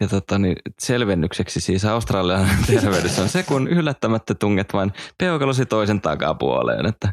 Ja 0.00 0.08
tota, 0.08 0.38
niin 0.38 0.56
selvennykseksi 0.78 1.60
siis 1.60 1.84
australialainen 1.84 2.64
terveydys 2.66 3.18
on 3.18 3.28
se, 3.28 3.42
kun 3.42 3.68
yllättämättä 3.68 4.34
tunget 4.34 4.72
vain 4.72 4.92
peukalosi 5.18 5.66
toisen 5.66 6.00
takapuoleen. 6.00 6.86
Että... 6.86 7.12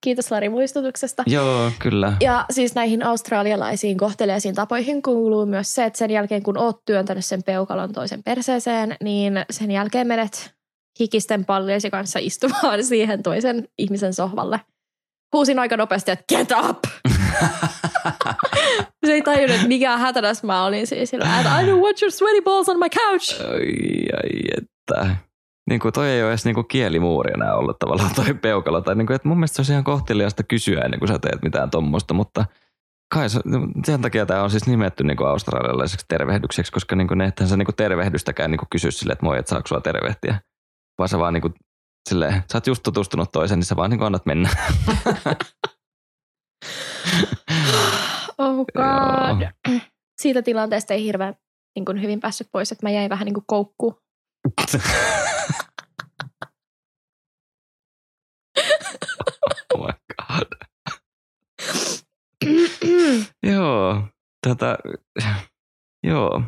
Kiitos 0.00 0.30
Lari 0.30 0.48
muistutuksesta. 0.48 1.22
Joo, 1.26 1.70
kyllä. 1.78 2.12
Ja 2.20 2.44
siis 2.50 2.74
näihin 2.74 3.02
australialaisiin 3.02 3.96
kohteleisiin 3.96 4.54
tapoihin 4.54 5.02
kuuluu 5.02 5.46
myös 5.46 5.74
se, 5.74 5.84
että 5.84 5.98
sen 5.98 6.10
jälkeen 6.10 6.42
kun 6.42 6.58
oot 6.58 6.84
työntänyt 6.84 7.24
sen 7.24 7.42
peukalon 7.42 7.92
toisen 7.92 8.22
perseeseen, 8.22 8.96
niin 9.02 9.44
sen 9.50 9.70
jälkeen 9.70 10.06
menet 10.06 10.54
hikisten 11.00 11.44
palliesi 11.44 11.90
kanssa 11.90 12.18
istumaan 12.22 12.84
siihen 12.88 13.22
toisen 13.22 13.68
ihmisen 13.78 14.14
sohvalle. 14.14 14.60
Huusin 15.32 15.58
aika 15.58 15.76
nopeasti, 15.76 16.10
että 16.10 16.24
get 16.36 16.48
up! 16.68 16.78
se 19.06 19.12
ei 19.12 19.22
tajunnut, 19.22 19.56
että 19.56 19.68
mikä 19.68 19.96
hätänäs 19.96 20.42
mä 20.42 20.64
olin 20.64 20.86
siis 20.86 21.10
sillä, 21.10 21.38
että 21.38 21.60
I 21.60 21.64
don't 21.64 21.82
want 21.82 22.02
your 22.02 22.10
sweaty 22.10 22.42
balls 22.42 22.68
on 22.68 22.78
my 22.78 22.88
couch. 22.88 23.40
Ai, 23.40 23.72
ai, 24.16 24.40
että. 24.56 25.16
Niin 25.70 25.80
kuin 25.80 25.92
toi 25.92 26.08
ei 26.08 26.22
ole 26.22 26.30
edes 26.30 26.44
niin 26.44 26.54
kuin 26.54 26.68
kielimuuri 26.68 27.32
enää 27.34 27.54
ollut 27.54 27.78
tavallaan 27.78 28.14
toi 28.14 28.34
peukalo. 28.34 28.80
Tai 28.80 28.94
niin 28.94 29.06
kuin, 29.06 29.14
että 29.14 29.28
mun 29.28 29.36
mielestä 29.36 29.62
se 29.62 29.72
on 29.72 29.74
ihan 29.74 29.84
kohteliasta 29.84 30.42
kysyä 30.42 30.80
ennen 30.80 31.00
kuin 31.00 31.08
sä 31.08 31.18
teet 31.18 31.42
mitään 31.42 31.70
tuommoista, 31.70 32.14
mutta 32.14 32.44
kai 33.14 33.30
se, 33.30 33.40
sen 33.84 34.02
takia 34.02 34.26
tämä 34.26 34.42
on 34.42 34.50
siis 34.50 34.66
nimetty 34.66 35.04
niin 35.04 35.16
kuin 35.16 35.28
australialaiseksi 35.28 36.06
tervehdykseksi, 36.08 36.72
koska 36.72 36.96
niin 36.96 37.08
kuin 37.08 37.18
ne, 37.18 37.24
että 37.24 37.46
sä 37.46 37.56
niin 37.56 37.66
kuin 37.66 37.76
tervehdystäkään 37.76 38.50
niin 38.50 38.58
kuin 38.58 38.68
kysy 38.70 38.90
sille, 38.90 39.12
että 39.12 39.26
moi, 39.26 39.38
että 39.38 39.50
saako 39.50 39.66
sua 39.66 39.80
tervehtiä. 39.80 40.40
Vaan 40.98 41.08
sä 41.08 41.18
vaan 41.18 41.34
niin 41.34 41.42
kuin, 41.42 41.54
silleen, 42.08 42.44
sä 42.52 42.58
oot 42.58 42.66
just 42.66 42.82
tutustunut 42.82 43.32
toisen, 43.32 43.58
niin 43.58 43.66
sä 43.66 43.76
vaan 43.76 43.90
niin 43.90 44.02
annat 44.02 44.26
mennä. 44.26 44.48
oh 48.38 48.66
god. 48.76 49.48
Siitä 50.22 50.42
tilanteesta 50.42 50.94
ei 50.94 51.04
hirveän 51.04 51.34
niin 51.76 51.84
kuin 51.84 52.02
hyvin 52.02 52.20
päässyt 52.20 52.48
pois, 52.52 52.72
että 52.72 52.86
mä 52.86 52.90
jäin 52.90 53.10
vähän 53.10 53.24
niin 53.24 53.34
kuin 53.34 53.44
koukkuun. 53.46 54.00
oh 59.74 59.86
my 59.86 59.92
god. 60.16 60.46
joo, 63.52 64.02
tätä, 64.46 64.78
joo. 66.02 66.42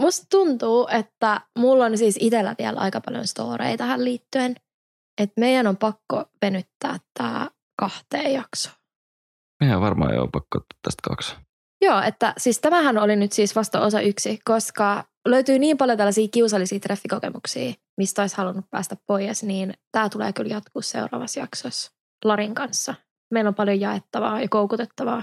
Musta 0.00 0.26
tuntuu, 0.30 0.88
että 0.90 1.40
mulla 1.58 1.84
on 1.84 1.98
siis 1.98 2.16
itsellä 2.20 2.54
vielä 2.58 2.80
aika 2.80 3.00
paljon 3.00 3.26
storeja 3.26 3.76
tähän 3.76 4.04
liittyen. 4.04 4.54
Että 5.20 5.40
meidän 5.40 5.66
on 5.66 5.76
pakko 5.76 6.24
venyttää 6.42 6.98
tämä 7.18 7.50
kahteen 7.80 8.32
jaksoon. 8.32 8.76
Meidän 9.60 9.80
varmaan 9.80 10.14
jo 10.14 10.28
pakko 10.32 10.60
tästä 10.82 11.00
kaksi. 11.08 11.36
Joo, 11.80 12.00
että 12.00 12.34
siis 12.38 12.60
tämähän 12.60 12.98
oli 12.98 13.16
nyt 13.16 13.32
siis 13.32 13.56
vasta 13.56 13.80
osa 13.80 14.00
yksi, 14.00 14.38
koska 14.44 15.04
löytyy 15.28 15.58
niin 15.58 15.76
paljon 15.76 15.98
tällaisia 15.98 16.28
kiusallisia 16.28 16.80
treffikokemuksia, 16.80 17.72
mistä 17.96 18.22
olisi 18.22 18.36
halunnut 18.36 18.64
päästä 18.70 18.96
pois, 19.06 19.42
niin 19.42 19.74
tämä 19.92 20.08
tulee 20.08 20.32
kyllä 20.32 20.54
jatkuu 20.54 20.82
seuraavassa 20.82 21.40
jaksossa 21.40 21.92
Larin 22.24 22.54
kanssa. 22.54 22.94
Meillä 23.30 23.48
on 23.48 23.54
paljon 23.54 23.80
jaettavaa 23.80 24.40
ja 24.40 24.48
koukutettavaa. 24.48 25.22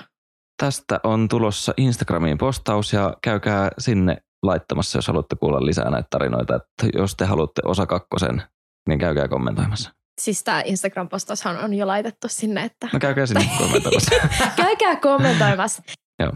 Tästä 0.57 0.99
on 1.03 1.27
tulossa 1.27 1.73
Instagramiin 1.77 2.38
postaus 2.38 2.93
ja 2.93 3.13
käykää 3.21 3.69
sinne 3.77 4.17
laittamassa, 4.43 4.97
jos 4.97 5.07
haluatte 5.07 5.36
kuulla 5.36 5.65
lisää 5.65 5.89
näitä 5.89 6.07
tarinoita. 6.09 6.55
Että 6.55 6.97
jos 6.97 7.15
te 7.15 7.25
haluatte 7.25 7.61
osa 7.65 7.86
kakkosen, 7.86 8.43
niin 8.88 8.99
käykää 8.99 9.27
kommentoimassa. 9.27 9.91
Siis 10.22 10.43
tämä 10.43 10.61
Instagram-postaushan 10.61 11.63
on 11.63 11.74
jo 11.74 11.88
laitettu 11.88 12.28
sinne, 12.28 12.63
että... 12.63 12.89
No 12.93 12.99
käykää 12.99 13.26
sinne 13.26 13.49
kommentoimassa. 13.57 14.16
käykää 14.63 14.95
kommentoimassa. 14.95 15.84
Joo. 16.20 16.32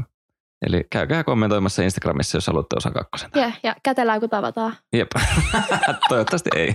Eli 0.67 0.83
käykää 0.89 1.23
kommentoimassa 1.23 1.83
Instagramissa, 1.83 2.37
jos 2.37 2.47
haluatte 2.47 2.75
osa 2.77 2.91
kakkosen. 2.91 3.29
Ja, 3.35 3.51
ja 3.63 3.75
kätellään, 3.83 4.19
kun 4.19 4.29
tavataan. 4.29 4.75
Jep. 4.93 5.07
Toivottavasti 6.09 6.49
ei. 6.55 6.73